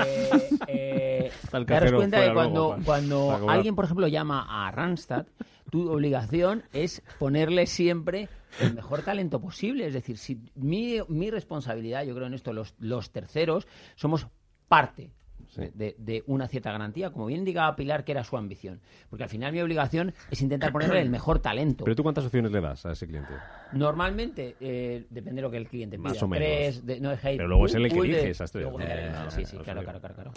eh, 0.67 1.31
te 1.51 1.73
das 1.73 1.91
cuenta 1.91 2.19
de 2.19 2.33
cuando, 2.33 2.77
cuando 2.83 3.49
alguien, 3.49 3.75
por 3.75 3.85
ejemplo, 3.85 4.07
llama 4.07 4.45
a 4.49 4.71
Randstad, 4.71 5.27
tu 5.71 5.89
obligación 5.89 6.63
es 6.73 7.01
ponerle 7.19 7.65
siempre 7.65 8.29
el 8.59 8.73
mejor 8.73 9.01
talento 9.01 9.39
posible. 9.39 9.87
Es 9.87 9.93
decir, 9.93 10.17
si 10.17 10.39
mi, 10.55 10.97
mi 11.07 11.31
responsabilidad, 11.31 12.03
yo 12.03 12.15
creo 12.15 12.27
en 12.27 12.33
esto, 12.33 12.53
los, 12.53 12.75
los 12.79 13.11
terceros, 13.11 13.67
somos 13.95 14.27
parte 14.67 15.11
de, 15.55 16.23
una 16.27 16.47
cierta 16.47 16.71
garantía, 16.71 17.11
como 17.11 17.25
bien 17.25 17.39
indicaba 17.39 17.75
Pilar, 17.75 18.03
que 18.03 18.11
era 18.11 18.23
su 18.23 18.37
ambición. 18.37 18.81
Porque 19.09 19.23
al 19.23 19.29
final 19.29 19.51
mi 19.51 19.61
obligación 19.61 20.13
es 20.29 20.41
intentar 20.41 20.71
ponerle 20.71 21.01
el 21.01 21.09
mejor 21.09 21.39
talento. 21.39 21.83
¿Pero 21.83 21.95
tú 21.95 22.03
cuántas 22.03 22.25
opciones 22.25 22.51
le 22.51 22.61
das 22.61 22.85
a 22.85 22.91
ese 22.91 23.07
cliente? 23.07 23.33
Normalmente, 23.73 24.55
eh, 24.59 25.05
depende 25.09 25.37
de 25.37 25.41
lo 25.41 25.51
que 25.51 25.57
el 25.57 25.67
cliente 25.67 25.97
pida. 25.97 26.09
Más 26.09 26.23
o 26.23 26.27
menos. 26.27 26.81
Pero 26.85 27.47
luego 27.47 27.65
es 27.65 27.75
el 27.75 27.89
que 27.89 27.99
elige 27.99 28.29
esa 28.29 28.47
sí, 28.47 29.45
sí, 29.45 29.57
claro, 29.57 29.83
claro, 29.83 29.99
claro, 29.99 30.31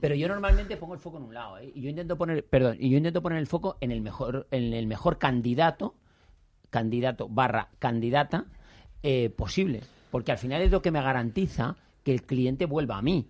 Pero 0.00 0.14
yo 0.14 0.28
normalmente 0.28 0.76
pongo 0.76 0.94
el 0.94 1.00
foco 1.00 1.18
en 1.18 1.24
un 1.24 1.34
lado, 1.34 1.58
¿eh? 1.58 1.70
Y 1.74 1.82
yo 1.82 1.90
intento 1.90 2.16
poner, 2.16 2.44
perdón, 2.44 2.76
y 2.80 2.90
yo 2.90 2.96
intento 2.96 3.22
poner 3.22 3.38
el 3.38 3.46
foco 3.46 3.76
en 3.80 3.90
el 3.90 4.00
mejor, 4.00 4.46
en 4.50 4.72
el 4.72 4.86
mejor 4.86 5.18
candidato, 5.18 5.94
candidato 6.70 7.28
barra 7.28 7.70
candidata 7.78 8.46
eh, 9.02 9.30
posible. 9.30 9.82
Porque 10.10 10.32
al 10.32 10.38
final 10.38 10.62
es 10.62 10.70
lo 10.70 10.82
que 10.82 10.90
me 10.90 11.02
garantiza 11.02 11.76
que 12.02 12.12
el 12.12 12.22
cliente 12.22 12.66
vuelva 12.66 12.98
a 12.98 13.02
mí. 13.02 13.28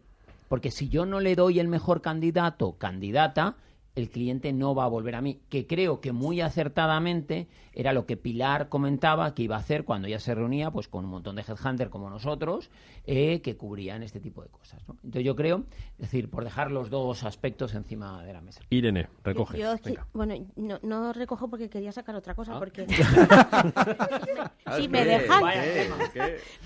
Porque 0.49 0.71
si 0.71 0.89
yo 0.89 1.07
no 1.07 1.21
le 1.21 1.37
doy 1.37 1.61
el 1.61 1.69
mejor 1.69 2.01
candidato, 2.01 2.77
candidata, 2.79 3.57
el 3.99 4.11
cliente 4.11 4.53
no 4.53 4.75
va 4.75 4.85
a 4.85 4.89
volver 4.89 5.17
a 5.17 5.21
mí, 5.21 5.41
que 5.49 5.67
creo 5.67 6.01
que 6.01 6.13
muy 6.13 6.41
acertadamente 6.41 7.49
era 7.73 7.93
lo 7.93 8.07
que 8.07 8.17
Pilar 8.17 8.69
comentaba 8.69 9.35
que 9.35 9.43
iba 9.43 9.57
a 9.57 9.59
hacer 9.59 9.85
cuando 9.85 10.09
ella 10.09 10.21
se 10.21 10.35
reunía 10.35 10.71
pues 10.71 10.89
con 10.89 11.05
un 11.05 11.11
montón 11.11 11.37
de 11.37 11.43
headhunters 11.43 11.91
como 11.91 12.09
nosotros 12.09 12.71
eh, 13.07 13.41
que 13.41 13.57
cubrían 13.57 14.03
este 14.03 14.21
tipo 14.21 14.43
de 14.43 14.49
cosas. 14.49 14.81
Entonces 14.89 15.25
yo 15.25 15.35
creo, 15.35 15.65
es 15.95 15.99
decir, 15.99 16.31
por 16.31 16.45
dejar 16.45 16.71
los 16.71 16.91
dos 16.91 17.25
aspectos 17.25 17.75
encima 17.75 18.23
de 18.23 18.33
la 18.33 18.41
mesa. 18.41 18.61
Irene, 18.71 19.09
recoge. 19.25 19.59
bueno, 20.13 20.35
no, 20.57 21.13
recojo 21.13 21.49
porque 21.49 21.69
quería 21.69 21.91
sacar 21.91 22.15
otra 22.15 22.35
cosa, 22.35 22.57
ah. 22.57 22.59
porque 22.59 22.87
si 24.77 24.89
me 24.89 25.05
dejan, 25.05 25.43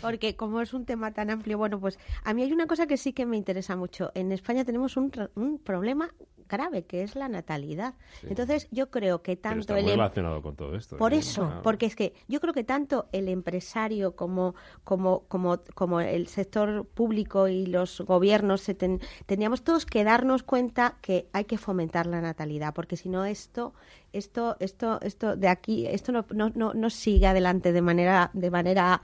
porque 0.03 0.37
como 0.37 0.61
es 0.61 0.75
un 0.75 0.85
tema 0.85 1.13
tan 1.13 1.31
amplio, 1.31 1.57
bueno, 1.57 1.81
pues 1.81 1.99
a 2.25 2.35
mí 2.35 2.43
hay 2.43 2.53
una 2.53 2.67
cosa 2.67 2.87
que 2.87 2.99
sí 2.99 3.13
que 3.13 3.25
me 3.25 3.39
interesa 3.39 3.75
mucho. 3.75 4.13
En 4.15 4.33
España 4.33 4.65
tenemos 4.65 4.97
un, 4.99 5.11
un 5.35 5.59
problema 5.59 6.11
grave, 6.49 6.85
que 6.85 7.03
es 7.03 7.15
la 7.17 7.29
natalidad. 7.29 7.95
Entonces, 8.23 8.69
yo 8.71 8.91
creo 8.91 9.23
que 9.23 9.37
Pero 9.37 9.43
tanto 9.43 9.61
está 9.61 9.79
el 9.79 9.85
muy 9.85 9.93
em- 9.93 9.99
relacionado 9.99 10.43
con 10.43 10.57
todo 10.57 10.75
esto. 10.77 10.97
por 10.97 11.13
¿eh? 11.15 11.19
eso, 11.19 11.61
porque 11.63 11.87
es 11.87 11.97
que 11.97 12.15
yo 12.29 12.41
creo 12.41 12.53
que 12.55 12.65
tanto 12.65 13.09
el 13.13 13.29
empresario 13.29 14.17
como, 14.17 14.55
como, 14.85 15.25
como, 15.29 15.59
como 15.75 16.01
el 16.01 16.27
sector 16.29 16.87
público 16.87 17.49
y 17.49 17.67
los 17.67 18.01
gobiernos 18.03 18.61
se 18.61 18.75
ten- 18.75 19.01
teníamos 19.27 19.63
todos 19.63 19.87
que 19.87 20.05
darnos 20.05 20.43
cuenta 20.43 20.97
que 21.01 21.29
hay 21.33 21.45
que 21.45 21.59
fomentar 21.59 22.07
la 22.07 22.21
natalidad, 22.21 22.75
porque 22.75 22.97
si 22.97 23.09
no 23.09 23.25
esto, 23.25 23.75
esto, 24.13 24.57
esto, 24.61 25.01
esto 25.03 25.37
de 25.37 25.49
aquí, 25.49 25.87
esto 25.87 26.13
no, 26.13 26.25
no, 26.33 26.51
no, 26.55 26.75
no 26.75 26.91
sigue 26.91 27.27
adelante 27.27 27.73
de 27.73 27.83
manera, 27.83 28.31
de 28.33 28.51
manera 28.51 29.03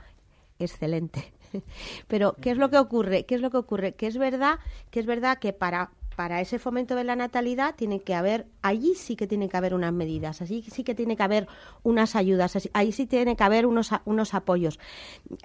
excelente. 0.59 1.33
Pero 2.09 2.35
¿qué 2.41 2.51
es 2.51 2.59
lo 2.59 2.71
que 2.71 2.79
ocurre? 2.79 3.25
¿Qué 3.25 3.35
es 3.35 3.41
lo 3.41 3.51
que 3.51 3.57
ocurre? 3.57 3.95
Que 3.95 4.07
es 4.07 4.19
verdad, 4.19 4.59
que 4.91 5.01
es 5.01 5.07
verdad 5.07 5.39
que 5.39 5.53
para 5.53 5.91
para 6.19 6.41
ese 6.41 6.59
fomento 6.59 6.97
de 6.97 7.05
la 7.05 7.15
natalidad 7.15 7.77
tiene 7.77 8.01
que 8.01 8.13
haber, 8.13 8.49
allí 8.61 8.97
sí 8.97 9.15
que 9.15 9.29
tiene 9.29 9.49
que 9.49 9.57
haber 9.57 9.73
unas 9.73 9.93
medidas, 9.93 10.43
allí 10.43 10.65
sí 10.69 10.83
que 10.83 10.97
tiene 10.97 11.17
que 11.17 11.23
haber 11.23 11.47
unas 11.85 12.17
ayudas, 12.17 12.59
ahí 12.73 12.91
sí 12.91 13.07
tiene 13.07 13.37
que 13.37 13.45
haber 13.45 13.67
unos, 13.67 13.91
unos 14.05 14.35
apoyos. 14.35 14.81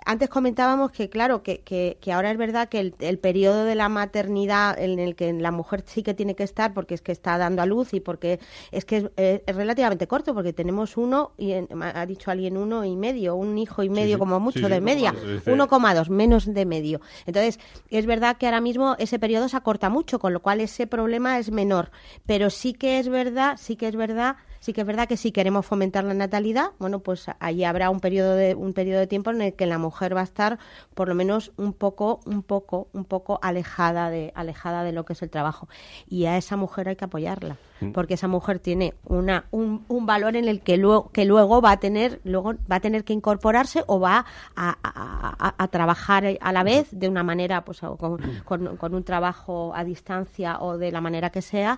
Antes 0.04 0.30
comentábamos 0.30 0.90
que, 0.92 1.12
claro, 1.12 1.44
que, 1.44 1.60
que, 1.60 2.00
que 2.02 2.12
ahora 2.12 2.32
es 2.32 2.38
verdad 2.38 2.70
que 2.70 2.80
el, 2.80 2.96
el 3.02 3.20
periodo 3.20 3.66
de 3.66 3.76
la 3.76 3.88
maternidad 3.88 4.80
en 4.80 4.98
el 4.98 5.16
que 5.16 5.32
la 5.34 5.52
mujer 5.52 5.84
sí 5.86 6.02
que 6.02 6.16
tiene 6.16 6.34
que 6.36 6.42
estar 6.42 6.74
porque 6.74 6.96
es 6.96 7.04
que 7.04 7.12
está 7.12 7.38
dando 7.38 7.62
a 7.62 7.68
luz 7.68 7.94
y 7.94 8.00
porque 8.00 8.40
es 8.72 8.84
que 8.84 9.12
es, 9.16 9.42
es 9.46 9.56
relativamente 9.56 10.08
corto, 10.08 10.34
porque 10.34 10.54
tenemos 10.54 10.98
uno, 10.98 11.34
y 11.38 11.52
en- 11.52 11.68
ha 11.84 12.04
dicho 12.08 12.32
alguien 12.32 12.58
uno 12.58 12.84
y 12.84 12.96
medio, 12.96 13.36
un 13.36 13.60
hijo 13.60 13.84
y 13.84 13.90
medio 13.92 14.16
sí. 14.16 14.20
como 14.20 14.40
mucho 14.40 14.58
Sí, 14.58 14.66
sí, 14.66 14.72
de 14.72 14.82
media, 14.82 15.14
se 15.14 15.34
dice- 15.36 15.52
1,2, 15.52 16.10
menos 16.10 16.52
de 16.52 16.66
medio. 16.66 17.00
Entonces, 17.28 17.60
es 17.92 18.08
verdad 18.08 18.38
que 18.38 18.48
ahora 18.48 18.60
mismo 18.60 18.96
ese 18.98 19.20
periodo 19.20 19.48
se 19.50 19.56
acorta 19.58 19.92
mucho, 19.92 20.18
con 20.18 20.34
lo 20.34 20.42
cual 20.42 20.63
ese 20.64 20.88
problema 20.88 21.40
es 21.40 21.52
menor. 21.52 21.92
Pero 22.26 22.50
sí 22.50 22.74
que 22.74 23.00
es 23.00 23.10
verdad, 23.10 23.58
sí 23.60 23.76
que 23.76 23.88
es 23.88 23.96
verdad, 23.96 24.38
sí 24.64 24.72
que 24.72 24.80
es 24.82 24.88
verdad 24.88 25.10
que 25.10 25.18
si 25.18 25.34
queremos 25.34 25.66
fomentar 25.66 26.06
la 26.06 26.14
natalidad, 26.14 26.68
bueno, 26.80 27.00
pues 27.00 27.26
ahí 27.40 27.66
habrá 27.66 27.90
un 27.90 28.00
periodo 28.00 28.34
de 28.36 28.56
un 28.56 28.72
periodo 28.72 29.00
de 29.02 29.08
tiempo 29.08 29.30
en 29.32 29.42
el 29.42 29.54
que 29.56 29.66
la 29.66 29.78
mujer 29.78 30.16
va 30.16 30.22
a 30.22 30.24
estar 30.24 30.58
por 30.94 31.10
lo 31.10 31.16
menos 31.16 31.52
un 31.58 31.74
poco, 31.74 32.22
un 32.26 32.44
poco, 32.44 32.88
un 32.94 33.04
poco 33.04 33.40
alejada 33.42 34.10
de 34.10 34.32
alejada 34.36 34.86
de 34.86 34.94
lo 34.94 35.04
que 35.04 35.14
es 35.14 35.22
el 35.22 35.30
trabajo. 35.30 35.68
Y 36.08 36.26
a 36.28 36.38
esa 36.38 36.56
mujer 36.56 36.88
hay 36.88 36.96
que 36.96 37.04
apoyarla, 37.06 37.58
porque 37.94 38.14
esa 38.14 38.30
mujer 38.30 38.60
tiene 38.60 38.94
una 39.04 39.44
un, 39.52 39.84
un 39.90 40.06
valor 40.06 40.38
en 40.38 40.48
el 40.48 40.62
que 40.62 40.78
luego 40.78 41.12
que 41.12 41.26
luego 41.26 41.60
va 41.62 41.72
a 41.72 41.78
tener 41.82 42.22
luego 42.24 42.54
va 42.72 42.78
a 42.78 42.80
tener 42.80 43.04
que 43.04 43.12
incorporarse 43.12 43.84
o 43.88 44.00
va 44.00 44.26
a, 44.56 44.70
a- 44.82 45.36
a- 45.50 45.56
a 45.62 45.68
trabajar 45.68 46.24
a 46.40 46.52
la 46.54 46.64
vez 46.64 46.88
de 46.92 47.10
una 47.10 47.24
manera 47.24 47.66
pues 47.66 47.82
con, 47.82 48.18
con- 48.46 48.78
con 48.78 48.96
un 48.96 49.04
trabajo 49.04 49.74
a 49.76 49.84
distancia 49.84 50.60
o 50.62 50.78
de 50.78 50.94
la 50.94 51.02
manera 51.02 51.30
que 51.30 51.42
sea 51.42 51.78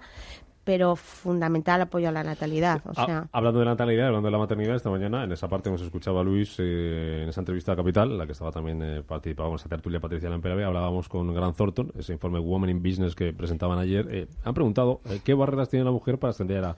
pero 0.66 0.96
fundamental 0.98 1.80
apoyo 1.80 2.10
a 2.10 2.12
la 2.12 2.24
natalidad 2.24 2.82
o 2.86 2.92
Ah, 2.98 3.28
hablando 3.32 3.60
de 3.60 3.66
natalidad, 3.66 4.08
hablando 4.08 4.28
de 4.28 4.32
la 4.32 4.38
maternidad, 4.40 4.76
esta 4.76 4.90
mañana 4.90 5.24
en 5.24 5.32
esa 5.32 5.48
parte 5.48 5.70
hemos 5.70 5.82
escuchado 5.82 6.20
a 6.20 6.24
Luis 6.24 6.56
eh, 6.60 7.22
en 7.24 7.30
esa 7.30 7.40
entrevista 7.40 7.72
a 7.72 7.76
Capital, 7.76 8.12
en 8.12 8.18
la 8.18 8.26
que 8.26 8.32
estaba 8.34 8.52
también 8.52 8.82
eh, 8.82 9.04
participaba 9.04 9.50
con 9.50 9.56
esa 9.58 9.70
tertulia 9.70 10.00
Patricia 10.02 10.30
Lamperave, 10.30 10.66
hablábamos 10.66 11.08
con 11.08 11.34
Grant 11.34 11.56
Thornton, 11.56 11.92
ese 11.98 12.14
informe 12.14 12.40
Women 12.40 12.70
in 12.72 12.84
Business 12.84 13.16
que 13.16 13.32
presentaban 13.32 13.78
ayer. 13.80 14.08
eh, 14.10 14.28
han 14.44 14.54
preguntado 14.56 15.02
eh, 15.06 15.22
qué 15.24 15.34
barreras 15.36 15.70
tiene 15.70 15.86
la 15.86 15.92
mujer 15.92 16.18
para 16.18 16.32
ascender 16.32 16.66
a, 16.66 16.76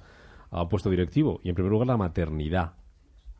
a 0.52 0.68
puesto 0.70 0.90
directivo. 0.90 1.40
Y 1.44 1.50
en 1.50 1.56
primer 1.56 1.72
lugar, 1.72 1.88
la 1.88 1.98
maternidad, 1.98 2.74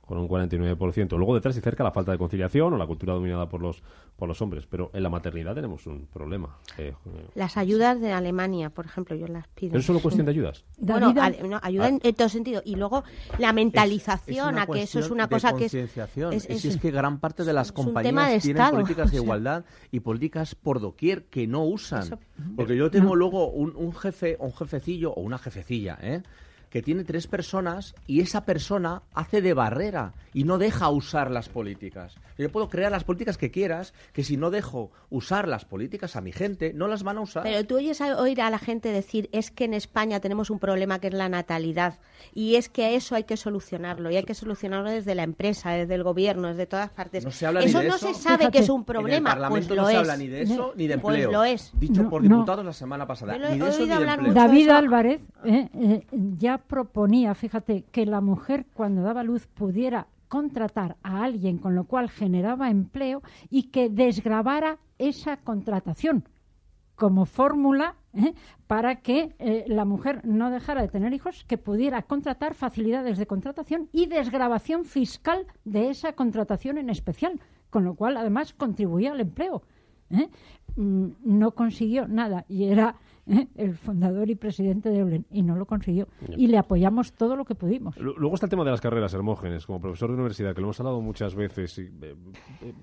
con 0.08 0.18
un 0.18 0.28
49%. 0.30 1.18
Luego 1.18 1.36
detrás 1.36 1.56
y 1.58 1.62
cerca 1.62 1.84
la 1.84 1.92
falta 1.92 2.14
de 2.14 2.18
conciliación 2.18 2.74
o 2.74 2.78
la 2.78 2.88
cultura 2.88 3.14
dominada 3.14 3.48
por 3.50 3.62
los, 3.62 3.84
por 4.16 4.28
los 4.30 4.42
hombres. 4.42 4.66
Pero 4.66 4.90
en 4.94 5.04
la 5.04 5.10
maternidad 5.10 5.54
tenemos 5.54 5.86
un 5.86 6.08
problema. 6.08 6.58
eh, 6.78 6.94
las 7.36 7.58
ayudas 7.58 8.00
de 8.02 8.14
Alemania 8.14 8.70
por 8.70 8.86
ejemplo 8.86 9.16
yo 9.18 9.28
las 9.28 9.48
pido 9.50 9.78
¿Es 9.78 9.86
solo 9.86 10.00
cuestión 10.00 10.26
de 10.26 10.32
ayudas? 10.32 10.64
Bueno, 10.78 11.14
ale- 11.22 11.44
no, 11.44 11.60
ayuda 11.62 11.90
en, 11.90 12.00
en 12.02 12.16
todo 12.16 12.30
sentido. 12.30 12.62
Y 12.66 12.76
luego 12.78 13.04
la 13.38 13.52
mentalización 13.54 14.54
una 14.56 14.62
a 14.64 14.68
que 14.68 14.82
eso 14.84 15.00
es 15.00 15.12
una 15.12 15.28
cosa 15.28 15.50
que 15.50 15.66
es. 15.66 15.72
concienciación. 15.72 16.34
es- 16.34 16.46
Es, 16.50 16.64
es- 16.64 16.76
es 16.76 16.82
que 16.82 16.90
gran 16.92 17.20
parte 17.20 17.44
de 17.44 17.52
las 17.54 17.68
es 17.68 17.72
un 17.72 17.76
tema 17.76 17.94
compañías 17.94 18.32
de 18.32 18.40
tienen 18.40 18.62
Estado, 18.62 18.72
políticas 18.82 19.12
de 19.12 19.18
igualdad 19.22 19.66
y 19.92 20.00
políticas 20.00 20.56
por 20.56 20.80
doquier 20.80 21.26
que 21.26 21.48
no 21.48 21.64
usan. 21.66 22.04
Eso- 22.04 22.20
Porque 22.56 22.78
yo 22.78 22.90
tengo 22.90 23.14
luego 23.16 23.50
un, 23.50 23.76
un 23.76 23.94
jefe, 23.94 24.38
un 24.40 24.54
jefecillo 24.54 25.12
o 25.14 25.22
una 25.22 25.38
jefecilla, 25.38 25.98
¿eh? 26.02 26.24
Que 26.78 26.84
tiene 26.84 27.04
tres 27.04 27.26
personas 27.26 27.96
y 28.06 28.22
esa 28.22 28.46
persona 28.46 29.02
hace 29.16 29.42
de 29.42 29.56
barrera 29.56 30.14
y 30.32 30.44
no 30.44 30.60
deja 30.60 30.90
usar 30.92 31.32
las 31.32 31.50
políticas. 31.50 32.14
Yo 32.38 32.52
puedo 32.52 32.70
crear 32.70 32.92
las 32.92 33.04
políticas 33.04 33.36
que 33.40 33.50
quieras, 33.50 33.96
que 34.14 34.24
si 34.24 34.38
no 34.38 34.52
dejo 34.52 34.92
usar 35.10 35.48
las 35.48 35.66
políticas 35.66 36.16
a 36.16 36.22
mi 36.22 36.32
gente, 36.32 36.74
no 36.76 36.88
las 36.88 37.02
van 37.02 37.18
a 37.18 37.22
usar. 37.22 37.42
Pero 37.42 37.66
tú 37.66 37.78
oyes 37.78 38.00
a- 38.00 38.22
oír 38.22 38.42
a 38.42 38.52
la 38.52 38.60
gente 38.60 38.90
decir 38.92 39.28
es 39.32 39.50
que 39.50 39.66
en 39.66 39.74
España 39.74 40.20
tenemos 40.20 40.52
un 40.52 40.60
problema 40.60 41.00
que 41.00 41.08
es 41.08 41.16
la 41.16 41.30
natalidad 41.30 41.98
y 42.32 42.58
es 42.58 42.70
que 42.70 42.94
eso 42.94 43.16
hay 43.16 43.24
que 43.24 43.38
solucionarlo 43.38 44.12
y 44.12 44.18
hay 44.18 44.24
que 44.24 44.36
solucionarlo 44.36 44.92
desde 44.92 45.16
la 45.16 45.24
empresa, 45.24 45.72
desde 45.72 45.96
el 45.96 46.04
gobierno, 46.04 46.50
desde 46.50 46.68
todas 46.68 46.92
partes. 46.92 47.26
No 47.26 47.32
se 47.32 47.48
habla 47.48 47.62
ni 47.62 47.66
eso 47.66 47.80
de 47.80 47.88
no 47.88 47.96
eso. 47.96 48.08
se 48.10 48.14
sabe 48.22 48.38
Fíjate, 48.38 48.52
que 48.60 48.64
es 48.64 48.70
un 48.70 48.76
En 48.76 48.82
el 48.82 48.86
problema, 48.86 49.30
pues 49.32 49.36
Parlamento 49.42 49.76
lo 49.76 49.82
no 49.82 49.88
se 49.88 49.94
es. 49.94 50.00
habla 50.00 50.18
ni 50.18 50.28
de 50.28 50.42
eso 50.44 50.74
ni 50.76 50.86
de 50.86 50.98
Pues 51.00 51.16
empleo. 51.18 51.32
lo 51.32 51.44
es. 51.44 51.72
Dicho 51.74 52.04
No, 52.04 52.10
por 52.12 52.24
no. 52.24 52.30
diputados 52.36 52.64
la 52.64 52.74
semana 52.74 53.08
pasada. 53.08 53.36
Lo 53.36 53.50
Ni 53.50 53.58
de 53.58 53.68
eso 53.68 53.80
ni 53.82 53.88
de 53.88 54.18
mucho. 54.18 54.34
David 54.34 54.62
eso- 54.68 54.76
Álvarez 54.76 55.22
eh, 55.44 55.70
eh, 55.74 56.06
ya 56.38 56.60
proponía, 56.68 57.34
fíjate, 57.36 57.86
que 57.92 58.06
la 58.06 58.22
mujer 58.22 58.66
cuando 58.74 59.02
daba 59.02 59.24
luz 59.24 59.48
pudiera 59.48 60.08
contratar 60.28 60.98
a 61.04 61.24
alguien, 61.24 61.58
con 61.58 61.76
lo 61.76 61.86
cual 61.86 62.10
generaba 62.10 62.70
empleo 62.70 63.22
y 63.50 63.64
que 63.64 63.90
desgravara 63.90 64.80
esa 64.98 65.38
contratación 65.38 66.28
como 66.98 67.26
fórmula 67.26 67.96
¿eh? 68.14 68.34
para 68.66 68.98
que 68.98 69.36
eh, 69.38 69.66
la 69.68 69.86
mujer 69.86 70.22
no 70.26 70.50
dejara 70.50 70.82
de 70.82 70.88
tener 70.88 71.14
hijos, 71.14 71.46
que 71.46 71.58
pudiera 71.58 72.02
contratar 72.02 72.56
facilidades 72.56 73.20
de 73.20 73.28
contratación 73.28 73.88
y 73.94 74.08
desgravación 74.08 74.84
fiscal 74.84 75.46
de 75.64 75.90
esa 75.90 76.14
contratación 76.14 76.80
en 76.80 76.90
especial, 76.90 77.40
con 77.70 77.86
lo 77.86 77.94
cual 77.94 78.18
además 78.18 78.54
contribuía 78.54 79.12
al 79.12 79.22
empleo. 79.22 79.62
¿eh? 80.10 80.28
Mm, 80.76 81.10
No 81.24 81.52
consiguió 81.52 82.08
nada 82.08 82.46
y 82.50 82.66
era 82.66 82.96
¿eh? 83.30 83.48
el 83.56 83.76
fundador 83.76 84.30
y 84.30 84.36
presidente 84.36 84.90
de 84.90 85.00
Eulen 85.00 85.26
y 85.32 85.44
no 85.44 85.56
lo 85.56 85.66
consiguió. 85.66 86.08
Y 86.36 86.48
le 86.48 86.58
apoyamos 86.58 87.14
todo 87.14 87.36
lo 87.36 87.46
que 87.46 87.56
pudimos. 87.56 87.98
Lu- 87.98 88.16
Luego 88.18 88.36
está 88.36 88.46
el 88.46 88.50
tema 88.50 88.64
de 88.64 88.72
las 88.72 88.82
carreras, 88.82 89.14
Hermógenes, 89.14 89.66
como 89.66 89.80
profesor 89.82 90.10
de 90.10 90.16
universidad, 90.16 90.54
que 90.54 90.62
lo 90.62 90.68
hemos 90.68 90.80
hablado 90.80 91.02
muchas 91.02 91.36
veces. 91.36 91.78
Y, 91.78 91.82
eh, 91.84 91.90
eh, 92.02 92.16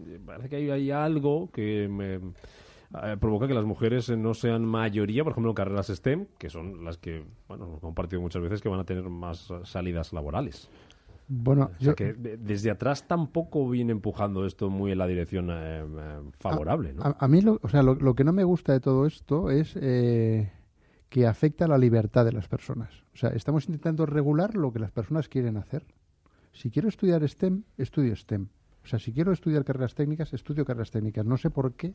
eh, 0.07 0.21
parece 0.25 0.49
que 0.49 0.57
hay, 0.57 0.71
hay 0.71 0.91
algo 0.91 1.51
que 1.53 1.89
me, 1.89 2.15
eh, 2.17 3.17
provoca 3.19 3.49
que 3.49 3.55
las 3.55 3.65
mujeres 3.65 4.09
no 4.11 4.35
sean 4.35 4.65
mayoría, 4.65 5.25
por 5.25 5.33
ejemplo, 5.33 5.51
en 5.51 5.55
carreras 5.57 5.89
STEM, 5.89 6.27
que 6.39 6.49
son 6.51 6.85
las 6.85 6.99
que, 6.99 7.25
bueno, 7.49 7.65
hemos 7.67 7.81
compartido 7.81 8.21
muchas 8.23 8.41
veces, 8.43 8.61
que 8.61 8.69
van 8.69 8.81
a 8.81 8.85
tener 8.85 9.05
más 9.09 9.53
salidas 9.65 10.13
laborales. 10.13 10.71
Bueno, 11.27 11.71
O 11.73 11.77
sea 11.77 11.87
yo- 11.87 11.95
que 11.97 12.13
de- 12.13 12.37
desde 12.37 12.71
atrás 12.71 13.07
tampoco 13.09 13.69
viene 13.69 13.93
empujando 13.93 14.45
esto 14.47 14.69
muy 14.69 14.93
en 14.93 14.99
la 14.99 15.07
dirección 15.07 15.49
eh, 15.51 15.83
eh, 15.85 16.21
favorable, 16.39 16.93
¿no? 16.93 17.03
A, 17.03 17.17
a 17.19 17.29
mí, 17.29 17.41
lo, 17.41 17.59
o 17.63 17.69
sea, 17.69 17.83
lo, 17.83 17.95
lo 17.95 18.15
que 18.15 18.25
no 18.25 18.33
me 18.33 18.45
gusta 18.45 18.73
de 18.73 18.81
todo 18.81 19.07
esto 19.07 19.51
es 19.51 19.75
eh, 19.81 20.53
que 21.09 21.27
afecta 21.27 21.65
a 21.65 21.69
la 21.69 21.79
libertad 21.79 22.25
de 22.27 22.33
las 22.33 22.47
personas. 22.49 22.91
O 23.15 23.17
sea, 23.17 23.31
estamos 23.31 23.67
intentando 23.69 24.05
regular 24.05 24.55
lo 24.55 24.73
que 24.73 24.79
las 24.81 24.91
personas 24.91 25.29
quieren 25.29 25.57
hacer. 25.57 25.87
Si 26.53 26.71
quiero 26.71 26.89
estudiar 26.89 27.27
STEM, 27.27 27.63
estudio 27.79 28.15
STEM. 28.15 28.49
O 28.85 28.87
sea, 28.87 28.99
si 28.99 29.13
quiero 29.13 29.33
estudiar 29.33 29.65
carreras 29.65 29.95
técnicas, 29.95 30.33
estudio 30.35 30.65
carreras 30.67 30.91
técnicas. 30.91 31.25
No 31.25 31.39
sé 31.39 31.49
por 31.49 31.73
qué 31.73 31.95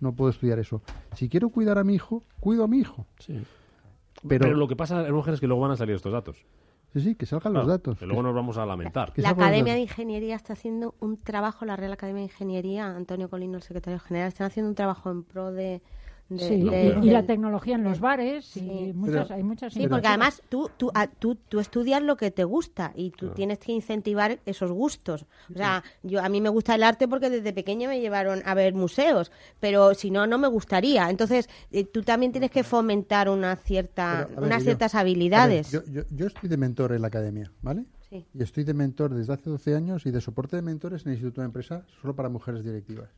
no 0.00 0.14
puedo 0.14 0.30
estudiar 0.30 0.58
eso. 0.58 0.82
Si 1.14 1.28
quiero 1.28 1.50
cuidar 1.50 1.78
a 1.78 1.84
mi 1.84 1.94
hijo, 1.94 2.24
cuido 2.40 2.64
a 2.64 2.68
mi 2.68 2.78
hijo. 2.78 3.06
Sí. 3.18 3.42
Pero, 4.26 4.44
Pero, 4.46 4.56
lo 4.56 4.66
que 4.68 4.74
pasa, 4.76 5.06
Hermógenes, 5.06 5.34
es 5.36 5.40
que 5.40 5.46
luego 5.48 5.60
van 5.62 5.72
a 5.72 5.76
salir 5.76 5.94
estos 5.94 6.12
datos. 6.12 6.44
Sí, 6.94 7.00
sí, 7.00 7.14
que 7.14 7.26
salgan 7.26 7.52
los 7.52 7.66
datos. 7.66 7.98
Que 7.98 8.06
luego 8.06 8.22
nos 8.22 8.34
vamos 8.34 8.56
a 8.56 8.64
lamentar. 8.64 9.12
que 9.12 9.20
La 9.20 9.30
los 9.30 9.38
Academia 9.38 9.74
de. 9.74 9.80
Ingeniería 9.80 10.36
está 10.36 10.54
haciendo 10.54 10.94
un 11.00 11.18
trabajo, 11.18 11.66
la 11.66 11.76
Real 11.76 11.92
Academia 11.92 12.20
de 12.20 12.26
Ingeniería, 12.32 12.86
Antonio 12.86 13.28
Colino, 13.28 13.56
el 13.56 13.62
secretario 13.62 13.98
general, 14.00 14.28
están 14.28 14.46
haciendo 14.46 14.70
un 14.70 14.74
trabajo 14.74 15.10
en 15.10 15.24
pro 15.24 15.52
de... 15.52 15.82
de- 16.28 16.38
Sí, 16.48 16.62
de- 16.62 16.98
y, 17.02 17.08
y 17.08 17.10
la 17.10 17.24
tecnología 17.24 17.74
en 17.74 17.84
los 17.84 18.00
bares 18.00 18.46
Sí. 18.46 18.60
y 18.60 18.92
muchas, 18.94 19.24
Pero- 19.28 19.34
hay 19.36 19.42
muchas 19.42 19.72
Sí, 19.74 19.86
porque 19.88 20.06
además 20.08 20.42
tú, 20.48 20.70
tú, 20.76 20.90
a- 20.94 21.06
tú, 21.06 21.34
tú 21.36 21.60
estudias 21.60 22.02
lo 22.02 22.16
que 22.16 22.30
te 22.30 22.44
gusta 22.44 22.92
y 22.94 23.10
tú 23.10 23.28
tienes 23.30 23.58
que 23.58 23.72
incentivar 23.72 24.38
esos 24.46 24.72
gustos. 24.72 25.26
O 25.52 25.56
sea, 25.56 25.84
yo 26.02 26.22
a 26.22 26.28
mí 26.28 26.40
me 26.40 26.48
gusta 26.48 26.74
el 26.74 26.82
arte 26.82 27.06
porque 27.08 27.28
desde 27.30 27.52
pequeña 27.52 27.88
me 27.88 28.00
llevaron 28.00 28.40
a 28.46 28.54
ver 28.54 28.74
museos, 28.74 29.30
pero 29.60 29.94
si 29.94 30.10
no, 30.10 30.26
no 30.26 30.38
me 30.38 30.48
gustaría. 30.48 31.10
Entonces, 31.10 31.48
eh, 31.70 31.84
tú 31.84 32.02
también 32.02 32.32
tienes 32.32 32.50
que 32.50 32.64
fomentar 32.64 33.28
una 33.28 33.56
cierta, 33.56 34.24
Pero, 34.26 34.38
a 34.38 34.40
ver, 34.40 34.46
unas 34.48 34.62
yo- 34.62 34.64
ciertas 34.64 34.92
ver, 34.94 35.00
habilidades. 35.00 35.70
yo, 35.70 35.84
yo- 35.84 36.04
yo 36.10 36.26
estoy 36.26 36.48
de 36.48 36.56
mentor 36.56 36.92
en 36.92 37.02
la 37.02 37.08
academia, 37.08 37.52
¿vale? 37.62 37.84
Sí. 38.08 38.24
Y 38.32 38.42
estoy 38.42 38.64
de 38.64 38.74
mentor 38.74 39.12
desde 39.12 39.32
hace 39.32 39.50
12 39.50 39.74
años 39.74 40.06
y 40.06 40.10
de 40.10 40.20
soporte 40.20 40.56
de 40.56 40.62
mentores 40.62 41.02
en 41.02 41.08
el 41.08 41.14
Instituto 41.16 41.40
de 41.40 41.46
Empresa 41.46 41.84
solo 42.00 42.14
para 42.14 42.28
mujeres 42.28 42.62
directivas. 42.64 43.08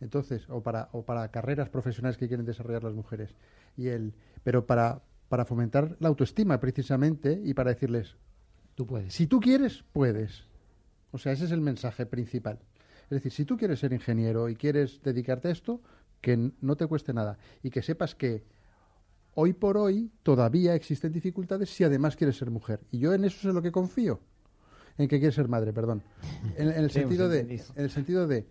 Entonces, 0.00 0.48
o 0.48 0.62
para, 0.62 0.88
o 0.92 1.04
para 1.04 1.28
carreras 1.30 1.68
profesionales 1.68 2.16
que 2.16 2.28
quieren 2.28 2.46
desarrollar 2.46 2.84
las 2.84 2.94
mujeres. 2.94 3.34
Y 3.76 3.88
el, 3.88 4.14
pero 4.44 4.66
para, 4.66 5.02
para 5.28 5.44
fomentar 5.44 5.96
la 6.00 6.08
autoestima 6.08 6.60
precisamente 6.60 7.40
y 7.44 7.54
para 7.54 7.70
decirles, 7.70 8.16
Tú 8.74 8.86
puedes. 8.86 9.12
si 9.12 9.26
tú 9.26 9.40
quieres, 9.40 9.84
puedes. 9.92 10.44
O 11.10 11.18
sea, 11.18 11.32
ese 11.32 11.46
es 11.46 11.50
el 11.50 11.60
mensaje 11.60 12.06
principal. 12.06 12.58
Es 13.04 13.10
decir, 13.10 13.32
si 13.32 13.44
tú 13.44 13.56
quieres 13.56 13.80
ser 13.80 13.92
ingeniero 13.92 14.48
y 14.48 14.54
quieres 14.54 15.02
dedicarte 15.02 15.48
a 15.48 15.50
esto, 15.50 15.80
que 16.20 16.52
no 16.60 16.76
te 16.76 16.86
cueste 16.86 17.12
nada 17.12 17.38
y 17.62 17.70
que 17.70 17.82
sepas 17.82 18.14
que 18.14 18.44
hoy 19.34 19.52
por 19.52 19.76
hoy 19.78 20.10
todavía 20.22 20.74
existen 20.74 21.12
dificultades 21.12 21.70
si 21.70 21.84
además 21.84 22.16
quieres 22.16 22.36
ser 22.36 22.50
mujer. 22.50 22.80
Y 22.90 22.98
yo 22.98 23.14
en 23.14 23.24
eso 23.24 23.38
es 23.38 23.44
en 23.46 23.54
lo 23.54 23.62
que 23.62 23.72
confío. 23.72 24.20
En 24.98 25.08
que 25.08 25.18
quieres 25.18 25.36
ser 25.36 25.48
madre, 25.48 25.72
perdón. 25.72 26.02
En, 26.56 26.68
en 26.68 26.84
el 26.84 26.90
sentido 26.90 27.28
de, 27.28 27.40
en 27.40 27.84
el 27.84 27.90
sentido 27.90 28.26
de, 28.26 28.46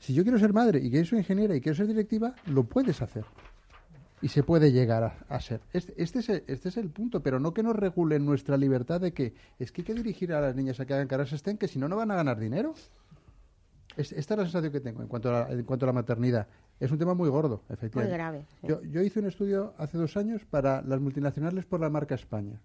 si 0.00 0.12
yo 0.14 0.24
quiero 0.24 0.38
ser 0.38 0.52
madre 0.52 0.80
y 0.80 0.90
quiero 0.90 1.06
ser 1.06 1.18
ingeniera 1.18 1.54
y 1.54 1.60
quiero 1.60 1.76
ser 1.76 1.86
directiva, 1.86 2.34
lo 2.46 2.64
puedes 2.64 3.00
hacer. 3.02 3.24
Y 4.22 4.28
se 4.28 4.42
puede 4.42 4.70
llegar 4.72 5.02
a, 5.04 5.18
a 5.28 5.40
ser. 5.40 5.60
Este, 5.72 5.94
este, 6.02 6.18
es 6.18 6.28
el, 6.28 6.44
este 6.46 6.68
es 6.70 6.76
el 6.76 6.90
punto, 6.90 7.22
pero 7.22 7.38
no 7.40 7.54
que 7.54 7.62
nos 7.62 7.74
regulen 7.76 8.26
nuestra 8.26 8.56
libertad 8.58 9.00
de 9.00 9.12
que 9.12 9.32
es 9.58 9.72
que 9.72 9.80
hay 9.82 9.86
que 9.86 9.94
dirigir 9.94 10.32
a 10.34 10.40
las 10.42 10.54
niñas 10.56 10.78
a 10.80 10.84
que 10.86 10.92
hagan 10.92 11.06
carreras 11.08 11.30
STEM, 11.30 11.56
que 11.56 11.68
si 11.68 11.78
no, 11.78 11.88
no 11.88 11.96
van 11.96 12.10
a 12.10 12.16
ganar 12.16 12.38
dinero. 12.38 12.74
Es- 13.96 14.12
esta 14.12 14.34
es 14.34 14.38
la 14.38 14.44
sensación 14.44 14.72
que 14.72 14.80
tengo 14.80 15.00
en 15.02 15.08
cuanto 15.08 15.30
a 15.34 15.48
la, 15.48 15.52
en 15.52 15.62
cuanto 15.64 15.86
a 15.86 15.88
la 15.88 15.92
maternidad. 15.94 16.46
Es 16.78 16.90
un 16.90 16.98
tema 16.98 17.14
muy 17.14 17.28
gordo, 17.30 17.62
efectivamente. 17.70 18.10
Muy 18.10 18.18
grave, 18.18 18.44
sí. 18.60 18.66
Yo, 18.68 18.82
yo 18.82 19.00
hice 19.02 19.20
un 19.20 19.26
estudio 19.26 19.74
hace 19.78 19.96
dos 19.98 20.16
años 20.16 20.44
para 20.44 20.82
las 20.82 21.00
multinacionales 21.00 21.64
por 21.64 21.80
la 21.80 21.88
marca 21.90 22.14
España. 22.14 22.60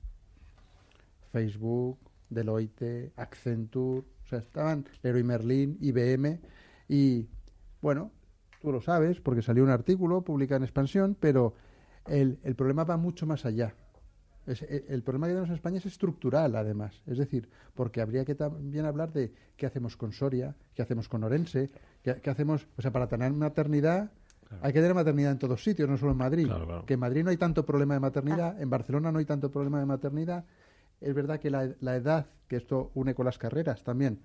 Facebook, 1.32 1.98
Deloitte, 2.30 3.12
Accenture, 3.16 4.00
o 4.24 4.28
sea, 4.30 4.40
estaban 4.40 4.86
Leroy 5.04 5.24
Merlin, 5.24 5.78
IBM 5.82 6.40
y, 6.88 7.28
bueno, 7.82 8.12
tú 8.62 8.72
lo 8.72 8.82
sabes 8.82 9.20
porque 9.22 9.42
salió 9.42 9.64
un 9.64 9.70
artículo 9.70 10.22
publicado 10.24 10.58
en 10.58 10.64
Expansión, 10.64 11.16
pero 11.20 11.54
el, 12.08 12.40
el 12.44 12.56
problema 12.56 12.84
va 12.84 12.98
mucho 12.98 13.26
más 13.26 13.46
allá. 13.46 13.74
Es- 14.48 14.62
e- 14.62 14.86
el 14.90 15.02
problema 15.04 15.26
que 15.28 15.32
tenemos 15.34 15.50
en 15.50 15.56
España 15.56 15.78
es 15.78 15.86
estructural, 15.88 16.56
además. 16.56 17.02
Es 17.08 17.18
decir, 17.18 17.50
porque 17.74 18.02
habría 18.02 18.26
que 18.26 18.36
también 18.36 18.86
hablar 18.86 19.12
de 19.12 19.34
qué 19.58 19.66
hacemos 19.66 19.98
con 19.98 20.12
Soria, 20.12 20.56
qué 20.76 20.82
hacemos 20.84 21.10
con 21.10 21.24
Orense, 21.24 21.72
qué, 22.04 22.16
qué 22.22 22.30
hacemos. 22.30 22.68
O 22.78 22.82
sea, 22.82 22.92
para 22.92 23.08
tener 23.08 23.32
maternidad, 23.34 24.12
hay 24.62 24.72
que 24.72 24.80
tener 24.80 24.94
maternidad 24.94 25.32
en 25.32 25.40
todos 25.40 25.64
sitios, 25.64 25.90
no 25.90 25.98
solo 25.98 26.12
en 26.12 26.18
Madrid. 26.20 26.46
Claro, 26.46 26.66
claro. 26.68 26.86
Que 26.86 26.94
en 26.94 27.00
Madrid 27.00 27.24
no 27.24 27.32
hay 27.32 27.38
tanto 27.38 27.66
problema 27.66 27.96
de 27.96 28.00
maternidad, 28.00 28.62
en 28.62 28.70
Barcelona 28.70 29.12
no 29.12 29.18
hay 29.18 29.26
tanto 29.26 29.50
problema 29.52 29.80
de 29.80 29.88
maternidad. 29.88 30.46
Es 31.02 31.14
verdad 31.16 31.40
que 31.40 31.50
la, 31.50 31.72
la 31.82 31.96
edad, 31.96 32.28
que 32.48 32.56
esto 32.58 32.92
une 32.94 33.16
con 33.16 33.26
las 33.26 33.40
carreras 33.40 33.84
también. 33.84 34.20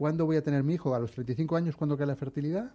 ¿Cuándo 0.00 0.24
voy 0.24 0.38
a 0.38 0.42
tener 0.42 0.64
mi 0.64 0.72
hijo? 0.72 0.94
¿A 0.94 0.98
los 0.98 1.10
35 1.10 1.56
años 1.56 1.76
cuando 1.76 1.98
cae 1.98 2.06
la 2.06 2.16
fertilidad? 2.16 2.70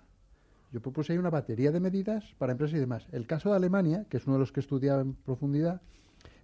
Yo 0.72 0.80
propuse 0.80 1.12
ahí 1.12 1.18
una 1.18 1.32
batería 1.32 1.72
de 1.72 1.80
medidas 1.80 2.24
para 2.38 2.52
empresas 2.52 2.78
y 2.78 2.80
demás. 2.80 3.08
El 3.12 3.26
caso 3.26 3.50
de 3.50 3.56
Alemania, 3.56 4.06
que 4.12 4.18
es 4.18 4.28
uno 4.28 4.36
de 4.36 4.42
los 4.42 4.52
que 4.52 4.60
he 4.60 4.62
estudiado 4.62 5.02
en 5.02 5.16
profundidad, 5.16 5.82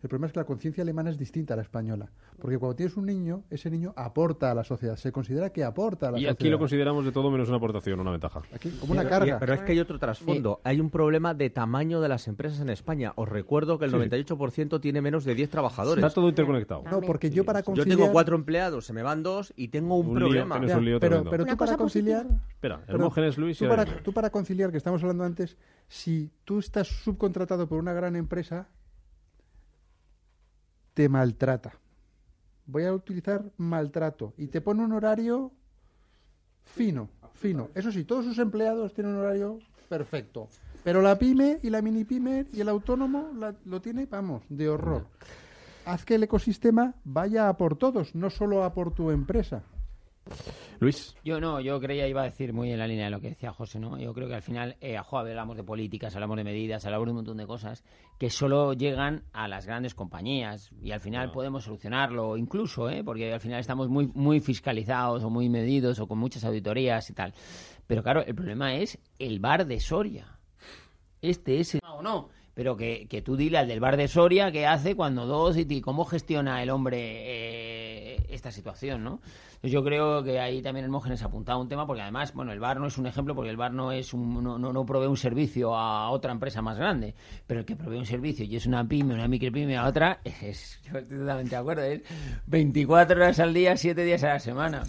el 0.03 0.09
problema 0.09 0.27
es 0.27 0.33
que 0.33 0.39
la 0.39 0.45
conciencia 0.45 0.81
alemana 0.81 1.09
es 1.11 1.17
distinta 1.17 1.53
a 1.53 1.57
la 1.57 1.63
española. 1.63 2.09
Porque 2.39 2.57
cuando 2.57 2.75
tienes 2.75 2.97
un 2.97 3.05
niño, 3.05 3.43
ese 3.49 3.69
niño 3.69 3.93
aporta 3.95 4.49
a 4.49 4.55
la 4.55 4.63
sociedad. 4.63 4.95
Se 4.95 5.11
considera 5.11 5.51
que 5.51 5.63
aporta 5.63 6.07
a 6.07 6.11
la 6.11 6.17
Y 6.17 6.21
sociedad. 6.21 6.33
aquí 6.33 6.49
lo 6.49 6.57
consideramos 6.59 7.05
de 7.05 7.11
todo 7.11 7.29
menos 7.29 7.47
una 7.49 7.57
aportación, 7.57 7.99
una 7.99 8.11
ventaja. 8.11 8.41
Aquí, 8.53 8.69
como 8.79 8.93
una 8.93 9.07
carga. 9.07 9.37
Pero 9.39 9.53
es 9.53 9.61
que 9.61 9.73
hay 9.73 9.79
otro 9.79 9.99
trasfondo. 9.99 10.59
Hay 10.63 10.79
un 10.79 10.89
problema 10.89 11.33
de 11.33 11.49
tamaño 11.51 12.01
de 12.01 12.09
las 12.09 12.27
empresas 12.27 12.59
en 12.61 12.69
España. 12.69 13.13
Os 13.15 13.29
recuerdo 13.29 13.77
que 13.77 13.85
el 13.85 13.91
Sí, 13.91 13.97
sí. 13.97 14.09
98% 14.09 14.81
tiene 14.81 15.01
menos 15.01 15.23
de 15.23 15.35
10 15.35 15.49
trabajadores. 15.49 16.03
Está 16.03 16.15
todo 16.15 16.29
interconectado. 16.29 16.83
No, 16.89 17.01
porque 17.01 17.29
yo 17.29 17.45
para 17.45 17.59
Yo 17.59 17.65
conciliar... 17.65 17.97
tengo 17.97 18.11
cuatro 18.11 18.35
empleados, 18.35 18.85
se 18.85 18.93
me 18.93 19.03
van 19.03 19.21
dos 19.21 19.53
y 19.55 19.67
tengo 19.67 19.97
un, 19.97 20.13
problema. 20.15 20.57
un 20.57 20.85
lío 20.85 20.99
pero, 20.99 21.23
pero 21.23 21.45
tú 21.45 21.57
para 21.57 21.77
conciliar... 21.77 22.25
Espera, 22.49 22.81
Hermógenes 22.87 23.37
Luis 23.37 23.61
y 23.61 23.65
tú 23.65 23.69
para, 23.69 23.85
tú 23.85 24.13
para 24.13 24.29
conciliar, 24.29 24.71
que 24.71 24.77
estamos 24.77 25.01
hablando 25.03 25.23
antes, 25.23 25.57
si 25.87 26.31
tú 26.45 26.59
estás 26.59 26.87
subcontratado 26.87 27.67
por 27.67 27.79
una 27.79 27.93
gran 27.93 28.15
empresa, 28.15 28.67
te 30.93 31.09
maltrata. 31.09 31.73
Voy 32.65 32.83
a 32.85 32.93
utilizar 32.93 33.43
maltrato 33.57 34.33
y 34.37 34.47
te 34.47 34.61
pone 34.61 34.83
un 34.83 34.93
horario 34.93 35.51
fino, 36.63 37.09
fino. 37.33 37.69
Eso 37.75 37.91
sí, 37.91 38.03
todos 38.03 38.25
sus 38.25 38.37
empleados 38.39 38.93
tienen 38.93 39.13
un 39.13 39.19
horario 39.19 39.59
perfecto. 39.89 40.47
Pero 40.83 41.01
la 41.01 41.17
pyme 41.19 41.59
y 41.61 41.69
la 41.69 41.81
mini 41.81 42.05
pyme 42.05 42.45
y 42.53 42.61
el 42.61 42.69
autónomo 42.69 43.31
la- 43.37 43.55
lo 43.65 43.81
tiene, 43.81 44.05
vamos, 44.05 44.43
de 44.49 44.69
horror. 44.69 45.05
Haz 45.85 46.05
que 46.05 46.15
el 46.15 46.23
ecosistema 46.23 46.93
vaya 47.03 47.49
a 47.49 47.57
por 47.57 47.75
todos, 47.75 48.15
no 48.15 48.29
solo 48.29 48.63
a 48.63 48.73
por 48.73 48.93
tu 48.93 49.11
empresa. 49.11 49.63
Luis. 50.79 51.15
Yo 51.23 51.39
no, 51.39 51.59
yo 51.59 51.79
creía, 51.79 52.07
iba 52.07 52.21
a 52.21 52.25
decir 52.25 52.53
muy 52.53 52.71
en 52.71 52.79
la 52.79 52.87
línea 52.87 53.05
de 53.05 53.11
lo 53.11 53.19
que 53.21 53.29
decía 53.29 53.51
José, 53.53 53.79
¿no? 53.79 53.99
Yo 53.99 54.13
creo 54.13 54.27
que 54.27 54.33
al 54.35 54.41
final, 54.41 54.77
eh, 54.81 54.97
jo, 54.97 55.17
hablamos 55.19 55.55
de 55.55 55.63
políticas, 55.63 56.15
hablamos 56.15 56.37
de 56.37 56.43
medidas, 56.43 56.83
hablamos 56.85 57.05
de 57.05 57.11
un 57.11 57.15
montón 57.17 57.37
de 57.37 57.45
cosas 57.45 57.83
que 58.17 58.29
solo 58.31 58.73
llegan 58.73 59.23
a 59.33 59.47
las 59.47 59.65
grandes 59.67 59.93
compañías 59.93 60.71
y 60.81 60.91
al 60.91 60.99
final 60.99 61.31
podemos 61.31 61.63
solucionarlo, 61.65 62.35
incluso, 62.37 62.89
¿eh? 62.89 63.03
Porque 63.03 63.31
al 63.31 63.39
final 63.39 63.59
estamos 63.59 63.89
muy, 63.89 64.07
muy 64.15 64.39
fiscalizados 64.39 65.23
o 65.23 65.29
muy 65.29 65.49
medidos 65.49 65.99
o 65.99 66.07
con 66.07 66.17
muchas 66.17 66.43
auditorías 66.45 67.09
y 67.09 67.13
tal. 67.13 67.33
Pero 67.85 68.01
claro, 68.01 68.25
el 68.25 68.33
problema 68.33 68.73
es 68.75 68.97
el 69.19 69.39
bar 69.39 69.65
de 69.67 69.79
Soria. 69.79 70.25
Este 71.21 71.59
es 71.59 71.75
el- 71.75 71.81
o 71.87 72.01
no. 72.01 72.29
Pero 72.53 72.75
que, 72.75 73.07
que 73.07 73.21
tú 73.21 73.37
dile 73.37 73.59
al 73.59 73.67
del 73.67 73.79
bar 73.79 73.95
de 73.95 74.07
Soria 74.09 74.51
qué 74.51 74.67
hace 74.67 74.93
cuando 74.95 75.25
dos 75.25 75.55
y 75.57 75.81
cómo 75.81 76.03
gestiona 76.03 76.61
el 76.61 76.69
hombre 76.69 76.99
eh, 76.99 77.50
esta 78.31 78.51
situación, 78.51 79.03
¿no? 79.03 79.19
Yo 79.63 79.83
creo 79.83 80.23
que 80.23 80.39
ahí 80.39 80.61
también 80.61 80.85
Hermógenes 80.85 81.21
ha 81.21 81.25
apuntado 81.25 81.59
un 81.59 81.67
tema 81.67 81.85
porque 81.85 82.01
además, 82.01 82.33
bueno, 82.33 82.51
el 82.51 82.59
bar 82.59 82.79
no 82.79 82.87
es 82.87 82.97
un 82.97 83.07
ejemplo 83.07 83.35
porque 83.35 83.49
el 83.49 83.57
bar 83.57 83.73
no 83.73 83.91
es 83.91 84.13
un, 84.13 84.43
no, 84.43 84.57
no, 84.57 84.73
no 84.73 84.85
provee 84.85 85.07
un 85.07 85.17
servicio 85.17 85.75
a 85.75 86.09
otra 86.09 86.31
empresa 86.31 86.61
más 86.61 86.77
grande, 86.77 87.13
pero 87.45 87.59
el 87.59 87.65
que 87.65 87.75
provee 87.75 87.97
un 87.97 88.05
servicio 88.05 88.45
y 88.45 88.55
es 88.55 88.65
una 88.65 88.87
pyme, 88.87 89.13
una 89.13 89.27
micropyme 89.27 89.77
a 89.77 89.87
otra, 89.87 90.19
es, 90.23 90.79
yo 90.83 90.97
estoy 90.97 91.19
totalmente 91.19 91.51
de 91.51 91.57
acuerdo, 91.57 91.83
es 91.83 92.01
24 92.47 93.15
horas 93.15 93.39
al 93.39 93.53
día, 93.53 93.77
7 93.77 94.03
días 94.03 94.23
a 94.23 94.29
la 94.29 94.39
semana. 94.39 94.83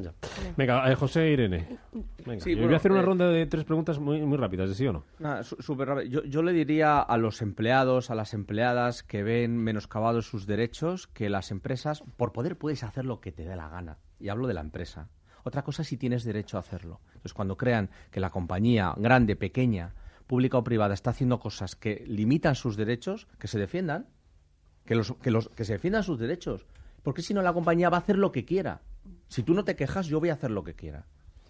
Ya. 0.00 0.14
Venga, 0.56 0.90
eh, 0.90 0.94
José 0.94 1.24
e 1.24 1.32
Irene. 1.32 1.78
Venga, 2.24 2.40
Sí, 2.40 2.54
yo 2.54 2.64
voy 2.64 2.74
a 2.74 2.76
hacer 2.76 2.92
una 2.92 3.00
eh, 3.00 3.04
ronda 3.04 3.28
de 3.28 3.46
tres 3.46 3.64
preguntas 3.64 3.98
muy, 3.98 4.24
muy 4.24 4.38
rápidas, 4.38 4.68
¿de 4.68 4.76
sí 4.76 4.86
o 4.86 4.92
no? 4.92 5.04
Nada, 5.18 5.42
súper 5.42 5.88
rápido. 5.88 6.08
Yo, 6.08 6.24
yo 6.24 6.42
le 6.42 6.52
diría 6.52 7.00
a 7.00 7.16
los 7.16 7.42
empleados, 7.42 8.10
a 8.10 8.14
las 8.14 8.32
empleadas 8.32 9.02
que 9.02 9.24
ven 9.24 9.56
menoscabados 9.56 10.28
sus 10.28 10.46
derechos, 10.46 11.08
que 11.08 11.28
las 11.28 11.50
empresas, 11.50 12.04
por 12.16 12.32
poder 12.32 12.56
puedes 12.56 12.84
hacer 12.84 13.04
lo 13.04 13.20
que 13.20 13.32
te 13.32 13.44
dé 13.44 13.56
la 13.56 13.68
gana. 13.68 13.98
Y 14.20 14.28
hablo 14.28 14.46
de 14.46 14.54
la 14.54 14.60
empresa. 14.60 15.08
Otra 15.42 15.62
cosa 15.62 15.82
es 15.82 15.88
si 15.88 15.96
tienes 15.96 16.24
derecho 16.24 16.58
a 16.58 16.60
hacerlo. 16.60 17.00
Entonces, 17.08 17.34
cuando 17.34 17.56
crean 17.56 17.90
que 18.10 18.20
la 18.20 18.30
compañía, 18.30 18.94
grande, 18.96 19.34
pequeña, 19.34 19.94
pública 20.26 20.58
o 20.58 20.64
privada, 20.64 20.94
está 20.94 21.10
haciendo 21.10 21.40
cosas 21.40 21.74
que 21.74 22.04
limitan 22.06 22.54
sus 22.54 22.76
derechos, 22.76 23.26
que 23.38 23.48
se 23.48 23.58
defiendan. 23.58 24.06
Que, 24.84 24.94
los, 24.94 25.14
que, 25.16 25.30
los, 25.30 25.48
que 25.48 25.64
se 25.64 25.72
defiendan 25.72 26.02
sus 26.02 26.18
derechos. 26.18 26.66
Porque 27.02 27.22
si 27.22 27.34
no, 27.34 27.42
la 27.42 27.52
compañía 27.52 27.90
va 27.90 27.96
a 27.96 28.00
hacer 28.00 28.18
lo 28.18 28.32
que 28.32 28.44
quiera. 28.44 28.82
Si 29.28 29.42
tú 29.42 29.54
no 29.54 29.64
te 29.64 29.76
quejas, 29.76 30.06
yo 30.06 30.20
voy 30.20 30.30
a 30.30 30.34
hacer 30.34 30.50
lo 30.50 30.64
que 30.64 30.74
quiera. 30.74 31.06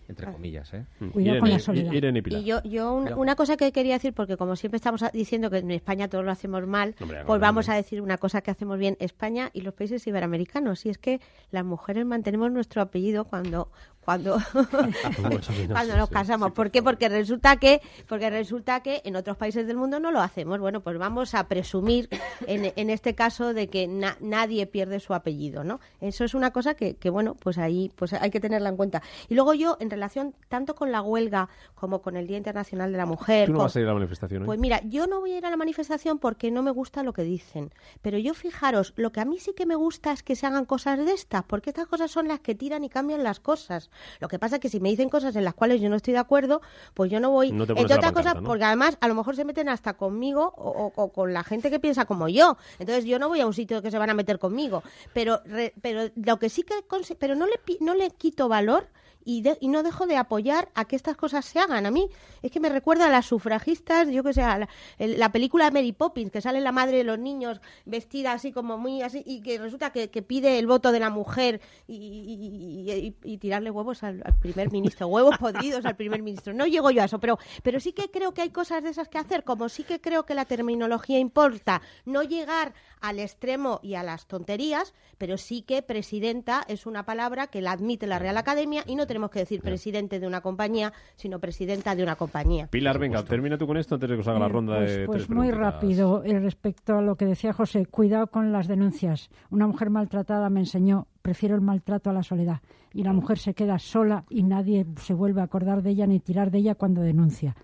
Entre 0.09 0.33
comillas, 0.33 0.73
¿eh? 0.73 0.85
Cuidado 1.13 1.41
con 1.41 1.51
la 1.51 1.59
soledad. 1.59 1.93
Irene 1.93 2.19
y 2.19 2.23
Pilar. 2.23 2.41
Y 2.41 2.45
yo, 2.45 2.63
yo 2.63 2.95
un- 2.95 3.13
una 3.13 3.37
cosa 3.37 3.57
que 3.59 3.71
quería 3.73 3.93
decir, 3.95 4.15
porque 4.15 4.37
como 4.39 4.57
siempre 4.57 4.77
estamos 4.77 5.05
diciendo 5.13 5.51
que 5.51 5.59
en 5.59 5.71
España 5.71 6.09
todo 6.09 6.23
lo 6.23 6.31
hacemos 6.31 6.67
mal, 6.67 6.95
Hombre, 7.01 7.25
pues 7.27 7.41
vamos 7.41 7.69
a 7.69 7.75
decir 7.75 8.01
una 8.01 8.17
cosa 8.19 8.41
que 8.41 8.51
hacemos 8.51 8.79
bien 8.79 8.97
España 9.01 9.51
y 9.53 9.61
los 9.61 9.75
países 9.75 10.07
iberoamericanos. 10.07 10.87
Y 10.87 10.89
es 10.89 10.99
que 10.99 11.21
las 11.51 11.65
mujeres 11.65 12.07
mantenemos 12.07 12.51
nuestro 12.51 12.81
apellido 12.83 13.25
cuando 13.27 13.71
cuando 14.01 14.39
cuando 15.75 15.97
nos 15.97 16.09
casamos. 16.09 16.53
¿Por 16.53 16.71
qué? 16.71 16.83
Porque 16.83 17.11
resulta 17.11 17.57
que 17.57 17.83
porque 18.07 18.31
resulta 18.31 18.81
que 18.81 19.03
en 19.05 19.17
otros 19.17 19.37
países 19.37 19.67
del 19.67 19.77
mundo 19.77 20.01
no 20.01 20.11
lo 20.11 20.21
hacemos. 20.23 20.59
Bueno, 20.61 20.81
pues 20.81 20.97
vamos 20.99 21.35
a 21.35 21.47
presumir 21.49 22.09
en, 22.47 22.73
en 22.75 22.89
este 22.91 23.15
caso 23.15 23.53
de 23.53 23.69
que 23.69 23.87
na- 23.87 24.17
nadie 24.21 24.67
pierde 24.67 25.01
su 25.01 25.13
apellido, 25.13 25.65
¿no? 25.65 25.81
Eso 26.01 26.25
es 26.25 26.33
una 26.35 26.51
cosa 26.53 26.75
que, 26.75 26.97
que, 26.97 27.11
bueno, 27.11 27.35
pues 27.35 27.59
ahí 27.59 27.93
pues 27.97 28.15
hay 28.15 28.31
que 28.31 28.41
tenerla 28.41 28.71
en 28.71 28.77
cuenta. 28.77 29.03
Y 29.29 29.35
luego 29.35 29.53
yo 29.53 29.77
en 29.81 29.91
relación 29.99 30.35
tanto 30.49 30.75
con 30.75 30.93
la 30.93 31.03
huelga 31.03 31.49
como 31.75 32.01
con 32.01 32.17
el 32.17 32.27
Día 32.27 32.37
Internacional 32.39 32.91
de 32.93 32.99
la 32.99 33.07
Mujer, 33.07 33.47
¿Tú 33.47 33.53
no 33.53 33.59
con- 33.59 33.67
vas 33.67 33.77
a 33.77 33.81
ir 33.81 33.85
a 33.87 33.89
la 33.89 33.95
manifestación 33.95 34.43
hoy? 34.43 34.47
pues 34.47 34.59
mira, 34.59 34.81
yo 34.85 35.07
no 35.07 35.21
voy 35.21 35.33
a 35.33 35.39
ir 35.39 35.47
a 35.47 35.51
la 35.51 35.57
manifestación 35.57 36.19
porque 36.19 36.51
no 36.51 36.63
me 36.63 36.71
gusta 36.71 37.03
lo 37.03 37.13
que 37.13 37.23
dicen. 37.23 37.71
Pero 38.03 38.17
yo 38.19 38.33
fijaros, 38.35 38.93
lo 38.97 39.13
que 39.13 39.21
a 39.21 39.25
mí 39.25 39.39
sí 39.39 39.53
que 39.57 39.67
me 39.67 39.75
gusta 39.75 40.13
es 40.13 40.23
que 40.23 40.37
se 40.37 40.47
hagan 40.47 40.65
cosas 40.65 40.99
de 41.05 41.13
estas, 41.13 41.43
porque 41.45 41.71
estas 41.71 41.87
cosas 41.87 42.11
son 42.11 42.29
las 42.29 42.41
que 42.41 42.55
tiran 42.55 42.85
y 42.85 42.89
cambian 42.89 43.23
las 43.23 43.41
cosas. 43.41 43.91
Lo 44.21 44.29
que 44.29 44.39
pasa 44.39 44.57
es 44.57 44.61
que 44.61 44.69
si 44.69 44.81
me 44.81 44.89
dicen 44.89 45.09
cosas 45.09 45.35
en 45.37 45.45
las 45.45 45.55
cuales 45.55 45.81
yo 45.81 45.89
no 45.91 45.97
estoy 45.97 46.13
de 46.15 46.21
acuerdo, 46.21 46.61
pues 46.95 47.11
yo 47.11 47.21
no 47.21 47.31
voy. 47.31 47.53
No 47.53 47.65
Entre 47.65 47.83
otras 47.95 48.13
cosas, 48.13 48.35
¿no? 48.37 48.45
porque 48.45 48.65
además 48.65 48.97
a 49.01 49.09
lo 49.09 49.15
mejor 49.15 49.35
se 49.37 49.45
meten 49.45 49.69
hasta 49.69 49.95
conmigo 49.95 50.53
o, 50.57 50.71
o- 50.87 50.93
o 51.03 51.13
con 51.13 51.33
la 51.33 51.43
gente 51.45 51.71
que 51.71 51.81
piensa 51.81 52.05
como 52.05 52.29
yo. 52.29 52.57
Entonces 52.79 53.05
yo 53.05 53.19
no 53.19 53.29
voy 53.29 53.41
a 53.41 53.47
un 53.47 53.55
sitio 53.55 53.83
que 53.83 53.91
se 53.91 53.99
van 53.99 54.11
a 54.11 54.15
meter 54.15 54.39
conmigo. 54.39 54.83
Pero, 55.13 55.41
re- 55.45 55.75
pero 55.83 56.09
lo 56.17 56.39
que 56.39 56.49
sí 56.49 56.63
que. 56.63 56.75
Pero 57.19 57.35
no 57.35 57.47
le, 57.47 57.53
no 57.81 57.95
le 57.95 58.11
quito 58.11 58.49
valor 58.49 58.87
y, 59.25 59.43
de- 59.43 59.59
y 59.61 59.69
no 59.69 59.83
dejo 59.83 60.07
de 60.07 60.17
apoyar 60.17 60.71
a 60.75 60.87
que 60.87 60.97
estas 60.97 61.17
cosas 61.17 61.45
se 61.45 61.59
hagan. 61.59 61.87
A 61.87 61.91
mí 61.91 62.09
es 62.43 62.51
que 62.51 62.61
me 62.61 62.69
recuerda 62.69 63.07
a 63.07 63.11
las 63.11 63.27
sufragistas, 63.27 64.09
yo 64.09 64.23
que 64.23 64.33
sé, 64.33 64.41
la, 64.41 64.69
el- 64.99 65.19
la 65.19 65.31
película 65.33 65.67
de 65.67 65.71
Mary 65.73 65.93
Poppins, 65.93 66.31
que 66.31 66.41
sale 66.41 66.61
la 66.61 66.73
madre 66.73 66.99
de 66.99 67.05
los 67.05 67.19
niños 67.19 67.61
vestida 67.85 68.33
así 68.33 68.53
como 68.53 68.79
muy 68.79 69.03
así, 69.03 69.23
y 69.27 69.43
que 69.43 69.59
resulta 69.59 69.91
que, 69.91 70.11
que 70.11 70.23
pide 70.23 70.59
el 70.59 70.67
voto 70.67 70.93
de 70.93 71.01
la 71.01 71.11
mujer 71.11 71.61
y 71.87 73.39
tirarle 73.39 73.71
huevos 73.71 74.03
al, 74.03 74.23
al 74.25 74.39
primer 74.39 74.71
ministro, 74.73 75.07
huevos 75.09 75.37
podridos 75.39 75.85
al 75.85 75.97
primer 75.97 76.23
ministro. 76.23 76.53
No 76.55 76.67
llego 76.67 76.91
yo 76.91 77.03
a 77.03 77.07
eso, 77.07 77.19
pero, 77.19 77.39
pero 77.63 77.81
sí 77.81 77.93
que 77.93 78.11
creo 78.11 78.33
que 78.33 78.43
hay 78.43 78.51
cosas 78.51 78.83
de 78.83 78.91
esas 78.91 79.09
que 79.09 79.19
hacer, 79.19 79.45
como 79.45 79.69
sí 79.69 79.83
que 79.85 80.01
creo 80.01 80.25
que 80.25 80.35
la 80.35 80.45
terminología 80.45 81.19
importa, 81.19 81.83
no 82.05 82.23
llegar 82.23 82.75
al 83.01 83.19
extremo 83.19 83.81
y 83.83 83.95
a 83.95 84.03
las 84.03 84.27
tonterías, 84.27 84.95
pero 85.19 85.39
sí 85.39 85.63
que 85.63 85.83
presidenta 85.83 86.65
es 86.69 86.87
una 86.87 87.05
palabra 87.05 87.47
que 87.49 87.61
la 87.63 87.73
admite 87.73 88.07
la 88.07 88.19
Real 88.19 88.37
Academia 88.37 88.85
y 88.87 88.95
no 88.97 89.07
tenemos 89.09 89.31
que 89.31 89.41
decir 89.41 89.61
presidente 89.61 90.21
de 90.21 90.27
una 90.29 90.41
compañía, 90.41 90.93
sino 91.17 91.41
presidenta 91.41 91.97
de 91.97 92.05
una 92.05 92.15
compañía. 92.15 92.69
Pilar, 92.69 92.99
venga, 93.01 93.25
termina 93.25 93.59
tú 93.59 93.67
con 93.67 93.77
esto 93.77 93.97
antes 93.97 94.09
de 94.09 94.15
que 94.15 94.21
os 94.21 94.29
haga 94.29 94.39
la 94.39 94.47
Eh, 94.47 94.49
ronda 94.51 94.77
pues, 94.77 94.97
de 94.97 95.07
pues 95.07 95.27
tres 95.27 95.31
muy 95.31 95.51
rápido 95.51 96.23
eh, 96.25 96.39
respecto 96.39 96.97
a 96.97 97.03
lo 97.03 97.17
que 97.17 97.25
decía 97.25 97.53
José. 97.53 97.87
Cuidado 97.87 98.29
con 98.29 98.53
las 98.53 98.69
denuncias. 98.69 99.31
Una 99.51 99.67
mujer 99.67 99.91
maltratada 99.91 100.49
me 100.51 100.61
enseñó, 100.61 101.09
prefiero 101.23 101.55
el 101.55 101.61
maltrato 101.61 102.11
a 102.11 102.13
la 102.13 102.23
soledad. 102.23 102.61
Y 102.95 103.03
la 103.03 103.13
mujer 103.13 103.39
se 103.39 103.53
queda 103.53 103.79
sola 103.79 104.25
y 104.31 104.43
nadie 104.43 104.87
se 104.97 105.13
vuelve 105.13 105.43
a 105.43 105.45
acordar 105.45 105.83
de 105.83 105.91
ella 105.91 106.07
ni 106.07 106.21
tirar 106.21 106.51
de 106.51 106.59
ella 106.59 106.75
cuando 106.75 107.03
denuncia. 107.03 107.55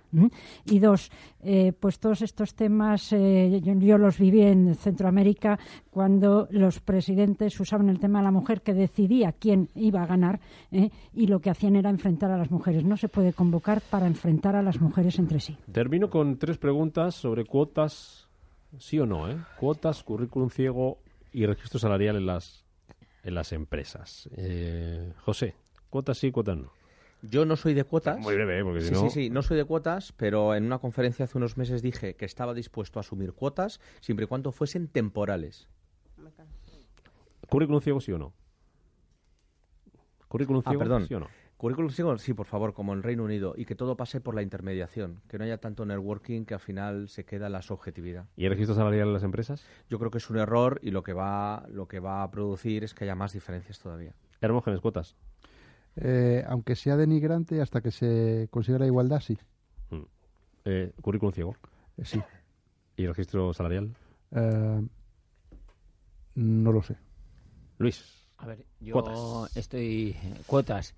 Y 0.67 0.79
dos, 0.79 1.11
eh, 1.43 1.73
pues 1.73 1.99
todos 1.99 2.21
estos 2.21 2.55
temas 2.55 3.11
eh, 3.13 3.61
yo, 3.65 3.73
yo 3.75 3.97
los 3.97 4.19
viví 4.19 4.43
en 4.43 4.75
Centroamérica 4.75 5.59
cuando 5.91 6.47
los 6.51 6.81
presidentes 6.81 7.59
usaban 7.59 7.89
el 7.89 7.99
tema 7.99 8.19
de 8.19 8.25
la 8.25 8.31
mujer 8.31 8.61
que 8.61 8.75
decidía 8.75 9.33
quién 9.33 9.71
iba 9.75 10.03
a 10.03 10.07
ganar 10.07 10.41
¿eh? 10.71 10.91
y 11.15 11.27
lo 11.27 11.41
que 11.41 11.51
hacían 11.51 11.77
era 11.77 11.91
enfrentar 11.91 12.31
a 12.31 12.37
las 12.37 12.51
mujeres. 12.51 12.85
No 12.85 12.97
se 12.97 13.09
puede 13.09 13.33
convocar 13.33 13.81
para 13.81 14.07
enfrentar 14.07 14.57
a 14.57 14.63
las 14.63 14.81
mujeres 14.81 15.19
entre 15.19 15.41
sí. 15.41 15.57
Termino 15.73 16.11
con 16.11 16.37
tres 16.37 16.59
preguntas 16.59 17.15
sobre 17.15 17.45
cuotas, 17.45 18.29
sí 18.79 18.99
o 18.99 19.07
no, 19.07 19.29
¿eh? 19.29 19.37
Cuotas, 19.59 20.03
currículum 20.03 20.51
ciego 20.51 20.99
y 21.33 21.47
registro 21.47 21.79
salarial 21.79 22.17
en 22.17 22.27
las, 22.27 22.64
en 23.25 23.35
las 23.35 23.53
empresas. 23.53 24.29
Eh, 24.37 25.13
José, 25.25 25.57
cuotas 25.91 26.19
sí, 26.19 26.31
cuotas 26.31 26.57
no. 26.59 26.73
Yo 27.23 27.47
no 27.47 27.57
soy 27.57 27.73
de 27.73 27.85
cuotas. 27.85 28.19
Muy 28.21 28.35
breve, 28.35 28.59
¿eh? 28.59 28.65
porque 28.65 28.83
si 28.83 28.89
Sí, 28.89 28.93
no... 28.95 29.01
sí, 29.01 29.11
sí, 29.11 29.31
no 29.31 29.43
soy 29.43 29.57
de 29.57 29.65
cuotas, 29.65 30.13
pero 30.13 30.55
en 30.55 30.65
una 30.67 30.79
conferencia 30.79 31.25
hace 31.25 31.39
unos 31.39 31.57
meses 31.57 31.81
dije 31.81 32.15
que 32.17 32.27
estaba 32.27 32.53
dispuesto 32.53 32.99
a 32.99 33.01
asumir 33.01 33.33
cuotas 33.33 33.81
siempre 34.01 34.25
y 34.25 34.29
cuando 34.29 34.53
fuesen 34.53 34.89
temporales. 34.89 35.67
¿Currículum 37.49 37.81
ciego 37.81 38.01
sí 38.01 38.13
o 38.13 38.19
no? 38.19 38.33
¿Currículum 40.29 40.63
Ah, 40.65 40.71
ciego 40.71 40.79
perdón. 40.81 41.07
sí 41.07 41.15
o 41.15 41.21
no? 41.21 41.29
Currículum 41.57 41.91
ciego, 41.91 42.19
sí, 42.19 42.35
por 42.35 42.47
favor, 42.47 42.75
como 42.75 42.93
en 42.93 43.03
Reino 43.03 43.25
Unido, 43.25 43.55
y 43.57 43.65
que 43.65 43.75
todo 43.75 43.97
pase 43.97 44.21
por 44.21 44.35
la 44.35 44.43
intermediación, 44.43 45.23
que 45.29 45.39
no 45.39 45.45
haya 45.45 45.59
tanto 45.59 45.87
networking 45.87 46.45
que 46.45 46.55
al 46.55 46.61
final 46.61 47.09
se 47.09 47.25
queda 47.25 47.49
la 47.49 47.63
subjetividad. 47.63 48.27
¿Y 48.37 48.45
el 48.45 48.51
registro 48.51 48.75
salarial 48.75 49.09
en 49.09 49.15
las 49.15 49.23
empresas? 49.23 49.65
Yo 49.89 49.99
creo 49.99 50.11
que 50.11 50.19
es 50.19 50.29
un 50.31 50.39
error 50.39 50.81
y 50.83 50.91
lo 50.91 51.03
que 51.03 51.13
va, 51.13 51.65
lo 51.71 51.87
que 51.87 52.01
va 52.01 52.23
a 52.23 52.31
producir 52.31 52.83
es 52.85 52.93
que 52.93 53.05
haya 53.05 53.15
más 53.15 53.33
diferencias 53.33 53.79
todavía. 53.79 54.15
Hermógenes, 54.41 54.81
cuotas. 54.81 55.17
Eh, 55.97 56.45
aunque 56.49 56.75
sea 56.75 56.97
denigrante, 56.97 57.61
hasta 57.61 57.81
que 57.81 57.93
se 57.93 58.49
consiga 58.51 58.79
la 58.81 58.87
igualdad, 58.87 59.21
sí. 59.21 59.39
Mm. 59.91 60.03
Eh, 60.65 60.93
¿Currículum 61.01 61.33
ciego? 61.33 61.57
Eh, 61.97 62.05
sí. 62.05 62.21
¿Y 62.97 63.07
registro 63.07 63.55
salarial? 63.55 63.95
Eh, 64.33 64.83
no 66.35 66.73
lo 66.73 66.83
sé. 66.83 66.97
Luis. 67.79 68.29
A 68.39 68.47
ver, 68.47 68.67
yo 68.81 68.93
Cuotas. 68.93 69.57
estoy. 69.57 70.17
Cuotas. 70.47 70.95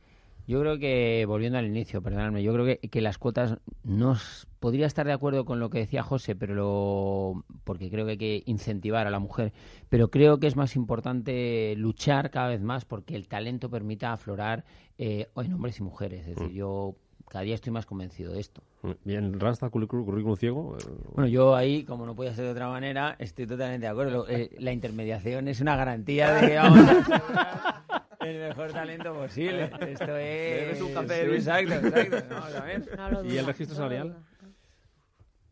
Yo 0.46 0.60
creo 0.60 0.78
que, 0.78 1.24
volviendo 1.26 1.58
al 1.58 1.66
inicio, 1.66 2.00
perdonadme, 2.02 2.42
yo 2.42 2.52
creo 2.52 2.64
que, 2.64 2.78
que 2.78 3.00
las 3.00 3.18
cuotas 3.18 3.58
no. 3.82 4.16
Podría 4.60 4.86
estar 4.86 5.06
de 5.06 5.12
acuerdo 5.12 5.44
con 5.44 5.58
lo 5.60 5.70
que 5.70 5.78
decía 5.78 6.02
José, 6.02 6.34
pero 6.36 6.54
lo, 6.54 7.44
porque 7.64 7.90
creo 7.90 8.04
que 8.04 8.12
hay 8.12 8.18
que 8.18 8.42
incentivar 8.46 9.06
a 9.06 9.10
la 9.10 9.18
mujer. 9.18 9.52
Pero 9.88 10.10
creo 10.10 10.38
que 10.38 10.46
es 10.46 10.56
más 10.56 10.76
importante 10.76 11.74
luchar 11.76 12.30
cada 12.30 12.48
vez 12.48 12.62
más 12.62 12.84
porque 12.84 13.16
el 13.16 13.28
talento 13.28 13.68
permita 13.70 14.12
aflorar 14.12 14.64
eh, 14.98 15.28
en 15.36 15.52
hombres 15.52 15.78
y 15.78 15.82
mujeres. 15.82 16.26
Es 16.26 16.36
decir, 16.36 16.52
yo 16.52 16.94
cada 17.28 17.42
día 17.44 17.54
estoy 17.56 17.72
más 17.72 17.86
convencido 17.86 18.32
de 18.32 18.40
esto. 18.40 18.62
Mm, 18.82 18.90
Bien, 19.04 19.40
Randstad, 19.40 19.70
currículum, 19.70 20.36
ciego. 20.36 20.76
eh, 20.78 20.84
Bueno, 21.14 21.28
yo 21.28 21.56
ahí, 21.56 21.82
como 21.84 22.06
no 22.06 22.14
podía 22.14 22.32
ser 22.34 22.44
de 22.44 22.50
otra 22.52 22.68
manera, 22.68 23.16
estoy 23.18 23.46
totalmente 23.46 23.86
de 23.86 23.90
acuerdo. 23.90 24.26
Eh, 24.28 24.50
la 24.58 24.72
intermediación 24.72 25.48
es 25.48 25.60
una 25.60 25.74
garantía 25.76 26.32
de 26.34 26.48
que 26.48 26.56
vamos 26.56 26.88
a 26.88 28.05
el 28.26 28.48
mejor 28.48 28.72
talento 28.72 29.14
posible. 29.14 29.64
Esto 29.80 30.16
es... 30.16 30.80
Un 30.80 30.94
café. 30.94 31.34
Exacto, 31.34 31.74
exacto. 31.74 32.34
Vamos 32.34 32.54
a 32.54 32.64
ver. 32.64 32.96
No 32.96 33.10
lo 33.10 33.24
¿Y 33.24 33.38
el 33.38 33.46
registro 33.46 33.76
no 33.76 33.82
salarial? 33.82 34.16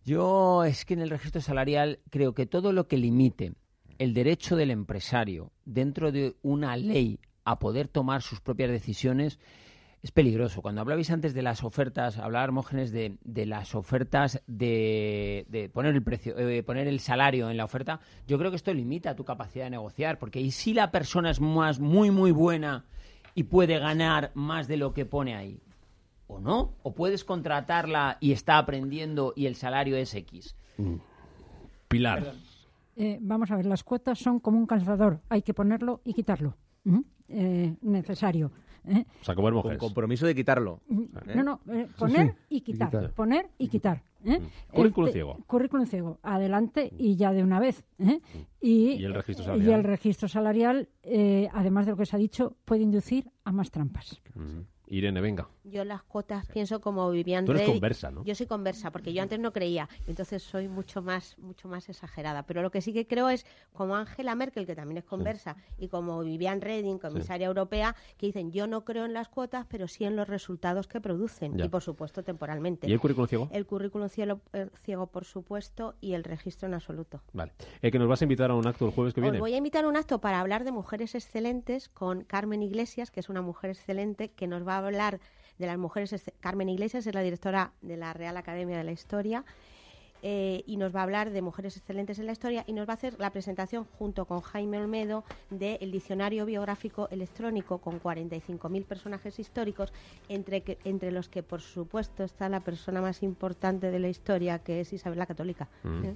Yo 0.05 0.65
es 0.65 0.85
que 0.85 0.95
en 0.95 1.01
el 1.01 1.11
registro 1.11 1.41
salarial 1.41 2.01
creo 2.11 2.35
que 2.35 2.47
todo 2.47 2.73
lo 2.73 2.89
que 2.89 2.99
limite 2.99 3.55
el 3.99 4.13
derecho 4.13 4.57
del 4.57 4.71
empresario 4.71 5.53
dentro 5.65 6.13
de 6.13 6.37
una 6.43 6.77
ley 6.77 7.21
a 7.45 7.59
poder 7.59 7.89
tomar 7.89 8.23
sus 8.23 8.41
propias 8.41 8.71
decisiones 8.71 9.39
es 10.05 10.13
peligroso. 10.13 10.61
Cuando 10.61 10.83
hablabais 10.83 11.11
antes 11.11 11.33
de 11.33 11.41
las 11.41 11.65
ofertas, 11.65 12.19
hablaba 12.19 12.45
Hermógenes 12.45 12.93
de, 12.93 13.17
de 13.25 13.47
las 13.47 13.75
ofertas 13.75 14.43
de, 14.47 15.47
de 15.49 15.71
poner 15.71 15.95
el 15.95 16.03
precio, 16.03 16.39
eh, 16.39 16.63
poner 16.63 16.89
el 16.89 17.01
salario 17.01 17.49
en 17.49 17.57
la 17.57 17.65
oferta. 17.65 18.01
Yo 18.29 18.39
creo 18.39 18.51
que 18.51 18.59
esto 18.59 18.75
limita 18.75 19.17
tu 19.17 19.25
capacidad 19.25 19.65
de 19.65 19.71
negociar, 19.71 20.19
porque 20.19 20.43
y 20.43 20.51
si 20.51 20.75
la 20.75 20.91
persona 20.91 21.31
es 21.31 21.41
más 21.41 21.81
muy 21.81 22.11
muy 22.11 22.33
buena 22.33 22.85
y 23.35 23.45
puede 23.45 23.79
ganar 23.79 24.31
más 24.35 24.69
de 24.69 24.77
lo 24.77 24.93
que 24.93 25.07
pone 25.07 25.35
ahí, 25.35 25.63
o 26.27 26.39
no, 26.39 26.75
o 26.83 26.95
puedes 26.95 27.25
contratarla 27.25 28.19
y 28.21 28.33
está 28.33 28.59
aprendiendo 28.59 29.33
y 29.35 29.47
el 29.47 29.55
salario 29.55 29.97
es 29.97 30.15
X. 30.15 30.55
Pilar. 31.89 32.35
Eh, 32.97 33.17
vamos 33.23 33.51
a 33.51 33.57
ver, 33.57 33.65
las 33.65 33.83
cuotas 33.83 34.19
son 34.19 34.39
como 34.39 34.59
un 34.59 34.67
calzador, 34.67 35.23
hay 35.31 35.41
que 35.41 35.55
ponerlo 35.55 36.03
y 36.05 36.13
quitarlo. 36.13 36.59
¿Mm? 36.85 37.01
Eh, 37.29 37.75
necesario. 37.81 38.53
¿Eh? 38.87 39.05
O 39.21 39.25
sea, 39.25 39.35
como 39.35 39.63
Con 39.63 39.77
compromiso 39.77 40.27
de 40.27 40.35
quitarlo. 40.35 40.81
No, 40.89 41.43
no, 41.43 41.61
eh, 41.73 41.87
poner 41.99 42.29
sí, 42.49 42.57
y 42.57 42.61
quitar, 42.61 42.91
quitar. 42.91 43.13
poner 43.13 43.49
y 43.59 43.69
quitar. 43.69 44.03
¿eh? 44.25 44.41
Currículum 44.73 45.07
El 45.09 45.13
te- 45.13 45.19
ciego. 45.19 45.39
Currículum 45.47 45.87
ciego, 45.87 46.19
adelante 46.23 46.93
y 46.99 47.17
ya 47.17 47.33
de 47.33 47.43
una 47.43 47.61
vez. 47.61 47.85
¿eh? 47.99 48.21
Y, 48.61 48.93
Y 48.93 49.05
el 49.05 49.15
registro 49.15 49.43
y 49.45 49.47
salarial. 49.47 49.73
el 49.81 49.85
registro 49.85 50.29
salarial, 50.29 50.89
eh, 51.03 51.49
además 51.53 51.87
de 51.87 51.93
lo 51.93 51.97
que 51.99 52.07
se 52.07 52.17
ha 52.17 52.19
dicho, 52.19 52.57
puede 52.65 52.83
inducir 52.83 53.31
a 53.45 53.53
más 53.53 53.71
trampas. 53.71 54.21
Mm. 54.35 54.61
Irene, 54.87 55.21
venga. 55.23 55.49
Yo 55.75 55.85
las 55.85 56.05
cuotas 56.05 56.47
pienso 56.47 56.81
como 56.81 57.11
Vivian 57.11 57.45
Tú 57.45 57.51
eres 57.51 57.63
Rey. 57.65 57.73
conversa, 57.73 58.09
¿no? 58.13 58.23
Yo 58.25 58.37
soy 58.37 58.47
conversa, 58.47 58.93
porque 58.93 59.13
yo 59.13 59.21
antes 59.23 59.41
no 59.41 59.53
creía, 59.53 59.89
entonces 60.07 60.41
soy 60.41 60.69
mucho 60.69 61.03
más, 61.03 61.37
mucho 61.39 61.67
más 61.67 61.89
exagerada. 61.89 62.45
Pero 62.45 62.63
lo 62.63 62.71
que 62.71 62.81
sí 62.81 62.93
que 62.93 63.09
creo 63.09 63.29
es, 63.29 63.45
como 63.73 63.97
Angela 63.97 64.37
Merkel, 64.37 64.67
que 64.67 64.77
también 64.77 64.99
es 64.99 65.05
conversa, 65.05 65.57
y 65.77 65.89
como 65.89 66.21
Vivian 66.23 66.61
Reding, 66.61 67.01
comisaria 67.01 67.49
europea, 67.49 67.97
que 68.19 68.27
dicen, 68.27 68.53
yo 68.53 68.69
no 68.69 68.85
creo 68.85 69.05
en 69.05 69.15
las 69.15 69.29
cuotas, 69.29 69.67
pero 69.69 69.89
sí 69.89 70.05
en 70.05 70.15
los 70.15 70.29
resultados 70.29 70.87
que 70.87 71.01
producen, 71.01 71.57
Ya. 71.57 71.65
y 71.65 71.69
por 71.69 71.83
supuesto 71.83 72.23
temporalmente. 72.23 72.89
¿Y 72.89 72.93
el 72.93 73.01
currículum 73.01 73.27
ciego? 73.27 73.49
El 73.51 73.67
currículum 73.67 74.07
eh, 74.53 74.69
ciego, 74.85 75.09
por 75.09 75.25
supuesto, 75.25 75.97
y 76.01 76.13
el 76.13 76.23
registro 76.23 76.69
en 76.69 76.75
absoluto. 76.75 77.21
Vale. 77.33 77.53
Eh, 77.83 77.91
que 77.91 77.99
nos 77.99 78.07
vas 78.07 78.21
a 78.23 78.27
invitar 78.27 78.49
a 78.53 78.55
un 78.55 78.65
acto 78.69 78.87
el 78.87 78.93
jueves 78.93 79.13
que 79.13 79.21
Os 79.21 79.25
viene. 79.25 79.41
voy 79.41 79.55
a 79.55 79.57
invitar 79.57 79.87
a 79.87 79.89
un 79.89 79.97
acto 79.97 80.21
para 80.21 80.39
hablar 80.39 80.63
de 80.63 80.71
mujeres 80.71 81.17
excelentes 81.17 81.89
con 81.89 82.23
Carmen 82.23 82.63
Iglesias, 82.63 83.11
que 83.11 83.19
es 83.19 83.29
una 83.29 83.43
mujer 83.43 83.71
excelente, 83.71 84.31
que 84.31 84.47
nos 84.47 84.65
va 84.65 84.75
a 84.77 84.87
hablar 84.87 85.19
de 85.59 85.67
las 85.67 85.79
mujeres. 85.79 86.15
Carmen 86.41 86.69
Iglesias 86.69 87.07
es 87.07 87.15
la 87.15 87.23
directora 87.23 87.73
de 87.83 87.97
la 87.97 88.13
Real 88.13 88.37
Academia 88.37 88.79
de 88.79 88.85
la 88.85 88.93
Historia. 88.93 89.45
eh, 90.27 90.65
y 90.67 90.79
nos 90.79 90.97
va 90.97 91.01
a 91.01 91.03
hablar 91.03 91.31
de 91.33 91.43
mujeres 91.43 91.77
excelentes 91.77 92.19
en 92.19 92.25
la 92.25 92.33
historia 92.33 92.65
y 92.67 92.73
nos 92.73 92.89
va 92.89 92.93
a 92.93 92.97
hacer 92.97 93.15
la 93.19 93.31
presentación 93.31 93.85
junto 93.99 94.25
con 94.25 94.41
Jaime 94.41 94.79
Olmedo 94.81 95.23
del 95.51 95.93
diccionario 95.93 96.47
biográfico 96.47 97.09
electrónico 97.11 97.77
con 97.77 98.01
45.000 98.01 98.87
personajes 98.87 99.39
históricos, 99.39 99.93
entre, 100.31 100.63
que, 100.63 100.79
entre 100.85 101.13
los 101.13 101.29
que 101.29 101.43
por 101.43 101.61
supuesto 101.61 102.25
está 102.25 102.49
la 102.49 102.61
persona 102.61 103.03
más 103.03 103.23
importante 103.23 103.91
de 103.91 103.99
la 103.99 104.09
historia, 104.09 104.61
que 104.61 104.81
es 104.81 104.95
Isabel 104.95 105.19
la 105.19 105.27
Católica. 105.27 105.69
Mm. 105.83 106.15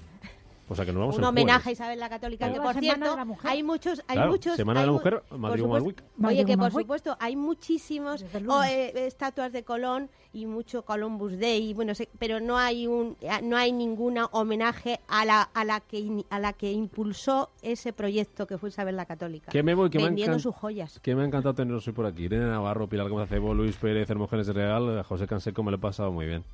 O 0.71 0.75
sea, 0.75 0.85
que 0.85 0.93
nos 0.93 1.01
vamos 1.01 1.17
un 1.17 1.23
el 1.23 1.29
homenaje 1.29 1.71
a. 1.71 1.73
Isabel 1.73 1.99
la 1.99 2.09
Católica, 2.09 2.53
que 2.53 2.61
por 2.61 2.75
cierto 2.75 3.17
hay 3.45 3.63
muchos, 3.63 4.03
hay 4.07 4.17
Claro, 4.17 4.31
muchos, 4.33 4.57
Semana 4.57 4.81
de 4.81 4.87
la 4.87 4.93
mu- 4.93 4.99
Mujer, 4.99 5.23
Madrid 5.37 5.63
Woman 5.63 5.83
Week. 5.83 6.03
Oye, 6.25 6.45
que 6.45 6.59
por 6.59 6.71
supuesto 6.73 7.17
hay 7.21 7.37
muchísimos 7.37 8.25
oh, 8.49 8.63
eh, 8.65 8.93
estatuas 9.07 9.53
de 9.53 9.63
Colón 9.65 10.11
y 10.33 10.45
mucho 10.47 10.83
Columbus 10.83 11.39
Day, 11.39 11.73
bueno, 11.73 11.95
sé- 11.95 12.09
pero 12.19 12.39
no 12.41 12.59
hay 12.59 12.87
un, 12.87 13.17
eh, 13.23 13.31
no 13.43 13.57
hay 13.57 13.73
ninguna 13.73 14.27
homenaje 14.27 15.01
a 15.09 15.25
la 15.25 15.43
a 15.55 15.65
la 15.65 15.81
que 15.81 16.25
a 16.29 16.39
la 16.39 16.53
que 16.53 16.71
impulsó 16.71 17.51
ese 17.63 17.93
proyecto 17.95 18.47
que 18.47 18.59
fue 18.59 18.69
Isabel 18.69 18.97
la 18.97 19.07
Católica, 19.07 19.51
Que 19.51 19.63
me 19.63 19.75
voy, 19.75 19.89
que 19.91 19.99
me, 19.99 20.05
vendiendo 20.05 20.37
encan- 20.37 20.41
sus 20.41 20.55
joyas. 20.55 21.01
que 21.01 21.15
me 21.15 21.23
ha 21.23 21.25
encantado 21.25 21.55
teneros 21.55 21.87
hoy 21.89 21.95
por 21.95 22.05
aquí. 22.05 22.25
Irene 22.25 22.47
Navarro, 22.47 22.89
Pilar 22.89 23.09
Gómez 23.09 23.25
Acebo, 23.31 23.55
Luis 23.55 23.77
Pérez, 23.77 24.11
Hermógenes 24.11 24.47
de 24.49 24.53
Real, 24.53 25.03
José 25.05 25.27
Canseco, 25.27 25.63
me 25.63 25.71
lo 25.71 25.77
he 25.79 25.81
pasado 25.81 26.13
muy 26.13 26.27
bien. 26.27 26.45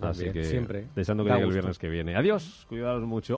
Así 0.00 0.30
que 0.32 0.44
siempre. 0.44 0.86
deseando 0.94 1.24
que 1.24 1.28
Da 1.30 1.36
llegue 1.36 1.46
el 1.48 1.52
viernes 1.52 1.78
que 1.78 1.88
viene. 1.88 2.16
Adiós, 2.16 2.64
cuidados 2.68 3.02
mucho. 3.02 3.32